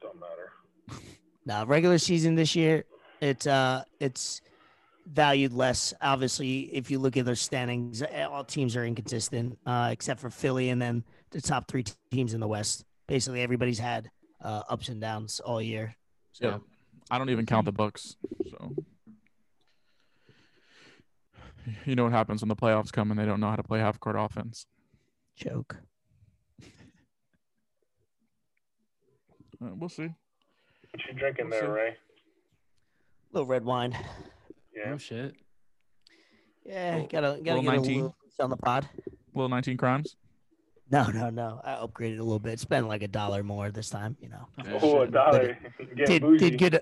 Don't 0.02 0.20
matter. 0.20 1.02
Now, 1.46 1.66
regular 1.66 1.98
season 1.98 2.36
this 2.36 2.56
year, 2.56 2.86
it's 3.20 3.46
uh, 3.46 3.84
it's 4.00 4.42
valued 5.12 5.54
less. 5.54 5.94
Obviously, 6.02 6.62
if 6.74 6.90
you 6.90 7.00
look 7.00 7.18
at 7.18 7.26
their 7.26 7.36
standings, 7.36 8.02
eh, 8.02 8.24
all 8.24 8.44
teams 8.44 8.76
are 8.76 8.86
inconsistent, 8.86 9.58
uh, 9.66 9.90
except 9.92 10.20
for 10.20 10.30
Philly 10.30 10.70
and 10.70 10.82
then 10.82 11.04
the 11.32 11.42
top 11.42 11.68
three 11.68 11.84
teams 12.12 12.34
in 12.34 12.40
the 12.40 12.48
West. 12.48 12.86
Basically, 13.08 13.42
everybody's 13.42 13.80
had 13.80 14.10
uh, 14.44 14.64
ups 14.70 14.90
and 14.90 15.02
downs 15.02 15.40
all 15.40 15.62
year. 15.62 15.96
So, 16.32 16.48
Yeah. 16.48 16.58
I 17.10 17.18
don't 17.18 17.30
even 17.30 17.46
count 17.46 17.66
the 17.66 17.72
Bucks. 17.74 18.16
So 18.50 18.74
you 21.86 21.96
know 21.96 22.04
what 22.06 22.14
happens 22.14 22.42
when 22.42 22.48
the 22.50 22.56
playoffs 22.56 22.92
come 22.92 23.12
and 23.12 23.20
they 23.20 23.26
don't 23.26 23.40
know 23.42 23.50
how 23.50 23.56
to 23.58 23.64
play 23.64 23.80
half 23.80 24.00
court 24.00 24.16
offense. 24.18 24.66
joke. 25.36 25.78
Uh, 29.64 29.70
we'll 29.76 29.90
see. 29.90 30.04
What 30.08 31.06
you 31.08 31.14
drinking 31.20 31.50
We'll 31.50 31.60
there, 31.60 31.70
see. 31.70 31.82
Ray? 31.82 31.98
little 33.34 33.46
red 33.48 33.64
wine. 33.66 33.96
Yeah. 34.86 34.94
Oh 34.94 34.98
shit. 34.98 35.36
Yeah, 36.66 36.92
Little- 36.96 37.08
gotta 37.08 37.28
gotta 37.44 37.60
little 37.60 37.62
get 37.64 37.70
19. 37.72 37.92
a 37.92 38.04
little 38.04 38.16
on 38.40 38.50
the 38.50 38.58
pod. 38.58 38.88
Little 39.34 39.50
19 39.50 39.78
crimes. 39.78 40.16
No, 40.92 41.06
no, 41.08 41.30
no. 41.30 41.62
I 41.64 41.74
upgraded 41.76 42.20
a 42.20 42.24
little 42.24 42.40
bit. 42.40 42.60
Spent 42.60 42.88
like 42.88 43.02
a 43.02 43.08
dollar 43.08 43.44
more 43.44 43.72
this 43.72 43.90
time. 43.90 44.18
You 44.20 44.30
know, 44.30 44.48
Yeah, 44.66 44.80
Oh, 44.82 45.02
a 45.02 45.06
shit. 45.06 45.14
dollar. 45.14 45.58
Getting 45.80 46.06
did 46.06 46.22
bougie. 46.22 46.50
did 46.50 46.60
good. 46.60 46.82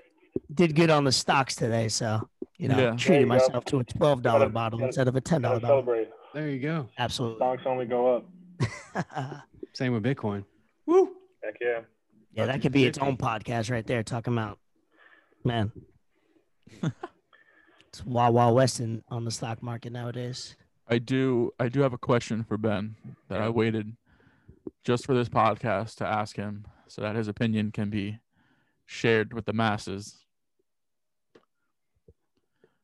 Did 0.54 0.74
good 0.76 0.90
on 0.90 1.04
the 1.04 1.12
stocks 1.12 1.54
today, 1.54 1.88
so 1.88 2.28
you 2.58 2.68
know, 2.68 2.76
Yeah. 2.76 2.82
There 2.90 2.96
treated 2.96 3.20
you 3.22 3.26
go. 3.26 3.34
myself 3.34 3.64
to 3.66 3.78
a 3.80 3.84
twelve 3.84 4.22
dollar 4.22 4.40
Gotta- 4.40 4.50
bottle 4.52 4.78
gotta- 4.80 4.88
instead 4.88 5.08
of 5.08 5.16
a 5.16 5.20
ten 5.20 5.42
dollar 5.42 5.56
Gotta 5.60 5.66
bottle. 5.66 5.82
celebrate. 5.84 6.08
There 6.34 6.48
you 6.48 6.60
go. 6.60 6.88
Absolutely. 6.98 7.38
Stocks 7.38 7.62
only 7.66 7.86
go 7.86 8.16
up. 8.16 8.26
Same 9.74 9.92
with 9.92 10.02
Bitcoin. 10.02 10.44
Woo. 10.86 11.12
Heck 11.42 11.54
yeah. 11.60 11.80
Yeah, 12.32 12.46
that 12.46 12.62
could 12.62 12.72
be 12.72 12.84
its 12.86 12.98
own 12.98 13.16
podcast 13.16 13.70
right 13.70 13.86
there, 13.86 14.02
talking 14.02 14.32
about 14.32 14.58
man. 15.44 15.72
it's 17.92 18.04
Wild 18.06 18.34
Wild 18.34 18.54
West 18.54 18.80
in, 18.80 19.02
on 19.08 19.24
the 19.24 19.30
stock 19.30 19.62
market 19.62 19.92
nowadays. 19.92 20.54
I 20.88 20.98
do 20.98 21.52
I 21.58 21.68
do 21.68 21.80
have 21.80 21.92
a 21.92 21.98
question 21.98 22.44
for 22.44 22.56
Ben 22.56 22.96
that 23.28 23.40
I 23.40 23.48
waited 23.48 23.96
just 24.84 25.06
for 25.06 25.14
this 25.14 25.28
podcast 25.28 25.96
to 25.96 26.06
ask 26.06 26.36
him 26.36 26.66
so 26.86 27.02
that 27.02 27.16
his 27.16 27.28
opinion 27.28 27.72
can 27.72 27.90
be 27.90 28.18
shared 28.86 29.32
with 29.32 29.44
the 29.44 29.52
masses. 29.52 30.24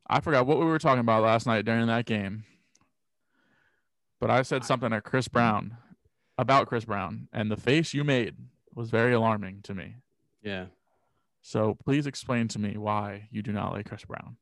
I 0.09 0.21
forgot 0.21 0.47
what 0.47 0.59
we 0.59 0.65
were 0.67 0.79
talking 0.79 1.01
about 1.01 1.23
last 1.23 1.47
night 1.47 1.65
during 1.65 1.87
that 1.89 2.07
game. 2.07 2.45
But 4.21 4.31
I 4.31 4.43
said 4.43 4.65
something 4.65 4.91
to 4.91 5.01
Chris 5.01 5.29
Brown 5.29 5.77
about 6.39 6.69
Chris 6.69 6.85
Brown 6.85 7.29
and 7.33 7.51
the 7.51 7.57
face 7.57 7.93
you 7.93 8.05
made 8.05 8.37
was 8.75 8.91
very 8.91 9.13
alarming 9.13 9.63
to 9.63 9.75
me. 9.75 9.97
Yeah. 10.43 10.67
So 11.43 11.77
please 11.85 12.07
explain 12.07 12.49
to 12.49 12.59
me 12.59 12.77
why 12.77 13.29
you 13.31 13.43
do 13.43 13.53
not 13.53 13.73
like 13.73 13.89
Chris 13.89 14.05
Brown. 14.05 14.37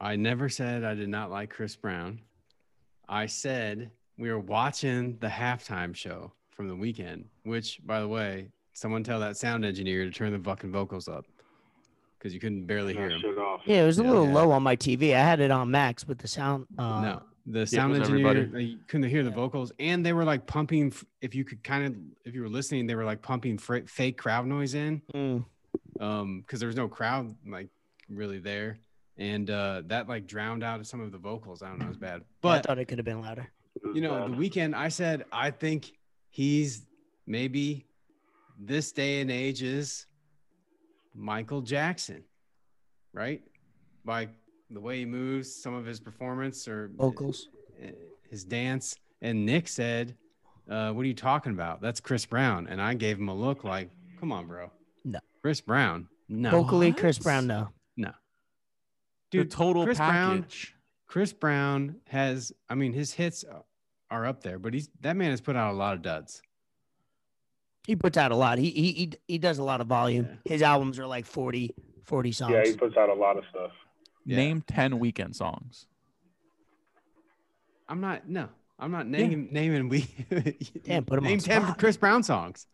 I 0.00 0.16
never 0.16 0.48
said 0.48 0.84
I 0.84 0.94
did 0.94 1.08
not 1.08 1.30
like 1.30 1.50
Chris 1.50 1.76
Brown. 1.76 2.20
I 3.08 3.26
said 3.26 3.90
we 4.18 4.30
were 4.30 4.38
watching 4.38 5.18
the 5.20 5.26
halftime 5.28 5.94
show 5.94 6.32
from 6.50 6.68
the 6.68 6.74
Weeknd, 6.74 7.24
which, 7.44 7.80
by 7.84 8.00
the 8.00 8.08
way, 8.08 8.48
someone 8.72 9.02
tell 9.02 9.20
that 9.20 9.36
sound 9.36 9.64
engineer 9.64 10.04
to 10.04 10.10
turn 10.10 10.32
the 10.32 10.38
fucking 10.38 10.72
vocals 10.72 11.08
up 11.08 11.26
because 12.18 12.32
you 12.32 12.40
couldn't 12.40 12.66
barely 12.66 12.94
hear 12.94 13.08
Knock 13.08 13.22
him. 13.24 13.34
Yeah, 13.66 13.82
it 13.82 13.86
was 13.86 13.98
a 13.98 14.02
little 14.02 14.26
Yeah. 14.26 14.34
low 14.34 14.50
on 14.52 14.62
my 14.62 14.76
TV. 14.76 15.14
I 15.14 15.20
had 15.20 15.40
it 15.40 15.50
on 15.50 15.70
max 15.70 16.06
with 16.06 16.18
the 16.18 16.28
sound. 16.28 16.66
Uh, 16.78 17.00
no, 17.02 17.22
the 17.46 17.66
sound 17.66 17.92
was 17.92 18.00
engineer 18.00 18.26
everybody. 18.28 18.64
you 18.66 18.78
couldn't 18.88 19.08
hear 19.10 19.22
the 19.22 19.30
Yeah. 19.30 19.36
vocals, 19.36 19.72
and 19.78 20.04
they 20.04 20.12
were 20.12 20.24
like 20.24 20.46
pumping. 20.46 20.92
If 21.20 21.34
you 21.34 21.44
could 21.44 21.62
kind 21.64 21.84
of, 21.86 21.96
if 22.24 22.34
you 22.34 22.42
were 22.42 22.48
listening, 22.48 22.86
they 22.86 22.94
were 22.94 23.04
like 23.04 23.20
pumping 23.22 23.58
fr- 23.58 23.86
fake 23.86 24.16
crowd 24.18 24.46
noise 24.46 24.74
in. 24.74 25.02
mm, 25.14 25.44
um 26.00 26.40
because 26.40 26.60
there 26.60 26.66
was 26.68 26.76
no 26.76 26.88
crowd 26.88 27.34
like 27.46 27.68
really 28.08 28.38
there 28.38 28.78
and 29.20 29.50
uh 29.50 29.82
that 29.86 30.08
like 30.08 30.26
drowned 30.26 30.64
out 30.64 30.84
some 30.86 31.00
of 31.00 31.12
the 31.12 31.18
vocals. 31.18 31.62
I 31.62 31.68
don't 31.68 31.78
know 31.78 31.86
it's 31.88 31.96
bad. 31.96 32.22
But 32.40 32.58
I 32.58 32.62
thought 32.62 32.78
it 32.78 32.86
could 32.86 32.98
have 32.98 33.04
been 33.04 33.20
louder. 33.20 33.48
You 33.94 34.00
know 34.00 34.28
the 34.28 34.34
Weeknd 34.34 34.74
i 34.74 34.88
said 34.88 35.24
i 35.30 35.50
think 35.50 35.92
he's 36.30 36.86
maybe 37.26 37.86
this 38.58 38.90
day 38.90 39.20
and 39.20 39.30
age 39.30 39.62
is 39.62 40.06
michael 41.14 41.60
jackson 41.60 42.24
right? 43.12 43.42
By 44.04 44.28
the 44.70 44.80
way 44.80 44.98
he 45.00 45.04
moves 45.04 45.54
some 45.54 45.74
of 45.74 45.84
his 45.84 45.98
performance 46.00 46.66
or 46.68 46.90
Vocals. 46.96 47.48
uh, 47.82 47.88
his 48.28 48.44
dance. 48.44 48.96
And 49.22 49.44
nick 49.46 49.68
said 49.68 50.16
uh, 50.68 50.92
what 50.92 51.02
are 51.02 51.08
you 51.08 51.14
talking 51.14 51.52
about? 51.52 51.80
That's 51.80 52.00
chris 52.00 52.26
brown. 52.26 52.66
And 52.66 52.80
i 52.82 52.94
gave 52.94 53.18
him 53.18 53.28
a 53.28 53.34
look 53.34 53.64
like 53.64 53.90
come 54.18 54.32
on 54.32 54.46
bro. 54.46 54.70
No. 55.04 55.20
chris 55.42 55.60
brown? 55.60 56.08
No. 56.32 56.50
Vocally, 56.50 56.92
Chris 56.92 57.18
Brown, 57.18 57.48
no. 57.48 57.68
the 57.96 58.14
dude 59.30 59.50
total 59.50 59.84
Chris 59.84 59.98
Brown- 59.98 60.42
package. 60.42 60.74
Chris 61.06 61.32
Brown 61.32 61.96
has, 62.08 62.52
I 62.68 62.74
mean, 62.76 62.92
his 62.92 63.12
hits 63.12 63.44
are 64.10 64.26
up 64.26 64.42
there, 64.42 64.58
but 64.60 64.72
he's 64.74 64.88
that 65.00 65.16
man 65.16 65.30
has 65.30 65.40
put 65.40 65.56
out 65.56 65.72
a 65.72 65.76
lot 65.76 65.94
of 65.94 66.02
duds. 66.02 66.40
He 67.86 67.96
puts 67.96 68.16
out 68.16 68.30
a 68.30 68.36
lot. 68.36 68.58
He 68.58 68.70
he 68.70 68.92
he, 68.92 69.12
he 69.26 69.38
does 69.38 69.58
a 69.58 69.64
lot 69.64 69.80
of 69.80 69.86
volume. 69.88 70.28
Yeah. 70.44 70.52
His 70.52 70.62
albums 70.62 70.98
are 71.00 71.06
like 71.06 71.26
40, 71.26 71.74
40 72.04 72.32
songs. 72.32 72.52
Yeah, 72.52 72.64
he 72.64 72.76
puts 72.76 72.96
out 72.96 73.08
a 73.08 73.14
lot 73.14 73.36
of 73.38 73.44
stuff. 73.50 73.72
Yeah. 74.24 74.36
Name 74.36 74.62
ten 74.66 75.00
Weeknd 75.00 75.34
songs. 75.34 75.86
I'm 77.88 78.00
not, 78.00 78.28
no, 78.28 78.48
I'm 78.78 78.92
not 78.92 79.08
naming, 79.08 79.48
naming, 79.50 79.88
we, 79.88 80.06
Damn, 80.84 81.04
put 81.04 81.18
him 81.18 81.24
on 81.24 81.30
name 81.30 81.40
10 81.40 81.62
spot. 81.62 81.78
Chris 81.78 81.96
Brown 81.96 82.22
songs. 82.22 82.66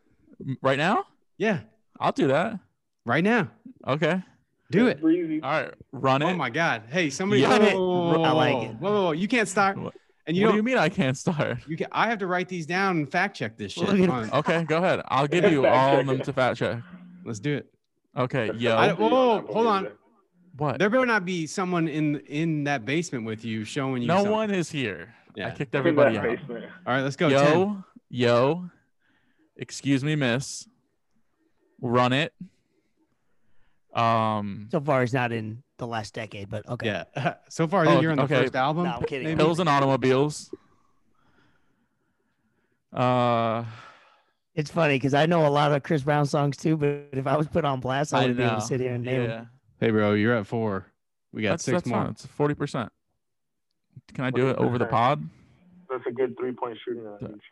Right 0.60 0.76
now? 0.76 1.04
Yeah, 1.38 1.60
I'll 1.98 2.12
do 2.12 2.26
that. 2.28 2.58
right 3.06 3.24
now. 3.24 3.50
Okay. 3.86 4.22
Do 4.70 4.86
it. 4.88 5.00
Breezy. 5.00 5.40
All 5.42 5.50
right. 5.62 5.74
Run 5.92 6.22
oh 6.22 6.28
it. 6.28 6.32
Oh 6.32 6.36
my 6.36 6.50
God. 6.50 6.82
Hey, 6.88 7.10
somebody, 7.10 7.42
Yeah. 7.42 7.58
whoa, 7.72 7.78
whoa, 7.78 8.08
whoa, 8.12 8.18
whoa, 8.18 8.22
I 8.24 8.30
like 8.32 8.68
it. 8.70 8.74
Whoa, 8.76 8.90
whoa, 8.92 9.04
whoa, 9.06 9.12
you 9.12 9.28
can't 9.28 9.48
start. 9.48 9.78
What- 9.78 9.94
And 10.26 10.36
you 10.36 10.42
what 10.44 10.48
don't, 10.50 10.56
you 10.56 10.62
mean 10.64 10.76
I 10.78 10.88
can't 10.88 11.16
start? 11.16 11.58
you 11.68 11.76
can, 11.76 11.86
I 11.92 12.08
have 12.08 12.18
to 12.18 12.26
write 12.26 12.48
these 12.48 12.66
down 12.66 12.96
and 12.96 13.10
fact 13.10 13.36
check 13.36 13.56
this 13.56 13.72
shit. 13.72 13.88
Look 13.88 14.00
at- 14.00 14.08
on- 14.08 14.30
Okay, 14.40 14.64
go 14.64 14.78
ahead. 14.78 15.02
I'll 15.08 15.28
give 15.28 15.44
you 15.52 15.66
all 15.66 16.00
of 16.00 16.06
them 16.06 16.20
to 16.20 16.32
fact 16.32 16.58
check. 16.58 16.78
Let's 17.24 17.38
do 17.38 17.56
it. 17.58 17.72
Okay, 18.16 18.50
I, 18.54 18.54
yo, 18.54 18.94
whoa, 18.96 19.08
whoa, 19.08 19.46
hold 19.52 19.66
on. 19.66 19.88
what? 20.56 20.78
There 20.78 20.90
better 20.90 21.06
not 21.06 21.24
be 21.24 21.46
someone 21.46 21.86
in 21.86 22.16
in 22.26 22.64
that 22.64 22.84
basement 22.84 23.24
with 23.24 23.44
you 23.44 23.64
showing 23.64 24.02
you. 24.02 24.08
No 24.08 24.16
something. 24.16 24.32
one 24.32 24.50
is 24.50 24.70
here. 24.70 25.14
Yeah. 25.36 25.48
I 25.48 25.50
kicked 25.50 25.74
In 25.74 25.78
everybody 25.78 26.16
that 26.16 26.24
out. 26.24 26.36
basement. 26.38 26.64
All 26.86 26.94
right, 26.94 27.02
let's 27.02 27.14
go. 27.16 27.28
yo, 27.28 27.44
10. 27.44 27.84
yo, 28.08 28.70
excuse 29.56 30.02
me, 30.02 30.16
miss. 30.16 30.66
Run 31.82 32.12
it. 32.14 32.32
Um, 33.96 34.68
So 34.70 34.80
far, 34.80 35.00
he's 35.00 35.14
not 35.14 35.32
in 35.32 35.62
the 35.78 35.86
last 35.86 36.14
decade, 36.14 36.50
but 36.50 36.68
okay. 36.68 36.86
Yeah. 37.16 37.34
So 37.48 37.66
far, 37.66 37.86
Oh, 37.88 38.00
you're 38.00 38.10
on 38.10 38.18
the 38.18 38.24
okay. 38.24 38.42
first 38.42 38.54
album. 38.56 38.84
No, 38.84 38.92
I'm 38.96 39.02
kidding. 39.04 39.26
maybe? 39.28 39.38
pills 39.38 39.58
and 39.60 39.68
automobiles. 39.68 40.50
Uh, 42.92 43.64
It's 44.54 44.70
funny 44.70 44.94
because 44.96 45.12
I 45.14 45.26
know 45.26 45.46
a 45.46 45.50
lot 45.50 45.72
of 45.72 45.82
Chris 45.82 46.02
Brown 46.02 46.26
songs 46.26 46.56
too, 46.56 46.76
but 46.76 47.08
if 47.12 47.26
I 47.26 47.36
was 47.36 47.46
put 47.46 47.64
on 47.64 47.80
blast, 47.80 48.14
I 48.14 48.18
I 48.18 48.20
wouldn't 48.22 48.38
be 48.38 48.44
able 48.44 48.56
to 48.56 48.60
sit 48.62 48.80
here 48.80 48.94
and 48.94 49.04
name 49.04 49.22
yeah, 49.22 49.26
them. 49.28 49.50
Hey, 49.80 49.90
bro, 49.90 50.14
you're 50.14 50.34
at 50.34 50.46
four. 50.46 50.86
We 51.32 51.42
got 51.42 51.50
that's 51.50 51.64
six 51.64 51.74
that's 51.76 51.86
more. 51.86 51.98
fine. 52.02 52.10
It's 52.12 52.24
forty 52.26 52.54
percent. 52.54 52.90
Can 54.14 54.24
I 54.24 54.30
do 54.30 54.48
it 54.48 54.56
over 54.56 54.78
the 54.78 54.86
pod? 54.86 55.22
That's 55.90 56.04
a 56.06 56.12
good 56.12 56.36
three 56.38 56.52
point 56.52 56.78
shooting 56.84 57.04
range. 57.04 57.42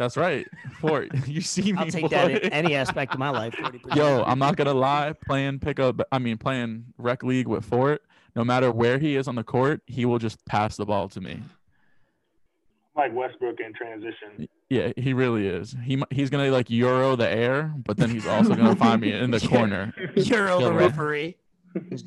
That's 0.00 0.16
right. 0.16 0.48
Ford, 0.80 1.10
you 1.26 1.42
see 1.42 1.74
me. 1.74 1.78
I'll 1.78 1.86
take 1.86 2.08
that 2.08 2.30
in 2.30 2.52
any 2.54 2.74
aspect 2.74 3.12
of 3.12 3.18
my 3.18 3.28
life. 3.28 3.52
40%. 3.52 3.96
Yo, 3.96 4.24
I'm 4.24 4.38
not 4.38 4.56
gonna 4.56 4.72
lie. 4.72 5.12
Playing 5.26 5.58
pickup, 5.58 6.00
I 6.10 6.18
mean 6.18 6.38
playing 6.38 6.86
rec 6.96 7.22
league 7.22 7.46
with 7.46 7.66
Ford. 7.66 7.98
No 8.34 8.42
matter 8.42 8.72
where 8.72 8.98
he 8.98 9.16
is 9.16 9.28
on 9.28 9.34
the 9.34 9.44
court, 9.44 9.82
he 9.84 10.06
will 10.06 10.18
just 10.18 10.42
pass 10.46 10.78
the 10.78 10.86
ball 10.86 11.10
to 11.10 11.20
me. 11.20 11.42
Like 12.96 13.14
Westbrook 13.14 13.60
in 13.60 13.74
transition. 13.74 14.48
Yeah, 14.70 14.92
he 14.96 15.12
really 15.12 15.46
is. 15.46 15.76
He 15.84 16.02
he's 16.10 16.30
gonna 16.30 16.50
like 16.50 16.70
euro 16.70 17.14
the 17.14 17.28
air, 17.28 17.74
but 17.84 17.98
then 17.98 18.08
he's 18.08 18.26
also 18.26 18.54
gonna 18.54 18.76
find 18.76 19.02
me 19.02 19.12
in 19.12 19.30
the 19.30 19.40
corner. 19.48 19.92
You're 20.16 20.48
over 20.48 20.68
Chill, 20.68 20.72
referee. 20.72 21.36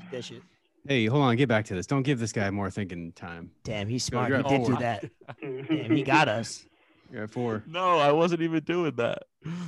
Dish 0.10 0.32
it. 0.32 0.42
Hey, 0.88 1.06
hold 1.06 1.22
on. 1.22 1.36
Get 1.36 1.48
back 1.48 1.66
to 1.66 1.76
this. 1.76 1.86
Don't 1.86 2.02
give 2.02 2.20
this 2.20 2.32
guy 2.32 2.50
more 2.50 2.72
thinking 2.72 3.12
time. 3.12 3.52
Damn, 3.64 3.88
he's 3.88 4.10
Go, 4.10 4.18
smart. 4.18 4.48
He 4.48 4.58
did 4.58 4.66
do 4.66 4.74
oh, 4.74 4.80
that. 4.80 5.10
Damn, 5.40 5.96
he 5.96 6.02
got 6.02 6.28
us. 6.28 6.66
You're 7.14 7.26
at 7.26 7.30
four. 7.30 7.64
No, 7.68 8.00
I 8.00 8.12
wasn't 8.12 8.42
even 8.42 8.64
doing 8.64 8.96
that. 8.96 9.20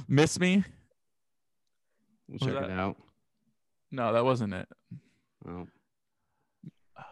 Miss 0.07 0.39
me? 0.39 0.63
We'll 2.27 2.39
Was 2.39 2.41
check 2.41 2.53
that- 2.55 2.71
it 2.71 2.79
out. 2.79 2.97
No, 3.91 4.11
that 4.13 4.25
wasn't 4.25 4.53
it. 4.55 4.67
Oh. 5.47 5.67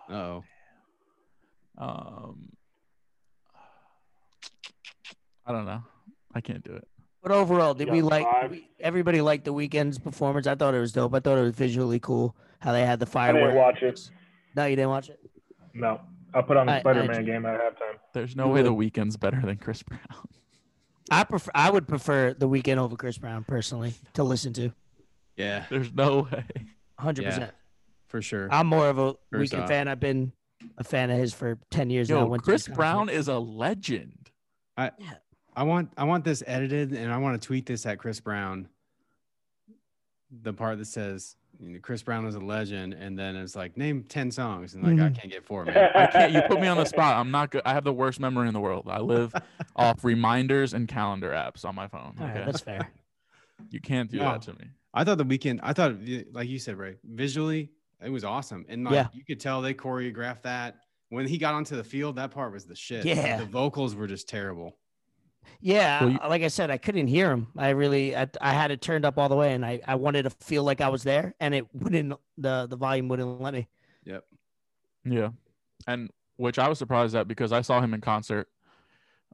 Oh. 0.10 0.44
Um, 1.78 2.50
I 5.46 5.52
don't 5.52 5.66
know. 5.66 5.84
I 6.34 6.42
can't 6.42 6.64
do 6.64 6.74
it. 6.74 6.88
But 7.22 7.32
overall, 7.32 7.76
did 7.76 7.88
Yeah, 7.88 7.94
we 7.94 8.02
like 8.02 8.26
five. 8.26 8.50
we, 8.52 8.68
everybody 8.80 9.22
liked 9.22 9.46
the 9.46 9.54
Weeknd's 9.54 10.00
performance? 10.00 10.48
I 10.48 10.56
thought 10.56 10.74
it 10.74 10.80
was 10.80 10.92
dope. 10.94 11.14
I 11.14 11.20
thought 11.20 11.38
it 11.38 11.42
was 11.44 11.54
visually 11.56 12.00
cool 12.00 12.36
how 12.60 12.72
they 12.72 12.86
had 12.86 13.00
the 13.00 13.06
I 13.18 13.32
didn't 13.32 13.40
fireworks. 13.54 13.56
watch 13.56 13.84
it. 13.84 14.10
No, 14.56 14.66
you 14.66 14.76
didn't 14.76 14.90
watch 14.90 15.10
it. 15.10 15.20
No. 15.76 16.02
I 16.34 16.42
put 16.42 16.58
on 16.58 16.66
the 16.68 16.74
I- 16.74 16.78
I 16.78 16.80
Spider 16.80 17.04
Man 17.06 17.26
do. 17.26 17.32
game 17.32 17.46
at 17.46 17.60
halftime. 17.60 17.98
There's 18.14 18.36
no 18.36 18.48
You 18.48 18.54
way 18.54 18.62
the 18.64 18.74
Weeknd's 18.74 19.18
better 19.18 19.40
than 19.42 19.58
Chris 19.58 19.84
Brown. 19.84 20.00
I 21.12 21.24
prefer. 21.26 21.52
I 21.54 21.70
would 21.70 21.88
prefer 21.88 22.34
the 22.34 22.48
Weeknd 22.48 22.78
over 22.78 22.96
Chris 22.96 23.18
Brown 23.18 23.44
personally 23.44 23.94
to 24.14 24.24
listen 24.24 24.54
to. 24.54 24.72
Yeah, 25.36 25.66
There's 25.70 25.92
no 25.94 26.22
way. 26.32 26.46
Hundred 26.98 27.24
Yeah. 27.24 27.30
percent. 27.30 27.52
for 28.08 28.22
sure. 28.22 28.48
I'm 28.52 28.68
more 28.68 28.88
of 28.88 28.98
a 29.00 29.16
First 29.32 29.54
Weeknd 29.54 29.62
off. 29.64 29.68
fan. 29.70 29.88
I've 29.88 30.00
been 30.00 30.32
a 30.78 30.84
fan 30.84 31.10
of 31.10 31.18
his 31.18 31.34
for 31.34 31.58
ten 31.72 31.90
years 31.90 32.10
now. 32.10 32.20
Yo, 32.20 32.26
Went 32.28 32.44
to 32.44 32.46
Chris 32.46 32.66
his 32.68 32.76
Brown 32.76 33.10
is 33.10 33.28
a 33.28 33.38
legend. 33.40 34.30
I 34.78 34.92
want 35.64 35.92
I 35.98 36.04
want 36.06 36.24
this 36.24 36.42
edited 36.48 36.94
and 36.94 37.12
I 37.12 37.18
want 37.18 37.40
to 37.42 37.46
tweet 37.46 37.66
this 37.66 37.86
at 37.86 38.00
Chris 38.00 38.20
Brown. 38.20 38.70
The 40.32 40.54
part 40.54 40.78
that 40.80 40.86
says 40.86 41.36
you 41.60 41.70
know, 41.70 41.80
Chris 41.82 42.04
Brown 42.04 42.26
is 42.26 42.36
a 42.36 42.40
legend, 42.40 42.94
and 42.94 43.18
then 43.18 43.36
it's 43.36 43.56
like 43.56 43.78
name 43.78 44.04
ten 44.04 44.32
songs, 44.32 44.74
and 44.74 44.84
like 44.84 44.94
I 45.00 45.10
Mhm. 45.10 45.18
can't 45.20 45.32
get 45.32 45.46
four, 45.46 45.66
man. 45.66 45.92
I 45.96 46.08
can't. 46.08 46.32
You 46.34 46.42
put 46.48 46.60
me 46.60 46.68
on 46.68 46.78
the 46.78 46.86
spot. 46.86 47.16
I'm 47.18 47.32
not 47.32 47.52
good. 47.52 47.62
I 47.66 47.74
have 47.74 47.84
the 47.84 47.94
worst 47.94 48.20
memory 48.20 48.48
in 48.48 48.54
the 48.54 48.60
world. 48.60 48.88
I 48.90 49.00
live 49.00 49.34
off 49.76 50.04
reminders 50.04 50.74
and 50.74 50.88
calendar 50.88 51.30
apps 51.32 51.64
on 51.66 51.76
my 51.76 51.88
phone. 51.88 52.16
All 52.20 52.26
right, 52.26 52.36
Okay, 52.38 52.46
that's 52.46 52.62
fair. 52.62 52.90
you 53.70 53.80
can't 53.80 54.10
do 54.12 54.18
No. 54.18 54.26
that 54.34 54.42
to 54.44 54.54
me. 54.54 54.66
I 54.94 55.04
thought 55.04 55.18
the 55.18 55.26
Weeknd. 55.26 55.60
I 55.64 55.74
thought, 55.74 55.94
like 56.34 56.48
you 56.50 56.60
said, 56.60 56.78
Ray, 56.78 56.96
visually 57.04 57.72
it 58.04 58.10
was 58.10 58.24
awesome, 58.24 58.66
and 58.68 58.84
like 58.84 58.94
Yeah. 58.94 59.08
you 59.14 59.24
could 59.24 59.40
tell 59.40 59.62
they 59.62 59.74
choreographed 59.74 60.42
that. 60.44 60.78
When 61.10 61.28
he 61.28 61.38
got 61.38 61.54
onto 61.54 61.76
the 61.76 61.84
field, 61.84 62.16
that 62.16 62.32
part 62.32 62.52
was 62.52 62.66
the 62.66 62.76
shit. 62.76 63.06
Yeah. 63.06 63.38
the 63.38 63.46
vocals 63.46 63.96
were 63.96 64.08
just 64.08 64.28
terrible. 64.28 64.78
Yeah, 65.62 66.02
Well, 66.04 66.12
you- 66.12 66.20
like 66.30 66.42
I 66.44 66.48
said, 66.50 66.70
I 66.72 66.78
couldn't 66.78 67.08
hear 67.08 67.32
him. 67.32 67.48
I 67.58 67.70
really, 67.70 68.16
I, 68.16 68.28
I 68.42 68.54
had 68.54 68.72
it 68.72 68.82
turned 68.82 69.06
up 69.06 69.18
all 69.18 69.30
the 69.30 69.36
way, 69.36 69.54
and 69.54 69.66
I, 69.66 69.80
I 69.88 69.96
wanted 69.96 70.24
to 70.24 70.30
feel 70.30 70.64
like 70.64 70.82
I 70.82 70.90
was 70.90 71.04
there, 71.04 71.34
and 71.40 71.54
it 71.56 71.68
wouldn't. 71.74 72.14
The 72.38 72.68
the 72.68 72.76
volume 72.76 73.08
wouldn't 73.10 73.42
let 73.42 73.54
me. 73.54 73.68
Yep. 74.06 74.26
Yeah, 75.06 75.30
and 75.88 76.10
which 76.38 76.58
I 76.60 76.68
was 76.68 76.80
surprised 76.80 77.16
at 77.16 77.28
because 77.28 77.52
I 77.52 77.62
saw 77.62 77.80
him 77.82 77.94
in 77.94 78.02
concert. 78.02 78.48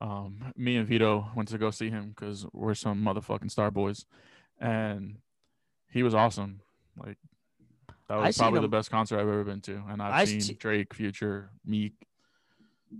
Um, 0.01 0.53
me 0.55 0.78
and 0.78 0.88
Vito 0.88 1.30
went 1.36 1.49
to 1.49 1.57
go 1.57 1.72
see 1.72 1.89
him 1.89 2.10
because 2.10 2.45
we're 2.53 2.74
some 2.76 3.03
motherfucking 3.03 3.51
star 3.51 3.70
boys, 3.72 4.05
and 4.60 5.18
he 5.91 6.03
was 6.03 6.14
awesome. 6.16 6.62
Like 6.97 7.18
that 8.07 8.18
I 8.18 8.28
was 8.28 8.36
seen 8.36 8.43
probably 8.43 8.62
the 8.62 8.68
best 8.68 8.89
concert 8.91 9.16
I've 9.16 9.28
ever 9.28 9.43
been 9.43 9.62
to, 9.62 9.84
and 9.89 10.01
I've 10.01 10.14
I 10.14 10.26
seen 10.26 10.41
see- 10.41 10.53
Drake, 10.53 10.93
Future, 10.93 11.49
Meek. 11.66 11.93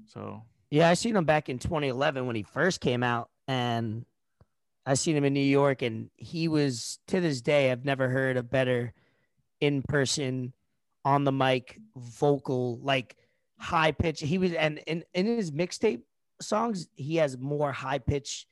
So 0.07 0.43
Yeah, 0.72 0.89
I 0.89 0.93
seen 0.93 1.15
him 1.15 1.26
back 1.26 1.49
in 1.49 1.57
2011 1.57 2.28
when 2.28 2.36
he 2.36 2.43
first 2.43 2.80
came 2.80 3.01
out, 3.01 3.30
and 3.47 4.05
I 4.86 4.93
seen 4.93 5.15
him 5.15 5.24
in 5.24 5.34
New 5.34 5.39
York, 5.39 5.82
and 5.82 6.09
he 6.15 6.47
was 6.47 6.99
to 7.07 7.20
this 7.20 7.41
day 7.41 7.72
I've 7.72 7.86
never 7.86 8.07
heard 8.07 8.38
a 8.38 8.43
better 8.43 8.93
in 9.59 9.82
person, 9.82 10.53
on 11.05 11.24
the 11.24 11.32
mic, 11.32 11.80
vocal 11.95 12.80
like 12.84 13.15
high 13.57 13.91
pitch. 13.91 14.20
He 14.20 14.38
was 14.38 14.53
and 14.53 14.80
in 14.86 15.03
in 15.13 15.26
his 15.26 15.51
mixtape 15.51 16.01
songs 16.41 16.88
he 16.95 17.17
has 17.17 17.38
more 17.38 17.72
high 17.72 17.99
pitch 17.99 18.47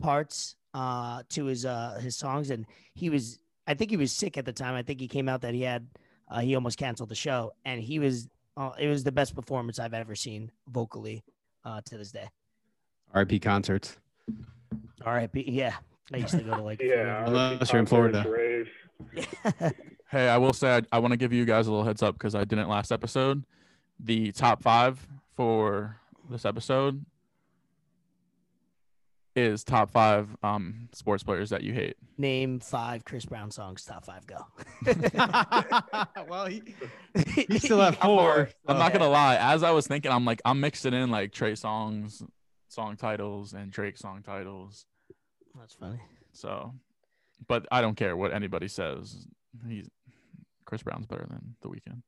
parts 0.00 0.56
uh 0.74 1.22
to 1.30 1.44
his 1.44 1.64
uh 1.64 1.98
his 2.02 2.16
songs, 2.16 2.50
and 2.50 2.66
he 2.94 3.10
was 3.10 3.38
I 3.66 3.74
think 3.74 3.90
he 3.90 3.96
was 3.96 4.12
sick 4.12 4.38
at 4.38 4.44
the 4.44 4.52
time. 4.52 4.74
I 4.74 4.82
think 4.82 5.00
he 5.00 5.08
came 5.08 5.28
out 5.28 5.42
that 5.42 5.54
he 5.54 5.62
had 5.62 5.86
uh, 6.30 6.40
he 6.40 6.54
almost 6.54 6.78
canceled 6.78 7.08
the 7.10 7.14
show, 7.14 7.52
and 7.64 7.80
he 7.80 7.98
was 7.98 8.28
uh, 8.56 8.70
it 8.78 8.88
was 8.88 9.04
the 9.04 9.12
best 9.12 9.34
performance 9.34 9.78
I've 9.78 9.94
ever 9.94 10.14
seen 10.14 10.50
vocally 10.68 11.22
uh, 11.64 11.80
to 11.86 11.98
this 11.98 12.12
day. 12.12 12.28
R.I.P. 13.14 13.40
concerts. 13.40 13.96
R.I.P. 15.04 15.44
Yeah, 15.48 15.74
I 16.12 16.18
used 16.18 16.32
to 16.32 16.42
go 16.42 16.56
to 16.56 16.62
like 16.62 16.80
Yeah. 16.82 17.26
Unless 17.26 17.72
you're 17.72 17.80
in 17.80 17.86
concerts, 17.86 18.26
Florida. 18.26 19.74
Hey, 20.10 20.28
I 20.28 20.38
will 20.38 20.52
say 20.52 20.78
I, 20.78 20.82
I 20.90 20.98
want 20.98 21.12
to 21.12 21.16
give 21.16 21.32
you 21.32 21.44
guys 21.44 21.68
a 21.68 21.70
little 21.70 21.84
heads 21.86 22.02
up 22.02 22.14
because 22.14 22.34
I 22.34 22.42
didn't 22.42 22.68
last 22.68 22.90
episode. 22.90 23.44
The 24.00 24.32
top 24.32 24.60
five 24.60 25.06
for 25.36 26.00
this 26.28 26.44
episode 26.44 27.04
is 29.36 29.62
top 29.64 29.90
five 29.90 30.28
um 30.42 30.88
sports 30.92 31.22
players 31.22 31.50
that 31.50 31.62
you 31.62 31.72
hate. 31.72 31.96
Name 32.18 32.60
five 32.60 33.04
Chris 33.04 33.24
Brown 33.24 33.50
songs. 33.50 33.84
Top 33.84 34.04
five. 34.04 34.26
Go. 34.26 34.46
well, 36.28 36.46
he, 36.46 36.62
he's 37.48 37.64
still 37.64 37.80
have 37.80 37.96
four. 37.96 38.50
I'm 38.66 38.76
so- 38.76 38.78
not 38.78 38.92
gonna 38.92 39.08
lie. 39.08 39.36
As 39.36 39.62
I 39.62 39.70
was 39.70 39.86
thinking, 39.86 40.10
I'm 40.12 40.24
like 40.24 40.42
I'm 40.44 40.60
mixing 40.60 40.94
in 40.94 41.10
like 41.10 41.32
Trey 41.32 41.52
Songz, 41.52 42.22
song 42.68 42.96
titles, 42.96 43.52
and 43.52 43.70
Drake 43.70 43.96
song 43.96 44.22
titles. 44.22 44.86
That's 45.58 45.74
funny. 45.74 46.00
So, 46.32 46.74
but 47.48 47.66
I 47.72 47.80
don't 47.80 47.96
care 47.96 48.16
what 48.16 48.32
anybody 48.32 48.68
says. 48.68 49.26
He's 49.66 49.88
Chris 50.64 50.82
Brown's 50.82 51.06
better 51.06 51.26
than 51.28 51.56
The 51.60 51.68
Weeknd. 51.68 52.02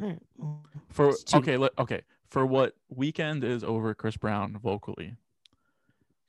All 0.00 0.08
right, 0.08 0.18
well, 0.36 0.64
For 0.90 1.12
okay, 1.34 1.56
let, 1.56 1.72
okay, 1.78 2.02
for 2.28 2.46
what 2.46 2.74
Weeknd 2.94 3.42
is 3.42 3.64
over 3.64 3.94
Chris 3.94 4.16
Brown 4.16 4.56
vocally, 4.62 5.16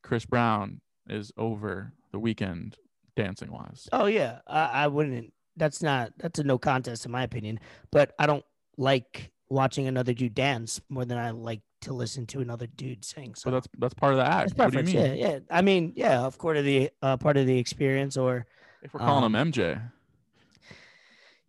Chris 0.04 0.26
Brown 0.26 0.82
is 1.08 1.32
over 1.38 1.93
The 2.12 2.20
Weeknd 2.20 2.76
dancing 3.16 3.52
wise. 3.52 3.88
Oh 3.91 4.06
yeah, 4.06 4.39
I, 4.47 4.84
I 4.84 4.88
wouldn't. 4.88 5.34
That's 5.58 5.82
not. 5.82 6.14
That's 6.18 6.39
a 6.39 6.43
no 6.43 6.58
contest 6.58 7.06
in 7.06 7.12
my 7.12 7.24
opinion. 7.24 7.60
But 7.91 8.14
I 8.20 8.26
don't 8.28 8.45
like 8.78 9.32
watching 9.50 9.88
another 9.88 10.14
dude 10.14 10.36
dance 10.36 10.80
more 10.89 11.06
than 11.06 11.18
I 11.18 11.32
like 11.32 11.62
to 11.82 11.93
listen 11.93 12.26
to 12.28 12.39
another 12.41 12.68
dude 12.68 13.04
sing. 13.04 13.36
So 13.36 13.50
So 13.50 13.52
that's 13.52 13.68
that's 13.78 13.93
part 13.93 14.14
of 14.14 14.18
the 14.20 14.26
act. 14.26 14.58
What 14.58 14.72
do 14.72 14.78
you 14.80 14.84
mean? 14.84 14.95
Yeah, 14.95 15.14
yeah. 15.14 15.39
I 15.50 15.62
mean, 15.62 15.93
yeah, 15.95 16.22
of 16.22 16.38
course, 16.38 16.62
the 16.62 16.89
uh, 17.02 17.18
part 17.18 17.38
of 17.38 17.45
the 17.47 17.58
experience, 17.58 18.16
or 18.18 18.45
If 18.82 18.93
we're 18.93 19.00
calling 19.02 19.24
Um, 19.24 19.36
him 19.36 19.52
MJ, 19.52 19.82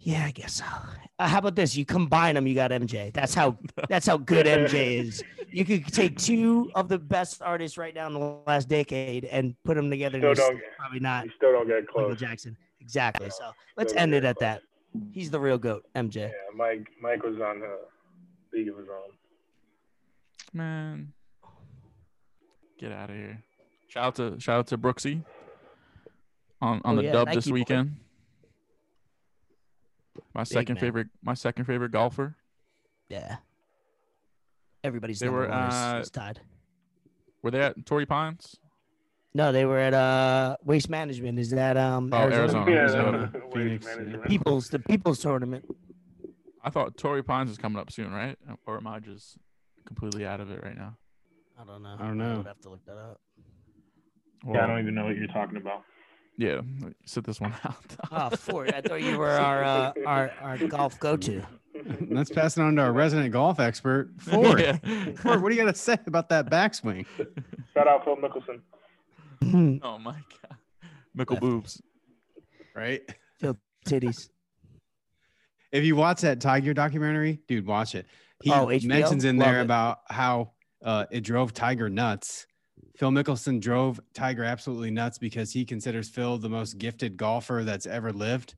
yeah, 0.01 0.24
I 0.26 0.30
guess 0.30 0.55
so. 0.55 0.64
Uh, 1.18 1.28
how 1.28 1.38
about 1.38 1.55
this? 1.55 1.76
You 1.76 1.84
combine 1.84 2.34
them, 2.34 2.46
you 2.46 2.55
got 2.55 2.70
MJ. 2.70 3.12
That's 3.12 3.34
how 3.34 3.59
that's 3.88 4.07
how 4.07 4.16
good 4.16 4.46
MJ 4.46 4.98
is. 5.07 5.22
You 5.51 5.64
could 5.64 5.86
take 5.86 6.16
two 6.16 6.70
of 6.74 6.88
the 6.88 6.98
best 6.98 7.42
artists 7.42 7.76
right 7.76 7.94
now 7.94 8.07
in 8.07 8.14
the 8.14 8.38
last 8.46 8.68
decade 8.68 9.24
and 9.26 9.55
put 9.64 9.74
them 9.76 9.90
together. 9.90 10.18
Still 10.18 10.28
you're 10.28 10.34
don't 10.34 10.55
get, 10.57 10.76
probably 10.78 11.01
not 11.01 11.24
you 11.26 11.32
still 11.36 11.53
don't 11.53 11.68
get 11.68 11.86
close. 11.88 12.03
Michael. 12.11 12.16
Jackson. 12.16 12.57
Exactly. 12.80 13.28
So 13.30 13.51
let's 13.76 13.92
end 13.94 14.14
it 14.14 14.24
at 14.24 14.36
close. 14.36 14.40
that. 14.46 14.62
He's 15.12 15.30
the 15.30 15.38
real 15.38 15.59
goat, 15.59 15.84
MJ. 15.94 16.16
Yeah, 16.16 16.30
Mike 16.55 16.88
Mike 17.01 17.22
was 17.22 17.36
on 17.36 17.62
a 17.62 18.57
league 18.57 18.68
of 18.68 18.76
his 18.78 18.88
own. 18.88 19.12
man, 20.53 21.12
get 22.78 22.92
out 22.92 23.11
of 23.11 23.16
here. 23.16 23.42
Shout 23.88 24.05
out 24.05 24.14
to 24.16 24.40
shout 24.40 24.59
out 24.61 24.66
to 24.68 24.78
Brooksy 24.78 25.22
on 26.62 26.80
on 26.84 26.94
Oh, 26.94 26.96
the 26.96 27.05
yeah, 27.05 27.12
dub 27.12 27.26
Nike 27.28 27.36
this 27.36 27.46
boy. 27.48 27.57
Weekend. 30.14 30.34
My 30.34 30.44
second 30.44 30.74
man. 30.76 30.80
favorite, 30.80 31.08
my 31.22 31.34
second 31.34 31.64
favorite 31.64 31.92
golfer. 31.92 32.36
Yeah. 33.08 33.36
Everybody's 34.82 35.18
They 35.18 35.26
number 35.26 35.42
were, 35.42 35.48
one 35.48 35.68
is- 35.68 35.74
uh, 35.74 35.98
is 36.02 36.11
tied. 36.11 36.40
Were 37.42 37.50
they 37.50 37.61
at 37.62 37.86
Torrey 37.86 38.06
Pines? 38.06 38.56
No, 39.32 39.52
they 39.52 39.64
were 39.64 39.78
at 39.78 39.94
uh 39.94 40.56
Waste 40.64 40.90
Management. 40.90 41.38
Is 41.38 41.50
that 41.50 41.76
um 41.76 42.11
Oh, 42.12 42.18
Arizona? 42.18 42.42
Arizona. 42.42 42.70
Yeah, 42.70 42.76
Arizona. 42.78 43.32
Waste 43.34 43.54
Phoenix, 43.54 43.86
management. 43.86 44.24
People's 44.26 44.68
the 44.68 44.78
People's 44.80 45.20
tournament. 45.20 45.64
I 46.62 46.70
thought 46.70 46.96
Torrey 46.96 47.22
Pines 47.22 47.50
is 47.50 47.56
coming 47.56 47.78
up 47.80 47.90
soon, 47.92 48.12
right? 48.12 48.36
Or 48.66 48.76
am 48.76 48.86
I 48.86 48.98
just 48.98 49.38
completely 49.86 50.26
out 50.26 50.40
of 50.40 50.50
it 50.50 50.62
right 50.62 50.76
now? 50.76 50.96
I 51.58 51.64
don't 51.64 51.82
know. 51.82 51.96
I 51.98 52.06
don't 52.06 52.18
know. 52.18 52.36
would 52.38 52.46
have 52.46 52.61
to 52.62 52.70
look 52.70 52.84
that 52.86 52.96
up. 52.98 53.20
Yeah, 54.46 54.64
I 54.64 54.66
don't 54.66 54.80
even 54.80 54.94
know 54.94 55.04
what 55.04 55.16
you're 55.16 55.26
talking 55.28 55.56
about. 55.56 55.82
Yeah, 56.41 56.61
sit 57.05 57.24
this 57.24 57.38
one 57.41 57.55
out. 57.64 57.76
Oh, 58.12 58.30
Ford. 58.30 58.72
I 58.72 58.80
thought 58.80 59.03
you 59.03 59.18
were 59.18 59.30
our 59.49 59.62
uh, 59.62 59.93
our 60.07 60.32
our 60.41 60.59
golf 60.59 60.99
go 60.99 61.16
to. 61.18 61.43
Let's 62.09 62.30
pass 62.38 62.57
it 62.57 62.62
on 62.62 62.76
to 62.76 62.82
our 62.82 62.93
resident 62.93 63.32
golf 63.32 63.61
expert, 63.61 64.11
Ford. 64.18 64.59
Yeah. 64.61 64.78
Ford, 65.16 65.43
what 65.43 65.51
do 65.51 65.55
you 65.55 65.62
got 65.62 65.72
to 65.74 65.78
say 65.78 65.99
about 66.07 66.28
that 66.30 66.51
backswing? 66.51 67.07
Shout 67.74 67.86
out 67.86 68.05
Phil 68.05 68.16
Mickelson. 68.16 68.61
Oh 69.82 69.99
my 69.99 70.12
god, 70.43 70.57
Mickle 71.14 71.36
boobs. 71.36 71.80
Right? 72.74 73.03
Phil 73.38 73.57
titties. 73.86 74.30
If 75.72 75.84
you 75.84 75.95
watch 75.95 76.22
that 76.22 76.41
Tiger 76.41 76.74
documentary, 76.74 77.41
dude, 77.47 77.66
watch 77.66 77.95
it. 77.95 78.07
He 78.43 78.51
Oh, 78.51 78.66
mentions 78.66 79.24
in 79.24 79.36
Love 79.38 79.47
there 79.49 79.59
it. 79.61 79.64
about 79.64 79.99
how 80.09 80.53
uh, 80.82 81.05
it 81.11 81.20
drove 81.20 81.53
Tiger 81.53 81.88
nuts. 81.91 82.47
Phil 82.97 83.11
Mickelson 83.11 83.61
drove 83.61 84.01
Tiger 84.14 84.45
absolutely 84.45 84.91
nuts 84.91 85.18
because 85.18 85.53
he 85.53 85.64
considers 85.64 86.09
Phil 86.09 86.38
the 86.38 86.49
most 86.49 86.78
gifted 86.78 87.16
golfer 87.16 87.62
that's 87.64 87.86
ever 87.86 88.12
lived, 88.12 88.55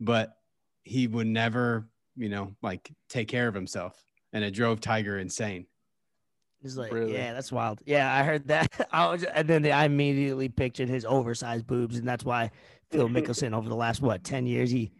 but 0.00 0.36
he 0.82 1.06
would 1.06 1.26
never, 1.26 1.88
you 2.16 2.28
know, 2.28 2.54
like 2.62 2.90
take 3.08 3.28
care 3.28 3.48
of 3.48 3.54
himself. 3.54 4.02
And 4.32 4.44
it 4.44 4.50
drove 4.52 4.80
Tiger 4.80 5.18
insane. 5.18 5.66
He's 6.60 6.76
like, 6.76 6.92
Really? 6.92 7.14
yeah, 7.14 7.32
that's 7.32 7.52
wild. 7.52 7.80
Yeah, 7.86 8.12
I 8.12 8.24
heard 8.24 8.48
that. 8.48 8.88
I 8.92 9.06
was, 9.06 9.22
and 9.22 9.48
then 9.48 9.64
I 9.66 9.84
immediately 9.84 10.48
pictured 10.48 10.88
his 10.88 11.04
oversized 11.04 11.66
boobs, 11.66 11.98
and 11.98 12.06
that's 12.06 12.24
why 12.24 12.50
Phil 12.90 13.08
Mickelson 13.08 13.54
over 13.54 13.68
the 13.68 13.76
last 13.76 14.02
what 14.02 14.24
ten 14.24 14.44
years 14.46 14.70
he 14.70 14.90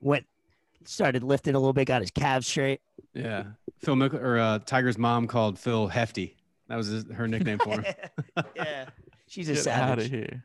went 0.00 0.26
started 0.84 1.22
lifting 1.22 1.54
a 1.54 1.58
little 1.58 1.72
bit, 1.72 1.86
got 1.86 2.02
his 2.02 2.10
calves 2.10 2.46
straight. 2.46 2.80
Yeah. 3.14 3.44
Phil 3.78 3.96
Mickle 3.96 4.18
or 4.18 4.38
uh, 4.38 4.58
Tiger's 4.60 4.98
mom 4.98 5.26
called 5.28 5.58
Phil 5.58 5.86
Hefty. 5.86 6.36
That 6.68 6.76
was 6.76 6.86
his, 6.88 7.04
her 7.12 7.28
nickname 7.28 7.58
for 7.58 7.80
him. 7.80 7.84
yeah, 8.56 8.86
she's 9.26 9.48
a 9.48 9.54
Get 9.54 9.66
out 9.68 9.98
of 9.98 10.06
here. 10.06 10.44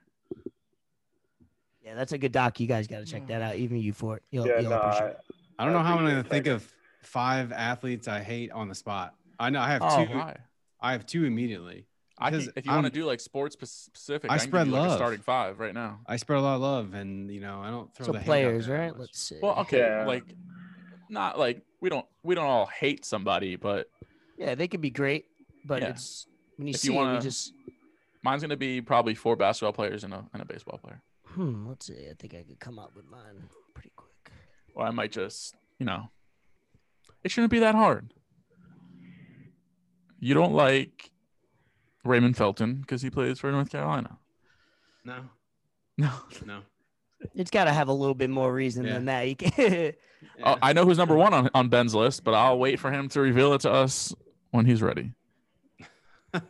Yeah, 1.84 1.95
that's 1.95 2.11
a 2.11 2.18
good 2.18 2.32
doc. 2.34 2.59
You 2.59 2.68
guys 2.68 2.88
got 2.88 2.99
to 2.99 3.05
check 3.05 3.24
mm. 3.24 3.28
that 3.28 3.41
out. 3.41 3.55
Even 3.55 3.78
you 3.78 3.93
for 3.93 4.18
it. 4.18 4.24
You'll, 4.30 4.45
Yeah, 4.45 4.59
you'll 4.59 4.72
no, 4.72 4.80
appreciate 4.80 5.05
I, 5.05 5.09
it. 5.11 5.20
I 5.57 5.63
don't 5.63 5.74
know 5.74 5.80
how 5.80 5.97
I'm 5.97 6.03
going 6.05 6.22
to 6.22 6.30
think 6.30 6.45
Tiger. 6.45 6.55
of 6.55 6.74
five 7.01 7.51
athletes 7.51 8.07
I 8.07 8.22
hate 8.22 8.51
on 8.51 8.68
the 8.68 8.76
spot. 8.76 9.15
I 9.39 9.49
know 9.49 9.61
I 9.61 9.70
have 9.70 9.82
Oh, 9.84 10.05
two. 10.05 10.11
Why? 10.13 10.38
I 10.82 10.91
have 10.91 11.05
two 11.05 11.24
immediately. 11.26 11.88
I 12.20 12.30
Because 12.32 12.45
can, 12.45 12.53
if 12.57 12.65
you 12.65 12.72
want 12.72 12.86
to 12.88 12.91
do 12.91 13.05
like 13.05 13.20
sports 13.20 13.55
specific, 13.55 14.30
I 14.30 14.36
I, 14.36 14.38
can 14.39 14.47
spread 14.47 14.65
give 14.65 14.74
you, 14.74 14.80
like, 14.80 14.86
a 14.88 14.89
love. 14.89 14.97
starting 14.97 15.22
five 15.22 15.59
right 15.59 15.74
now. 15.74 15.99
I 16.07 16.15
spread 16.18 16.39
a 16.39 16.41
lot 16.41 16.55
of 16.55 16.61
love, 16.61 16.93
and 16.95 17.32
you 17.32 17.39
know 17.39 17.61
I 17.61 17.70
don't 17.70 17.93
throw 17.95 18.07
So 18.07 18.11
the 18.11 18.18
hate 18.20 18.24
out 18.24 18.26
players, 18.26 18.68
right? 18.68 18.89
much. 18.89 18.97
Let's 18.99 19.20
see. 19.20 19.38
Well, 19.41 19.55
okay, 19.59 19.80
Yeah. 19.80 20.05
like 20.07 20.24
not 21.09 21.38
like 21.38 21.61
we 21.80 21.89
don't 21.89 22.05
we 22.24 22.34
don't 22.36 22.47
all 22.47 22.65
hate 22.65 23.05
somebody, 23.05 23.55
but 23.55 23.88
yeah, 24.38 24.55
they 24.55 24.68
could 24.68 24.82
be 24.82 24.89
great, 24.89 25.26
but 25.68 25.82
Yeah. 25.82 25.89
it's 25.89 26.26
when 26.55 26.68
you 26.68 26.74
If 26.74 26.80
see 26.80 26.93
you 26.93 26.99
it, 27.01 27.13
you 27.15 27.22
just 27.22 27.53
mine's 28.24 28.41
gonna 28.41 28.57
be 28.57 28.82
probably 28.82 29.13
four 29.15 29.36
basketball 29.36 29.74
players 29.74 30.03
and 30.03 30.13
a 30.13 30.26
and 30.34 30.41
a 30.41 30.45
baseball 30.45 30.80
player. 30.80 31.01
hmm. 31.26 31.68
Let's 31.68 31.86
see. 31.88 32.07
I 32.09 32.13
think 32.18 32.34
I 32.34 32.43
could 32.43 32.59
come 32.59 32.80
up 32.80 32.95
with 32.95 33.05
mine 33.05 33.49
pretty 33.74 33.91
quick. 33.95 34.32
Or 34.74 34.86
I 34.86 34.91
might 34.91 35.11
just 35.11 35.55
you 35.80 35.86
know, 35.86 36.09
it 37.24 37.30
shouldn't 37.32 37.51
be 37.51 37.59
that 37.59 37.76
hard. 37.76 38.13
You 40.20 40.34
don't 40.34 40.53
like 40.53 41.11
Raymond 42.03 42.36
Felton 42.38 42.76
because 42.76 43.01
he 43.03 43.09
plays 43.09 43.39
for 43.39 43.51
North 43.51 43.70
Carolina. 43.70 44.18
No, 45.05 45.20
No, 45.97 46.11
no. 46.45 46.59
It's 47.36 47.49
got 47.51 47.63
to 47.65 47.72
have 47.74 47.88
a 47.88 47.93
little 47.93 48.13
bit 48.15 48.30
more 48.30 48.51
reason 48.53 48.86
Yeah. 48.86 48.93
than 48.93 49.05
that. 49.05 49.28
You 49.28 49.36
can 49.36 49.93
Oh, 50.43 50.57
I 50.61 50.74
know 50.74 50.86
who's 50.86 50.97
number 50.97 51.15
one 51.15 51.34
on, 51.34 51.49
on 51.53 51.70
Ben's 51.70 51.93
list, 51.95 52.24
but 52.24 52.34
I'll 52.34 52.57
wait 52.59 52.80
for 52.80 52.91
him 52.91 53.09
to 53.09 53.22
reveal 53.22 53.53
it 53.53 53.61
to 53.61 53.72
us 53.72 54.13
when 54.51 54.65
he's 54.65 54.82
ready. 54.82 55.13
All 56.34 56.43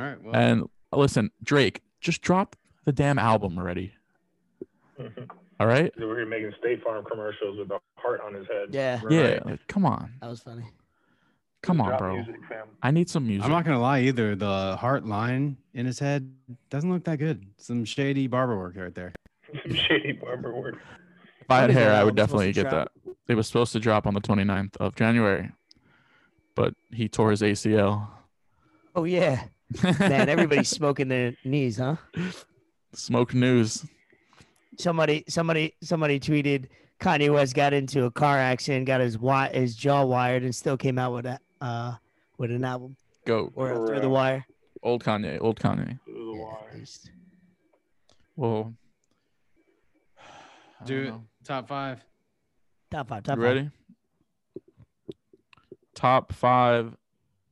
right. 0.00 0.22
Well, 0.22 0.34
And 0.34 0.64
listen, 0.92 1.30
Drake, 1.42 1.82
just 2.00 2.22
drop 2.22 2.56
the 2.84 2.92
damn 2.92 3.18
album 3.18 3.58
already. 3.58 3.92
All 5.60 5.66
right? 5.66 5.92
We're 5.98 6.16
here 6.18 6.26
making 6.26 6.52
State 6.58 6.82
Farm 6.82 7.04
commercials 7.04 7.58
with 7.58 7.70
a 7.70 7.78
heart 7.96 8.20
on 8.24 8.34
his 8.34 8.46
head. 8.48 8.68
yeah, 8.70 9.00
Right. 9.02 9.12
Yeah, 9.12 9.38
like, 9.44 9.66
come 9.68 9.84
on. 9.84 10.12
that 10.20 10.28
was 10.28 10.40
funny. 10.40 10.64
Come 11.62 11.80
on, 11.80 11.96
bro. 11.96 12.16
Music. 12.16 12.34
I 12.82 12.90
need 12.90 13.08
some 13.08 13.24
music. 13.24 13.44
I'm 13.44 13.52
not 13.52 13.64
gonna 13.64 13.78
lie 13.80 14.00
either. 14.00 14.34
The 14.34 14.76
heart 14.76 15.06
line 15.06 15.56
in 15.74 15.86
his 15.86 16.00
head 16.00 16.28
doesn't 16.70 16.90
look 16.90 17.04
that 17.04 17.18
good. 17.20 17.46
Some 17.58 17.84
shady 17.84 18.26
barber 18.26 18.58
work 18.58 18.74
right 18.76 18.92
there. 18.92 19.12
Some 19.62 19.74
shady 19.76 20.10
barber 20.12 20.52
work. 20.52 20.74
if 21.40 21.48
I 21.50 21.60
had 21.60 21.70
hair, 21.70 21.92
I 21.92 22.02
would 22.02 22.16
definitely 22.16 22.52
get 22.52 22.70
drop? 22.70 22.90
that. 23.06 23.12
It 23.28 23.36
was 23.36 23.46
supposed 23.46 23.72
to 23.74 23.78
drop 23.78 24.08
on 24.08 24.14
the 24.14 24.20
29th 24.20 24.76
of 24.78 24.96
January, 24.96 25.52
but 26.54 26.74
he 26.92 27.08
tore 27.08 27.30
his 27.30 27.42
ACL. 27.42 28.08
Oh 28.94 29.04
yeah, 29.04 29.44
man, 30.00 30.28
everybody's 30.28 30.68
smoking 30.80 31.08
their 31.08 31.34
knees, 31.44 31.78
huh? 31.78 31.96
Smoke 32.94 33.34
news. 33.34 33.86
Somebody, 34.78 35.24
somebody, 35.28 35.74
somebody 35.82 36.18
tweeted 36.20 36.66
Kanye 37.00 37.32
West 37.32 37.54
got 37.54 37.72
into 37.72 38.04
a 38.04 38.10
car 38.10 38.38
accident, 38.38 38.86
got 38.86 39.00
his 39.00 39.14
wi- 39.14 39.50
his 39.52 39.74
jaw 39.76 40.04
wired, 40.04 40.42
and 40.44 40.54
still 40.54 40.76
came 40.76 40.98
out 40.98 41.12
with 41.14 41.26
a 41.26 41.38
uh 41.60 41.94
with 42.38 42.50
an 42.50 42.64
album 42.64 42.96
Go. 43.26 43.50
or 43.54 43.68
For 43.68 43.86
through 43.86 44.00
the 44.00 44.08
wire. 44.08 44.44
Old 44.82 45.04
Kanye. 45.04 45.38
Old 45.40 45.58
Kanye. 45.60 45.98
It 46.06 46.12
was 46.12 46.26
a 46.26 46.38
Yeah, 46.38 46.42
wire. 46.44 46.80
at. 46.82 47.10
Well, 48.36 48.74
Do 50.84 51.02
it. 51.02 51.14
Top 51.44 51.68
five. 51.68 52.00
Top 52.90 53.08
five, 53.08 53.22
top 53.22 53.36
You 53.36 53.42
five. 53.42 53.54
ready? 53.54 53.70
Top 55.94 56.32
five 56.32 56.96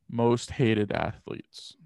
most 0.08 0.50
hated 0.52 0.92
athletes. 0.92 1.76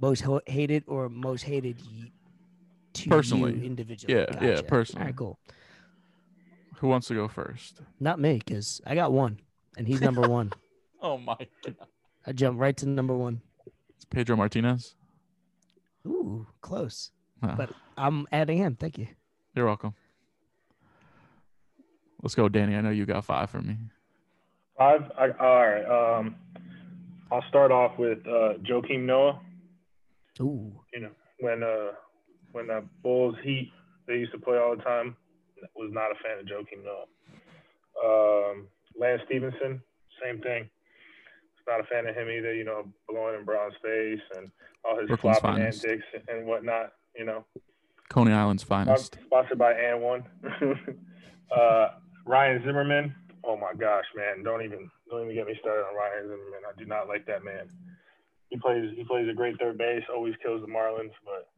Most 0.00 0.20
ho- 0.22 0.40
hated 0.46 0.84
or 0.86 1.08
most 1.08 1.42
hated 1.42 1.80
y- 1.86 2.10
to 2.94 3.08
Personally. 3.10 3.54
you 3.56 3.62
individually. 3.64 4.14
Yeah, 4.14 4.44
yeah, 4.44 4.60
personally. 4.66 5.02
All 5.02 5.06
right, 5.06 5.16
cool. 5.16 5.38
Who 6.78 6.88
wants 6.88 7.08
to 7.08 7.14
go 7.14 7.28
first? 7.28 7.80
Not 8.00 8.18
me, 8.20 8.38
because 8.44 8.80
I 8.86 8.94
got 8.94 9.12
one, 9.12 9.40
and 9.78 9.86
he's 9.86 10.00
number 10.00 10.22
one. 10.28 10.52
Oh 11.00 11.16
my 11.18 11.36
god. 11.64 11.76
I 12.26 12.32
jumped 12.32 12.60
right 12.60 12.76
to 12.78 12.86
number 12.88 13.16
one. 13.16 13.40
It's 13.94 14.04
Pedro 14.04 14.36
Martinez. 14.36 14.94
Ooh, 16.06 16.46
close. 16.60 17.10
Oh, 17.42 17.54
But 17.56 17.70
I'm 17.96 18.26
adding 18.32 18.58
him. 18.58 18.76
Thank 18.76 18.98
you. 18.98 19.06
you're 19.54 19.66
welcome. 19.66 19.94
Let's 22.22 22.34
go, 22.34 22.48
Danny. 22.48 22.74
I 22.74 22.80
know 22.80 22.90
you 22.90 23.06
got 23.06 23.24
five 23.24 23.50
for 23.50 23.60
me. 23.60 23.76
Five. 24.78 25.10
I, 25.18 25.28
all 25.40 25.66
right. 25.66 26.18
Um, 26.18 26.36
I'll 27.32 27.44
start 27.48 27.70
off 27.72 27.98
with 27.98 28.18
uh, 28.26 28.54
Joakim 28.62 29.04
Noah. 29.04 29.40
Ooh, 30.40 30.72
You 30.92 31.00
know, 31.00 31.10
when 31.40 31.62
uh, 31.62 31.92
when 32.52 32.66
the 32.66 32.84
Bulls 33.02 33.36
Heat 33.42 33.72
they 34.06 34.14
used 34.18 34.32
to 34.32 34.38
play 34.38 34.58
all 34.58 34.76
the 34.76 34.82
time, 34.82 35.16
was 35.74 35.90
not 35.92 36.10
a 36.10 36.14
fan 36.22 36.38
of 36.38 36.46
Joakim 36.46 36.84
Noah. 36.84 37.06
Um, 38.04 38.68
Lance 38.98 39.22
Stephenson, 39.26 39.80
same 40.22 40.40
thing. 40.42 40.68
Not 41.66 41.80
a 41.80 41.84
fan 41.84 42.06
of 42.06 42.14
him 42.14 42.28
either. 42.30 42.54
You 42.54 42.64
know, 42.64 42.84
blowing 43.08 43.38
in 43.38 43.44
Brown's 43.44 43.74
face 43.82 44.20
and 44.36 44.50
all 44.84 44.98
his 45.00 45.08
Brooklyn's 45.08 45.38
flopping 45.38 45.60
finest. 45.62 45.84
antics 45.84 46.04
and 46.28 46.46
whatnot. 46.46 46.92
You 47.16 47.24
know, 47.24 47.44
Coney 48.10 48.32
Island's 48.32 48.62
finest. 48.62 49.16
sponsored 49.24 49.58
by 49.58 49.72
And 49.72 50.02
One. 50.02 50.24
uh, 51.56 51.88
Ryan 52.26 52.62
Zimmerman, 52.64 53.14
Oh 53.46 53.56
my 53.56 53.72
gosh, 53.78 54.04
man! 54.16 54.42
Don't 54.42 54.62
even 54.64 54.90
don't 55.08 55.22
even 55.24 55.34
get 55.34 55.46
me 55.46 55.56
started 55.60 55.82
on 55.86 55.94
Ryan 55.94 56.24
Zimmerman. 56.24 56.66
I 56.68 56.78
do 56.78 56.84
not 56.84 57.06
like 57.08 57.26
that 57.26 57.44
man. 57.44 57.68
He 58.50 58.58
plays 58.58 58.90
he 58.96 59.04
plays 59.04 59.28
a 59.30 59.34
great 59.34 59.58
third 59.60 59.78
base. 59.78 60.02
Always 60.12 60.34
kills 60.42 60.62
the 60.62 60.66
Marlins, 60.66 61.12
but 61.24 61.48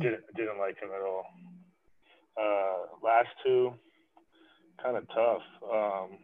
didn't 0.00 0.22
didn't 0.36 0.58
like 0.58 0.78
him 0.80 0.90
at 0.94 1.02
all. 1.02 1.24
Uh, 2.36 2.96
last 3.02 3.28
two, 3.44 3.72
kind 4.82 4.96
of 4.96 5.06
tough. 5.08 5.42
Um, 5.64 6.18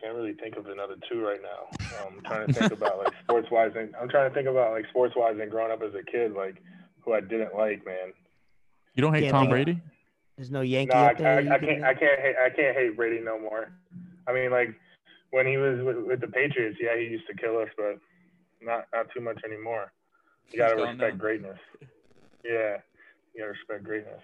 can't 0.00 0.14
really 0.14 0.34
think 0.34 0.56
of 0.56 0.66
another 0.66 0.96
two 1.10 1.20
right 1.24 1.40
now. 1.42 1.68
Um, 2.06 2.16
I'm 2.18 2.24
trying 2.24 2.46
to 2.46 2.52
think 2.52 2.72
about 2.78 2.98
like 2.98 3.12
sports 3.22 3.48
wise, 3.50 3.72
and 3.76 3.94
I'm 4.00 4.08
trying 4.08 4.28
to 4.30 4.34
think 4.34 4.48
about 4.48 4.72
like 4.72 4.86
sports 4.90 5.14
wise 5.16 5.36
and 5.40 5.50
growing 5.50 5.72
up 5.72 5.82
as 5.82 5.94
a 5.94 6.02
kid, 6.10 6.32
like 6.32 6.56
who 7.00 7.12
I 7.14 7.20
didn't 7.20 7.54
like, 7.54 7.84
man. 7.84 8.12
You 8.94 9.02
don't 9.02 9.14
hate 9.14 9.22
Can't 9.22 9.32
Tom 9.32 9.40
think 9.42 9.48
of- 9.50 9.52
Brady? 9.52 9.80
There's 10.36 10.50
no 10.50 10.60
Yankee 10.60 10.94
No, 10.94 11.00
I, 11.00 11.14
there. 11.14 11.38
I, 11.38 11.54
I 11.54 11.58
can 11.58 11.68
can't. 11.68 11.84
I 11.84 11.94
can't 11.94 12.20
hate. 12.20 12.36
I 12.44 12.50
can't 12.50 12.76
hate 12.76 12.96
Brady 12.96 13.20
no 13.20 13.38
more. 13.38 13.72
I 14.28 14.32
mean, 14.32 14.50
like 14.50 14.74
when 15.30 15.46
he 15.46 15.56
was 15.56 15.80
with, 15.82 15.96
with 16.04 16.20
the 16.20 16.28
Patriots, 16.28 16.78
yeah, 16.80 16.96
he 16.96 17.04
used 17.04 17.26
to 17.28 17.34
kill 17.34 17.58
us, 17.58 17.68
but 17.76 17.98
not 18.60 18.86
not 18.94 19.06
too 19.14 19.20
much 19.20 19.40
anymore. 19.44 19.92
You 20.50 20.58
gotta 20.58 20.76
respect 20.76 20.98
now. 20.98 21.10
greatness. 21.20 21.58
Yeah, 22.44 22.76
you 23.34 23.40
gotta 23.40 23.50
respect 23.50 23.82
greatness. 23.82 24.20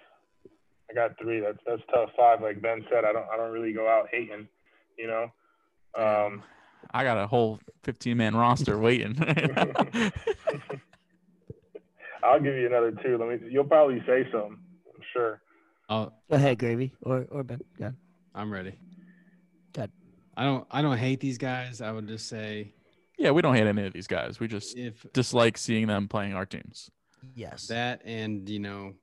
I 0.89 0.93
got 0.93 1.17
three. 1.21 1.41
That's 1.41 1.57
that's 1.67 1.81
tough. 1.93 2.11
Five, 2.15 2.41
like 2.41 2.61
Ben 2.61 2.85
said, 2.89 3.03
I 3.03 3.11
don't 3.11 3.27
I 3.27 3.35
don't 3.35 3.51
really 3.51 3.73
go 3.73 3.89
out 3.89 4.07
hating. 4.09 4.47
You 4.97 5.07
know. 5.07 5.23
Um, 5.99 6.41
I 6.91 7.03
got 7.03 7.17
a 7.17 7.27
whole 7.27 7.59
15 7.83 8.15
man 8.15 8.33
roster 8.33 8.79
waiting. 8.79 9.17
I'll 12.23 12.39
give 12.39 12.55
you 12.55 12.65
another 12.65 12.91
two. 13.03 13.17
Let 13.17 13.27
me. 13.27 13.49
You'll 13.51 13.65
probably 13.65 14.01
say 14.07 14.25
some. 14.31 14.61
I'm 14.87 15.01
sure. 15.11 15.41
I'll, 15.89 16.13
Go 16.29 16.35
ahead, 16.35 16.59
Gravy 16.59 16.93
or 17.01 17.25
or 17.29 17.43
Ben. 17.43 17.59
Go 17.77 17.85
ahead. 17.85 17.95
I'm 18.33 18.51
ready. 18.51 18.73
Good. 19.73 19.91
I 20.35 20.43
don't 20.45 20.65
I 20.71 20.81
don't 20.81 20.97
hate 20.97 21.19
these 21.19 21.37
guys. 21.37 21.81
I 21.81 21.91
would 21.91 22.07
just 22.07 22.27
say 22.27 22.73
yeah, 23.17 23.31
we 23.31 23.41
don't 23.41 23.55
hate 23.55 23.67
any 23.67 23.85
of 23.85 23.93
these 23.93 24.07
guys. 24.07 24.39
We 24.39 24.47
just 24.47 24.77
if 24.77 25.05
dislike 25.13 25.57
seeing 25.57 25.87
them 25.87 26.07
playing 26.07 26.33
our 26.33 26.45
teams. 26.45 26.89
Yes. 27.35 27.67
that 27.67 28.01
and 28.03 28.49
you 28.49 28.59
know 28.59 28.93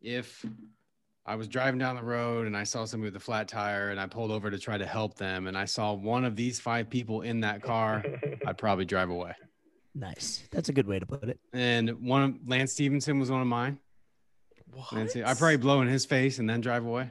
if 0.00 0.44
I 1.24 1.36
was 1.36 1.46
driving 1.46 1.78
down 1.78 1.94
the 1.94 2.02
road 2.02 2.48
and 2.48 2.56
I 2.56 2.64
saw 2.64 2.84
somebody 2.84 3.12
with 3.12 3.16
a 3.16 3.24
flat 3.24 3.46
tire 3.46 3.90
and 3.90 4.00
I 4.00 4.06
pulled 4.06 4.32
over 4.32 4.50
to 4.50 4.58
try 4.58 4.76
to 4.76 4.86
help 4.86 5.14
them 5.16 5.46
and 5.46 5.56
I 5.56 5.66
saw 5.66 5.92
one 5.92 6.24
of 6.24 6.34
these 6.34 6.58
five 6.58 6.90
people 6.90 7.20
in 7.22 7.40
that 7.42 7.62
car, 7.62 8.04
I'd 8.46 8.58
probably 8.58 8.84
drive 8.84 9.10
away. 9.10 9.32
nice. 9.94 10.42
That's 10.50 10.70
a 10.70 10.72
good 10.72 10.88
way 10.88 10.98
to 10.98 11.06
put 11.06 11.28
it. 11.28 11.38
And 11.52 11.90
one 12.04 12.22
of 12.22 12.34
Lance 12.48 12.72
Stephenson 12.72 13.20
was 13.20 13.30
one 13.30 13.40
of 13.40 13.46
mine. 13.46 13.78
Lance, 14.92 15.16
I'd 15.16 15.38
probably 15.38 15.56
blow 15.56 15.80
in 15.82 15.88
his 15.88 16.04
face 16.04 16.38
and 16.38 16.48
then 16.48 16.60
drive 16.60 16.84
away. 16.84 17.10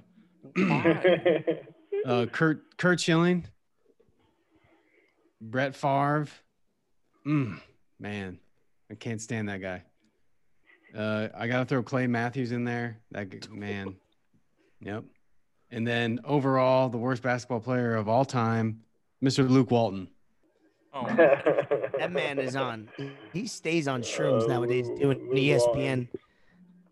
Uh, 2.05 2.25
Curt 2.31 2.77
Curt 2.77 2.99
Schilling, 2.99 3.45
Brett 5.39 5.75
Favre. 5.75 6.27
Mm, 7.25 7.59
man, 7.99 8.39
I 8.89 8.95
can't 8.95 9.21
stand 9.21 9.49
that 9.49 9.61
guy. 9.61 9.83
Uh, 10.97 11.27
I 11.37 11.47
gotta 11.47 11.65
throw 11.65 11.83
Clay 11.83 12.07
Matthews 12.07 12.51
in 12.51 12.63
there. 12.63 12.99
That 13.11 13.51
man. 13.51 13.95
Yep. 14.81 15.03
And 15.69 15.87
then 15.87 16.19
overall, 16.25 16.89
the 16.89 16.97
worst 16.97 17.21
basketball 17.21 17.59
player 17.61 17.95
of 17.95 18.09
all 18.09 18.25
time, 18.25 18.81
Mr. 19.23 19.47
Luke 19.47 19.71
Walton. 19.71 20.09
Oh, 20.93 21.05
That 21.97 22.11
man 22.11 22.39
is 22.39 22.55
on. 22.55 22.89
He 23.31 23.45
stays 23.45 23.87
on 23.87 24.01
shrooms 24.01 24.47
nowadays 24.47 24.89
doing 24.99 25.29
E 25.37 25.49
ESPN 25.49 26.07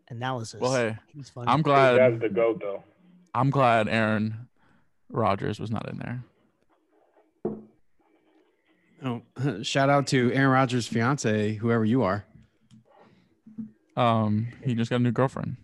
analysis. 0.10 0.60
well, 0.60 0.74
hey, 0.74 0.98
He's 1.16 1.30
funny. 1.30 1.48
I'm 1.48 1.62
glad. 1.62 1.98
That's 1.98 2.18
glad. 2.18 2.22
the 2.22 2.34
goat, 2.34 2.60
though. 2.62 2.84
I'm 3.34 3.50
glad 3.50 3.88
Aaron 3.88 4.48
Rodgers 5.10 5.60
was 5.60 5.72
not 5.72 5.90
in 5.90 5.98
there. 6.00 6.24
Oh, 9.04 9.22
shout 9.64 9.90
out 9.90 10.08
to 10.08 10.32
Aaron 10.34 10.52
Rodgers' 10.52 10.88
fiance, 10.88 11.56
whoever 11.56 11.86
you 11.86 12.04
are. 12.04 12.26
Um, 13.96 14.48
he 14.64 14.76
just 14.76 14.90
got 14.90 14.98
a 14.98 15.04
new 15.04 15.12
girlfriend. 15.12 15.58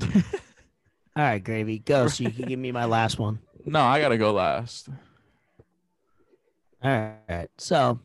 All 0.02 1.22
right, 1.22 1.42
Gravy, 1.42 1.78
go 1.78 2.08
so 2.08 2.24
you 2.24 2.30
can 2.30 2.46
give 2.46 2.58
me 2.58 2.72
my 2.72 2.84
last 2.84 3.18
one. 3.18 3.38
No, 3.66 3.80
I 3.80 3.98
gotta 3.98 4.18
go 4.18 4.30
last. 4.32 4.90
All 6.82 7.14
right. 7.30 7.48
So 7.56 7.98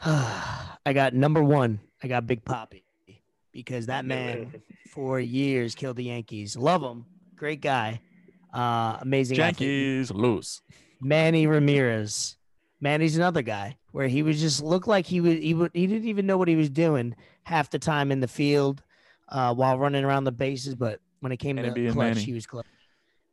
I 0.02 0.92
got 0.94 1.12
number 1.12 1.42
one. 1.44 1.80
I 2.02 2.08
got 2.08 2.26
Big 2.26 2.44
Papi 2.44 2.82
because 3.52 3.86
that 3.86 4.04
man 4.04 4.62
for 4.90 5.20
years 5.20 5.74
killed 5.74 5.96
the 5.96 6.04
Yankees. 6.04 6.56
Love 6.56 6.82
him. 6.82 7.06
Great 7.36 7.60
guy. 7.60 8.00
Uh, 8.52 8.98
amazing. 9.00 9.38
athlete. 9.40 9.68
Yankees 9.68 10.10
lose. 10.10 10.62
Manny 11.00 11.46
Ramirez. 11.46 12.36
Manny's 12.80 13.16
another 13.16 13.42
guy 13.42 13.76
where 13.92 14.08
he 14.08 14.22
was 14.22 14.40
just 14.40 14.62
looked 14.62 14.88
like 14.88 15.06
he 15.06 15.20
was 15.20 15.34
he 15.34 15.54
would 15.54 15.70
he 15.72 15.86
didn't 15.86 16.08
even 16.08 16.26
know 16.26 16.36
what 16.36 16.48
he 16.48 16.56
was 16.56 16.68
doing 16.68 17.14
half 17.44 17.70
the 17.70 17.78
time 17.78 18.10
in 18.10 18.20
the 18.20 18.28
field 18.28 18.82
uh, 19.28 19.54
while 19.54 19.78
running 19.78 20.04
around 20.04 20.24
the 20.24 20.32
bases, 20.32 20.74
but 20.74 21.00
when 21.20 21.32
it 21.32 21.38
came 21.38 21.56
Manny 21.56 21.68
to 21.68 21.74
being 21.74 21.92
clutch, 21.92 22.14
Manny. 22.14 22.20
he 22.20 22.32
was 22.32 22.46
clutch. 22.46 22.66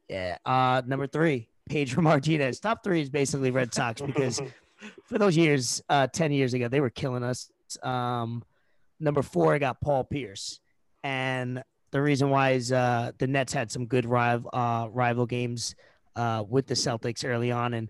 Yeah. 0.07 0.38
Uh, 0.45 0.82
number 0.86 1.07
three, 1.07 1.49
Pedro 1.67 2.01
Martinez. 2.03 2.59
Top 2.59 2.84
three 2.84 3.01
is 3.01 3.09
basically 3.09 3.51
Red 3.51 3.74
Sox 3.74 4.01
because 4.01 4.41
for 5.05 5.17
those 5.17 5.36
years, 5.38 5.82
uh, 5.89 6.07
10 6.07 6.32
years 6.32 6.53
ago, 6.53 6.67
they 6.67 6.82
were 6.82 6.89
killing 6.89 7.24
us. 7.24 7.49
Um, 7.84 8.43
number 9.00 9.22
four, 9.22 9.54
I 9.54 9.60
got 9.60 9.82
Paul 9.82 10.04
Pierce. 10.04 10.60
And 11.04 11.64
the 11.91 12.02
reason 12.02 12.30
why 12.30 12.52
is 12.52 12.72
uh, 12.72 13.12
the 13.18 13.28
Nets 13.28 13.54
had 13.54 13.72
some 13.72 13.86
good 13.86 14.06
rival, 14.06 14.50
uh, 14.54 14.88
rival 14.91 15.26
games 15.26 15.76
uh, 16.16 16.43
with 16.47 16.68
the 16.68 16.74
Celtics 16.74 17.26
early 17.26 17.52
on. 17.52 17.74
And 17.74 17.89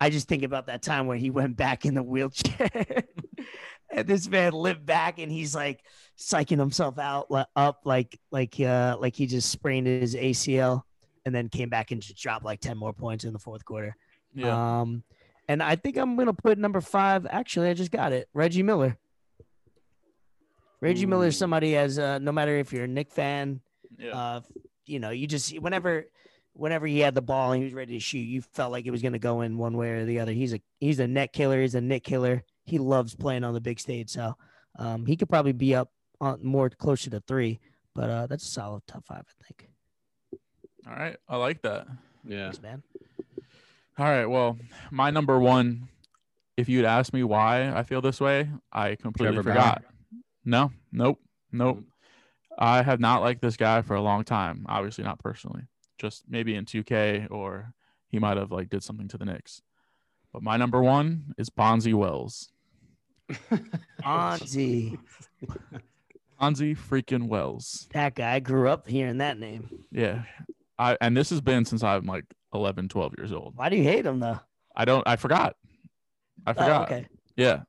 I 0.00 0.10
just 0.10 0.28
think 0.28 0.42
about 0.42 0.66
that 0.66 0.82
time 0.82 1.06
where 1.06 1.16
he 1.16 1.30
went 1.40 1.56
back 1.56 1.84
in 1.84 1.94
the 1.94 2.02
wheelchair. 2.02 3.04
and 3.90 4.06
this 4.06 4.28
man 4.28 4.52
lived 4.52 4.84
back 4.86 5.18
and 5.18 5.30
he's 5.30 5.54
like 5.54 5.84
psyching 6.18 6.58
himself 6.58 6.98
out 6.98 7.26
up 7.56 7.80
like 7.84 8.18
like 8.30 8.58
uh 8.60 8.96
like 9.00 9.14
he 9.16 9.26
just 9.26 9.50
sprained 9.50 9.86
his 9.86 10.14
ACL 10.14 10.82
and 11.24 11.34
then 11.34 11.48
came 11.48 11.68
back 11.68 11.90
and 11.90 12.00
just 12.00 12.16
dropped 12.16 12.44
like 12.44 12.60
10 12.60 12.76
more 12.76 12.92
points 12.92 13.24
in 13.24 13.32
the 13.32 13.38
fourth 13.38 13.64
quarter. 13.64 13.96
Yeah. 14.34 14.80
Um, 14.80 15.02
and 15.48 15.62
I 15.62 15.76
think 15.76 15.96
I'm 15.96 16.16
gonna 16.16 16.32
put 16.32 16.58
number 16.58 16.80
five. 16.80 17.26
Actually, 17.28 17.68
I 17.68 17.74
just 17.74 17.90
got 17.90 18.12
it. 18.12 18.28
Reggie 18.32 18.62
Miller. 18.62 18.96
Reggie 20.82 21.06
Miller 21.06 21.28
is 21.28 21.38
somebody 21.38 21.76
as 21.76 21.98
uh, 21.98 22.18
no 22.18 22.32
matter 22.32 22.56
if 22.58 22.72
you're 22.72 22.84
a 22.84 22.88
Knick 22.88 23.12
fan, 23.12 23.60
yeah. 23.98 24.10
uh, 24.10 24.40
you 24.84 24.98
know, 24.98 25.10
you 25.10 25.28
just 25.28 25.58
whenever, 25.60 26.06
whenever 26.54 26.86
he 26.86 26.98
had 26.98 27.14
the 27.14 27.22
ball 27.22 27.52
and 27.52 27.60
he 27.60 27.64
was 27.64 27.72
ready 27.72 27.94
to 27.94 28.00
shoot, 28.00 28.18
you 28.18 28.42
felt 28.42 28.72
like 28.72 28.84
it 28.84 28.90
was 28.90 29.00
gonna 29.00 29.18
go 29.18 29.42
in 29.42 29.56
one 29.56 29.76
way 29.76 29.90
or 29.90 30.04
the 30.04 30.18
other. 30.18 30.32
He's 30.32 30.52
a 30.52 30.60
he's 30.80 30.98
a 30.98 31.06
net 31.06 31.32
killer. 31.32 31.62
He's 31.62 31.76
a 31.76 31.80
Knick 31.80 32.02
killer. 32.02 32.42
He 32.64 32.78
loves 32.78 33.14
playing 33.14 33.44
on 33.44 33.54
the 33.54 33.60
big 33.60 33.78
stage, 33.78 34.10
so 34.10 34.36
um, 34.78 35.06
he 35.06 35.16
could 35.16 35.28
probably 35.28 35.52
be 35.52 35.74
up 35.74 35.90
on 36.20 36.44
more 36.44 36.68
closer 36.68 37.10
to 37.10 37.20
three. 37.20 37.60
But 37.94 38.10
uh, 38.10 38.26
that's 38.26 38.44
a 38.44 38.50
solid 38.50 38.82
top 38.86 39.06
five, 39.06 39.24
I 39.28 39.44
think. 39.44 39.68
All 40.86 40.94
right. 40.94 41.16
I 41.28 41.36
like 41.36 41.62
that. 41.62 41.86
Yeah. 42.26 42.44
Thanks, 42.44 42.62
man. 42.62 42.82
All 43.98 44.06
right. 44.06 44.26
Well, 44.26 44.58
my 44.90 45.10
number 45.10 45.38
one, 45.38 45.88
if 46.56 46.68
you'd 46.68 46.84
asked 46.84 47.12
me 47.12 47.22
why 47.22 47.70
I 47.70 47.82
feel 47.82 48.00
this 48.00 48.20
way, 48.20 48.48
I 48.72 48.96
completely 48.96 49.34
Trevor 49.34 49.54
Bauer? 49.54 49.82
Forgot. 50.44 50.70
No, 50.92 51.04
nope, 51.04 51.20
nope. 51.52 51.82
I 52.58 52.82
have 52.82 53.00
not 53.00 53.22
liked 53.22 53.40
this 53.40 53.56
guy 53.56 53.82
for 53.82 53.94
a 53.94 54.02
long 54.02 54.24
time. 54.24 54.66
Obviously, 54.68 55.04
not 55.04 55.18
personally, 55.18 55.62
just 55.98 56.24
maybe 56.28 56.54
in 56.54 56.64
2K 56.66 57.28
or 57.30 57.72
he 58.08 58.18
might 58.18 58.36
have 58.36 58.50
like 58.52 58.68
did 58.68 58.82
something 58.82 59.08
to 59.08 59.18
the 59.18 59.24
Knicks. 59.24 59.62
But 60.32 60.42
my 60.42 60.56
number 60.56 60.82
one 60.82 61.34
is 61.38 61.50
Bonzi 61.50 61.94
Wells. 61.94 62.50
Bonzi, 64.02 64.98
Bonzi 66.40 66.76
freaking 66.76 67.28
Wells. 67.28 67.88
that 67.92 68.14
guy. 68.14 68.34
I 68.34 68.40
grew 68.40 68.68
up 68.68 68.86
hearing 68.86 69.18
that 69.18 69.38
name. 69.38 69.68
Yeah. 69.90 70.22
I 70.78 70.96
and 71.00 71.16
this 71.16 71.30
has 71.30 71.40
been 71.40 71.64
since 71.64 71.82
I'm 71.82 72.06
like 72.06 72.24
11, 72.54 72.88
12 72.88 73.14
years 73.18 73.32
old. 73.32 73.54
Why 73.56 73.68
do 73.68 73.76
you 73.76 73.84
hate 73.84 74.04
him 74.06 74.20
though? 74.20 74.40
I 74.74 74.84
don't. 74.84 75.06
I 75.06 75.16
forgot. 75.16 75.56
I 76.46 76.50
Oh, 76.50 76.54
forgot. 76.54 76.82
okay, 76.90 77.06
Yeah. 77.36 77.62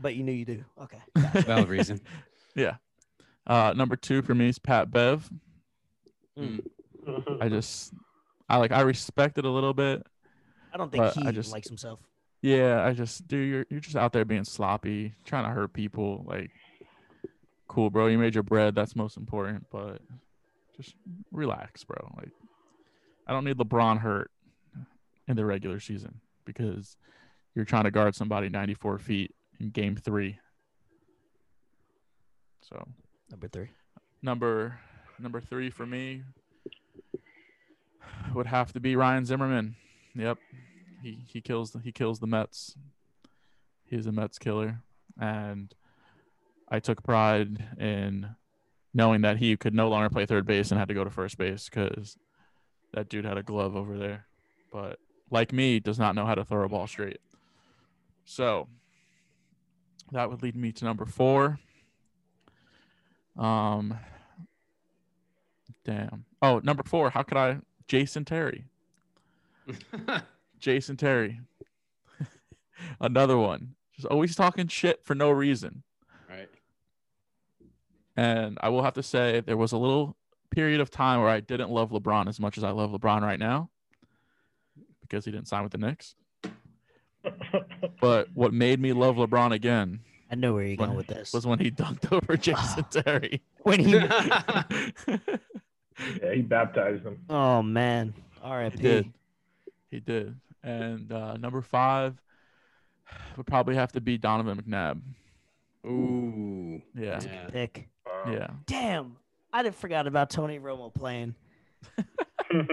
But 0.00 0.14
you 0.14 0.22
knew 0.24 0.32
you 0.32 0.44
do. 0.44 0.64
Okay. 0.82 0.98
Valid 1.42 1.68
reason. 1.68 2.00
Yeah. 2.54 2.76
Uh, 3.46 3.72
number 3.76 3.96
two 3.96 4.22
for 4.22 4.34
me 4.34 4.48
is 4.48 4.58
Pat 4.58 4.90
Bev. 4.90 5.28
Mm. 6.38 6.60
I 7.40 7.48
just, 7.48 7.92
I 8.48 8.58
like, 8.58 8.72
I 8.72 8.82
respect 8.82 9.38
it 9.38 9.44
a 9.44 9.50
little 9.50 9.74
bit. 9.74 10.06
I 10.72 10.76
don't 10.76 10.92
think 10.92 11.12
he 11.14 11.26
I 11.26 11.32
just- 11.32 11.52
likes 11.52 11.68
himself. 11.68 12.00
Yeah, 12.40 12.84
I 12.86 12.92
just, 12.92 13.26
dude, 13.26 13.48
you're 13.50 13.66
you're 13.68 13.80
just 13.80 13.96
out 13.96 14.12
there 14.12 14.24
being 14.24 14.44
sloppy, 14.44 15.12
trying 15.24 15.42
to 15.42 15.50
hurt 15.50 15.72
people. 15.72 16.24
Like, 16.24 16.52
cool, 17.66 17.90
bro. 17.90 18.06
You 18.06 18.16
made 18.16 18.34
your 18.34 18.44
bread. 18.44 18.76
That's 18.76 18.94
most 18.94 19.16
important. 19.16 19.66
But 19.72 20.00
just 20.76 20.94
relax, 21.32 21.82
bro. 21.82 21.96
Like, 22.16 22.30
I 23.26 23.32
don't 23.32 23.42
need 23.44 23.56
LeBron 23.56 23.98
hurt 23.98 24.30
in 25.26 25.34
the 25.34 25.44
regular 25.44 25.80
season 25.80 26.20
because 26.44 26.96
you're 27.56 27.64
trying 27.64 27.84
to 27.84 27.90
guard 27.90 28.14
somebody 28.14 28.48
94 28.48 28.98
feet 29.00 29.34
in 29.60 29.70
game 29.70 29.96
three. 29.96 30.38
So 32.62 32.86
Number 33.30 33.48
three. 33.48 33.70
number 34.22 34.78
number 35.18 35.40
three 35.40 35.70
for 35.70 35.86
me 35.86 36.22
would 38.34 38.46
have 38.46 38.72
to 38.72 38.80
be 38.80 38.96
Ryan 38.96 39.24
Zimmerman. 39.24 39.76
Yep, 40.14 40.38
he 41.02 41.18
he 41.26 41.40
kills 41.40 41.70
the, 41.72 41.78
he 41.80 41.92
kills 41.92 42.18
the 42.20 42.26
Mets. 42.26 42.76
He's 43.84 44.06
a 44.06 44.12
Mets 44.12 44.38
killer, 44.38 44.80
and 45.20 45.74
I 46.68 46.80
took 46.80 47.02
pride 47.02 47.64
in 47.78 48.34
knowing 48.92 49.22
that 49.22 49.38
he 49.38 49.56
could 49.56 49.74
no 49.74 49.88
longer 49.88 50.10
play 50.10 50.26
third 50.26 50.46
base 50.46 50.70
and 50.70 50.78
had 50.78 50.88
to 50.88 50.94
go 50.94 51.04
to 51.04 51.10
first 51.10 51.38
base 51.38 51.68
because 51.68 52.16
that 52.92 53.08
dude 53.08 53.24
had 53.24 53.38
a 53.38 53.42
glove 53.42 53.76
over 53.76 53.96
there. 53.98 54.26
But 54.72 54.98
like 55.30 55.52
me, 55.52 55.80
does 55.80 55.98
not 55.98 56.14
know 56.14 56.26
how 56.26 56.34
to 56.34 56.44
throw 56.44 56.64
a 56.64 56.68
ball 56.68 56.86
straight. 56.86 57.20
So 58.24 58.68
that 60.12 60.30
would 60.30 60.42
lead 60.42 60.56
me 60.56 60.72
to 60.72 60.84
number 60.84 61.04
four. 61.06 61.58
Um, 63.36 63.98
damn. 65.84 66.24
Oh, 66.42 66.60
number 66.62 66.82
four. 66.84 67.10
How 67.10 67.22
could 67.22 67.36
I? 67.36 67.58
Jason 67.86 68.24
Terry. 68.24 68.64
Jason 70.58 70.96
Terry. 70.96 71.40
Another 73.00 73.36
one. 73.36 73.74
Just 73.94 74.06
always 74.08 74.34
talking 74.36 74.68
shit 74.68 75.04
for 75.04 75.14
no 75.14 75.30
reason. 75.30 75.82
right. 76.28 76.48
And 78.16 78.58
I 78.60 78.68
will 78.68 78.82
have 78.82 78.94
to 78.94 79.02
say 79.02 79.40
there 79.40 79.56
was 79.56 79.72
a 79.72 79.78
little 79.78 80.16
period 80.50 80.80
of 80.80 80.90
time 80.90 81.20
where 81.20 81.28
I 81.28 81.40
didn't 81.40 81.70
love 81.70 81.90
LeBron 81.90 82.28
as 82.28 82.40
much 82.40 82.58
as 82.58 82.64
I 82.64 82.70
love 82.70 82.90
LeBron 82.90 83.22
right 83.22 83.38
now 83.38 83.70
because 85.00 85.24
he 85.24 85.30
didn't 85.30 85.48
sign 85.48 85.62
with 85.62 85.72
the 85.72 85.78
Knicks. 85.78 86.14
But 88.00 88.28
what 88.34 88.52
made 88.52 88.80
me 88.80 88.92
love 88.92 89.16
LeBron 89.16 89.52
again 89.52 90.00
I 90.30 90.34
know 90.34 90.52
where 90.54 90.64
you're 90.64 90.76
going 90.76 90.94
with 90.94 91.06
this. 91.06 91.32
was 91.32 91.46
when 91.46 91.58
he 91.58 91.70
dunked 91.70 92.12
over 92.16 92.36
Jason 92.36 92.84
Terry. 92.90 93.40
when 93.62 93.80
he, 93.80 93.92
Yeah, 96.22 96.32
he 96.34 96.42
baptized 96.42 97.04
him. 97.04 97.18
oh 97.28 97.60
man, 97.62 98.14
He 98.34 98.40
R.I.P. 98.42 98.76
did. 98.76 99.12
He 99.90 99.98
did. 100.00 100.36
And 100.62 101.10
uh, 101.10 101.36
number 101.38 101.60
five 101.60 102.20
would 103.36 103.46
probably 103.46 103.74
have 103.74 103.90
to 103.92 104.00
be 104.00 104.16
Donovan 104.18 104.62
McNabb. 104.62 105.00
Ooh. 105.86 106.80
Yeah. 106.94 107.18
Yeah. 107.24 107.46
Pick. 107.50 107.88
Yeah. 108.28 108.48
Damn, 108.66 109.16
I 109.52 109.62
did 109.62 109.74
forgot 109.74 110.06
about 110.06 110.30
Tony 110.30 110.58
Romo 110.60 110.92
playing. 110.94 111.34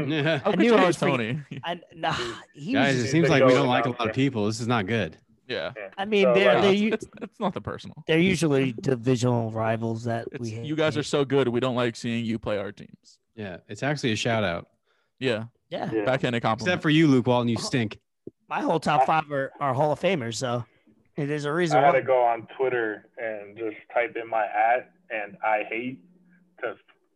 Yeah. 0.06 0.40
I 0.46 0.56
knew 0.56 0.66
you 0.68 0.76
I 0.76 0.86
was 0.88 0.96
forget- 0.96 1.18
Tony? 1.18 1.40
I 1.64 1.80
nah, 1.96 2.16
he 2.54 2.74
Guys, 2.74 2.96
it 2.96 3.10
seems 3.10 3.28
like 3.30 3.44
we 3.44 3.52
don't 3.54 3.68
like 3.68 3.86
a 3.86 3.90
lot 3.90 4.08
of 4.10 4.16
people. 4.16 4.46
This 4.46 4.62
is 4.62 4.68
not 4.68 4.88
good. 4.88 5.18
Yeah. 5.50 5.74
I 5.98 6.06
mean, 6.06 6.24
So, 6.24 6.34
they're 6.34 6.54
like- 6.54 6.62
they're, 6.64 6.72
it's, 6.72 6.82
u- 6.82 6.94
it's, 6.94 7.06
it's 7.22 7.40
nothing 7.42 7.62
personal. 7.62 8.02
they're 8.08 8.18
usually 8.18 8.72
divisional 8.82 9.52
rivals 9.52 10.06
that 10.06 10.28
It's, 10.32 10.40
we. 10.42 10.50
hate- 10.52 10.66
you 10.66 10.76
guys 10.78 10.96
are 10.98 11.04
so 11.04 11.26
good. 11.26 11.48
We 11.50 11.60
don't 11.60 11.76
like 11.76 11.96
seeing 11.98 12.24
you 12.24 12.40
play 12.40 12.58
our 12.58 12.72
teams. 12.72 13.20
Yeah. 13.36 13.58
It's 13.68 13.84
actually 13.84 14.14
a 14.14 14.16
shout 14.16 14.44
out. 14.46 14.70
Yeah. 15.20 15.46
Yeah, 15.70 15.90
Yeah. 15.92 16.06
Backhanded 16.06 16.42
compliment. 16.42 16.70
Except 16.72 16.82
for 16.82 16.90
you, 16.90 17.08
Luke 17.08 17.28
Walton. 17.28 17.50
You 17.50 17.58
oh. 17.60 17.62
stink. 17.64 18.00
my 18.48 18.62
whole 18.62 18.80
top 18.80 19.06
five 19.06 19.30
are, 19.32 19.52
are 19.60 19.74
Hall 19.74 19.92
of 19.92 20.00
Famers, 20.00 20.36
so 20.36 20.64
it 21.18 21.30
is 21.30 21.44
a 21.46 21.52
reason 21.52 21.80
I 21.80 21.82
had 21.82 21.94
why. 21.96 22.00
to 22.00 22.06
go 22.06 22.24
on 22.24 22.48
Twitter 22.58 23.10
and 23.18 23.58
just 23.58 23.76
type 23.94 24.16
in 24.22 24.30
my 24.30 24.46
at 24.46 24.92
and 25.10 25.36
I 25.44 25.64
hate 25.70 26.00
to 26.62 26.76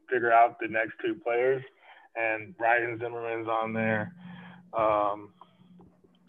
figure 0.09 0.31
out 0.33 0.57
the 0.59 0.67
next 0.67 0.93
two 1.05 1.15
players. 1.23 1.63
And 2.19 2.53
Ryan 2.59 2.99
Zimmerman's 2.99 3.47
on 3.47 3.73
there. 3.73 4.13
Um, 4.73 5.29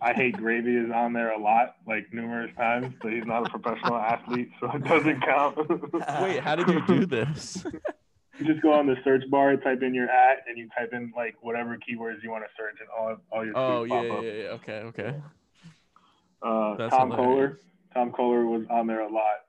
I 0.03 0.14
hate 0.14 0.36
Gravy 0.36 0.76
is 0.76 0.91
on 0.95 1.12
there 1.12 1.32
a 1.32 1.38
lot, 1.38 1.76
like 1.86 2.12
numerous 2.12 2.51
times, 2.57 2.95
but 3.03 3.12
he's 3.12 3.26
not 3.26 3.47
a 3.47 3.59
professional 3.59 3.97
athlete, 3.99 4.51
so 4.59 4.70
it 4.72 4.84
doesn't 4.84 5.20
count. 5.20 5.59
Wait, 6.22 6.41
how 6.41 6.57
did 6.57 6.68
you 6.68 6.86
do 6.86 7.07
this? 7.07 7.64
you 8.38 8.47
just 8.47 8.62
go 8.62 8.72
on 8.72 8.86
the 8.86 8.97
search 9.05 9.28
bar, 9.30 9.57
type 9.57 9.82
in 9.82 9.93
your 9.93 10.09
at, 10.09 10.45
and 10.49 10.57
you 10.57 10.68
type 10.76 10.93
in 10.93 11.12
like 11.14 11.34
whatever 11.43 11.76
keywords 11.76 12.22
you 12.22 12.30
want 12.30 12.45
to 12.45 12.51
search, 12.57 12.78
and 12.80 12.88
all 12.99 13.16
all 13.30 13.45
your 13.45 13.57
oh 13.57 13.84
yeah, 13.84 13.95
pop 13.95 14.05
yeah, 14.05 14.14
up. 14.14 14.24
yeah. 14.24 14.74
Okay, 14.74 15.03
okay. 15.03 15.14
Uh, 16.43 16.88
Tom 16.88 17.11
hilarious. 17.11 17.53
Koehler. 17.53 17.93
Tom 17.93 18.12
Koehler 18.12 18.47
was 18.47 18.62
on 18.70 18.86
there 18.86 19.01
a 19.01 19.12
lot. 19.12 19.45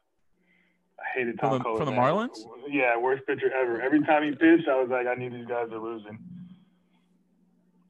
I 1.02 1.20
hated 1.20 1.40
From 1.40 1.50
Tom 1.50 1.58
the- 1.60 1.64
Koehler. 1.66 1.78
from 1.78 1.86
the. 1.88 1.92
Marlins? 1.94 2.38
Yeah, 2.70 2.98
worst 2.98 3.26
pitcher 3.28 3.52
ever. 3.54 3.82
Every 3.82 4.02
time 4.04 4.24
he 4.24 4.32
pitched, 4.32 4.68
I 4.70 4.80
was 4.80 4.90
like, 4.90 5.08
I 5.08 5.16
knew 5.16 5.30
these 5.30 5.48
guys 5.48 5.68
are 5.72 5.80
losing. 5.80 6.18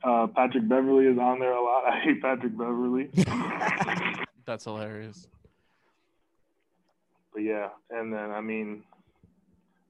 Uh, 0.03 0.25
Patrick 0.27 0.67
Beverley 0.67 1.05
is 1.05 1.19
on 1.19 1.39
there 1.39 1.51
a 1.53 1.61
lot. 1.63 1.85
I 1.91 1.99
hate 1.99 2.21
Patrick 2.21 2.57
Beverley. 2.57 3.09
That's 4.45 4.63
hilarious. 4.63 5.27
but 7.33 7.41
yeah, 7.43 7.69
and 7.91 8.11
then 8.11 8.31
I 8.31 8.41
mean, 8.41 8.83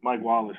Mike 0.02 0.22
Wallace. 0.22 0.58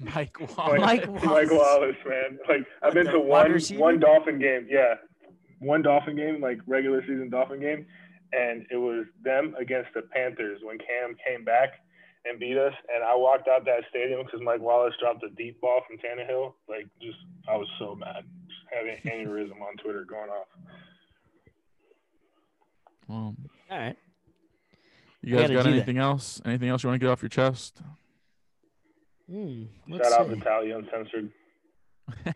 Mike 0.00 0.34
Mike, 0.40 0.56
Wallace. 0.56 0.80
Mike 0.80 1.06
Mike 1.08 1.24
Wallace. 1.24 1.50
Wallace, 1.52 1.96
man. 2.08 2.38
Like 2.48 2.66
I've 2.82 2.94
been 2.94 3.06
to 3.06 3.20
one 3.20 3.60
one 3.74 4.00
Dolphin 4.00 4.38
game. 4.38 4.66
Yeah, 4.70 4.94
one 5.58 5.82
Dolphin 5.82 6.16
game, 6.16 6.40
like 6.40 6.58
regular 6.66 7.02
season 7.02 7.28
Dolphin 7.28 7.60
game, 7.60 7.84
and 8.32 8.66
it 8.70 8.76
was 8.76 9.06
them 9.24 9.54
against 9.60 9.90
the 9.94 10.02
Panthers 10.02 10.60
when 10.62 10.78
Cam 10.78 11.16
came 11.26 11.44
back 11.44 11.70
and 12.24 12.38
beat 12.38 12.56
us. 12.58 12.72
And 12.94 13.02
I 13.02 13.14
walked 13.16 13.48
out 13.48 13.64
that 13.64 13.82
stadium 13.90 14.22
because 14.24 14.40
Mike 14.42 14.60
Wallace 14.60 14.94
dropped 15.00 15.24
a 15.24 15.30
deep 15.30 15.60
ball 15.60 15.80
from 15.86 15.96
Tannehill. 15.98 16.52
Like, 16.68 16.86
just 17.02 17.18
I 17.48 17.56
was 17.56 17.68
so 17.78 17.94
mad, 17.94 18.24
just 18.46 18.60
having 18.72 18.96
an 19.04 19.26
aneurysm 19.28 19.60
on 19.62 19.76
Twitter 19.82 20.04
going 20.08 20.30
off. 20.30 20.46
Well, 23.08 23.34
All 23.70 23.78
right. 23.78 23.96
you 25.22 25.34
guys 25.34 25.42
gotta 25.48 25.54
got 25.54 25.62
do 25.64 25.70
that. 25.70 25.76
anything 25.76 25.98
else? 25.98 26.40
Anything 26.44 26.68
else 26.68 26.82
you 26.84 26.88
want 26.90 27.00
to 27.00 27.04
get 27.06 27.10
off 27.10 27.22
your 27.22 27.28
chest? 27.28 27.80
Hmm, 29.28 29.64
let's 29.88 30.08
Shout 30.08 30.20
out 30.20 30.28
see. 30.28 30.34
Vitaly 30.40 30.76
Uncensored. 30.76 31.30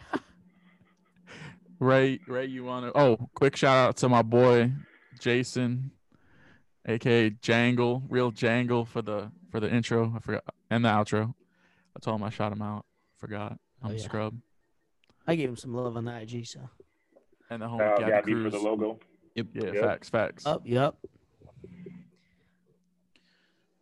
Ray, 1.80 2.20
Ray, 2.28 2.46
you 2.46 2.64
want 2.64 2.86
to? 2.86 2.98
Oh, 2.98 3.28
quick 3.34 3.56
shout 3.56 3.76
out 3.76 3.96
to 3.98 4.08
my 4.08 4.22
boy 4.22 4.70
Jason, 5.20 5.90
aka 6.86 7.30
Jangle, 7.30 8.02
real 8.08 8.30
Jangle 8.30 8.84
for 8.84 9.02
the 9.02 9.30
for 9.50 9.60
the 9.60 9.72
intro. 9.72 10.12
I 10.16 10.18
forgot 10.20 10.44
and 10.70 10.84
the 10.84 10.88
outro. 10.88 11.34
I 11.96 12.00
told 12.00 12.20
him 12.20 12.24
I 12.26 12.30
shot 12.30 12.52
him 12.52 12.62
out. 12.62 12.84
Forgot. 13.18 13.58
I'm 13.82 13.90
Oh, 13.90 13.92
a 13.92 13.96
yeah. 13.96 14.02
scrub. 14.02 14.34
I 15.26 15.34
gave 15.36 15.48
him 15.48 15.56
some 15.56 15.74
love 15.74 15.96
on 15.96 16.04
the 16.04 16.20
IG, 16.20 16.46
so. 16.46 16.60
And 17.50 17.62
the 17.62 17.66
Shout 17.66 17.78
homie 17.80 17.90
out 17.92 17.98
Gabby 17.98 18.10
Gabby 18.12 18.32
for 18.34 18.40
Cruz. 18.40 18.52
the 18.52 18.58
logo. 18.58 18.98
Yeah, 19.34 19.44
Yep. 19.54 19.76
facts, 19.76 20.08
facts. 20.10 20.46
Up, 20.46 20.62
yep. 20.64 20.96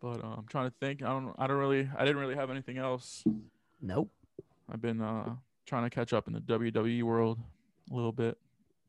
But 0.01 0.25
uh, 0.25 0.35
I'm 0.39 0.47
trying 0.49 0.69
to 0.69 0.75
think. 0.81 1.03
I 1.03 1.09
don't. 1.09 1.35
I 1.39 1.47
don't 1.47 1.59
really. 1.59 1.89
I 1.97 2.05
didn't 2.05 2.21
really 2.21 2.35
have 2.35 2.51
anything 2.51 2.79
else. 2.79 3.23
Nope. 3.81 4.11
I've 4.71 4.81
been 4.83 5.01
uh 5.01 5.35
trying 5.67 5.85
to 5.85 5.91
catch 5.91 6.13
up 6.13 6.27
in 6.27 6.33
the 6.33 6.41
WWE 6.41 7.03
world 7.05 7.39
a 7.91 7.95
little 7.95 8.13
bit. 8.13 8.37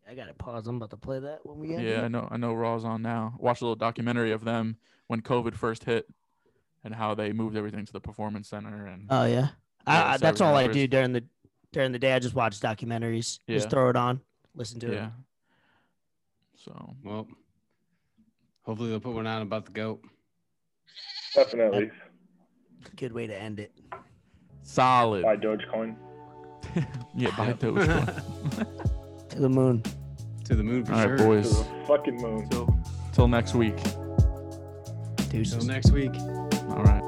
I 0.09 0.15
gotta 0.15 0.33
pause. 0.33 0.67
I'm 0.67 0.77
about 0.77 0.89
to 0.91 0.97
play 0.97 1.19
that 1.19 1.45
when 1.45 1.59
we 1.59 1.67
get. 1.69 1.81
Yeah, 1.81 2.03
I 2.03 2.07
know. 2.07 2.27
I 2.29 2.37
know 2.37 2.53
Raw's 2.53 2.83
on 2.83 3.01
now. 3.01 3.35
Watch 3.39 3.61
a 3.61 3.63
little 3.63 3.75
documentary 3.75 4.31
of 4.31 4.43
them 4.43 4.77
when 5.07 5.21
COVID 5.21 5.55
first 5.55 5.85
hit, 5.85 6.07
and 6.83 6.93
how 6.93 7.15
they 7.15 7.31
moved 7.31 7.55
everything 7.55 7.85
to 7.85 7.93
the 7.93 8.01
performance 8.01 8.49
center. 8.49 8.85
And 8.85 9.07
Oh 9.09 9.25
yeah. 9.25 9.49
Yeah, 9.87 10.03
I, 10.03 10.13
I, 10.13 10.17
that's 10.17 10.41
all 10.41 10.55
I 10.55 10.67
do 10.67 10.87
during 10.87 11.13
the 11.13 11.23
during 11.71 11.91
the 11.91 11.99
day. 11.99 12.13
I 12.13 12.19
just 12.19 12.35
watch 12.35 12.59
documentaries. 12.59 13.39
Yeah. 13.47 13.57
Just 13.57 13.69
throw 13.69 13.89
it 13.89 13.95
on, 13.95 14.21
listen 14.55 14.79
to 14.81 14.91
yeah. 14.91 15.05
it. 15.07 15.11
So 16.55 16.95
Well, 17.03 17.27
hopefully 18.63 18.89
they'll 18.89 18.99
put 18.99 19.13
one 19.13 19.27
out 19.27 19.41
about 19.41 19.65
the 19.65 19.71
goat. 19.71 20.01
Definitely. 21.35 21.91
Good 22.95 23.11
way 23.11 23.27
to 23.27 23.35
end 23.35 23.59
it. 23.59 23.71
solid. 24.61 25.23
Buy 25.23 25.37
Dogecoin. 25.37 25.95
Yeah, 27.15 27.29
buy 27.37 27.55
Yep. 27.61 28.89
those. 29.35 29.41
To 29.41 29.41
the 29.41 29.49
moon. 29.49 29.83
to 30.45 30.55
the 30.55 30.63
moon 30.63 30.85
for 30.85 30.93
All 30.93 31.01
sure. 31.01 31.09
right, 31.11 31.17
To 31.19 31.23
boys. 31.25 31.57
the 31.59 31.65
fucking 31.87 32.21
moon. 32.21 32.49
Till 32.49 32.77
till 33.13 33.27
next 33.27 33.55
week. 33.55 33.75
Deuces. 35.29 35.53
Until 35.53 35.67
next 35.67 35.91
week. 35.91 36.13
All 36.69 36.83
right. 36.83 37.02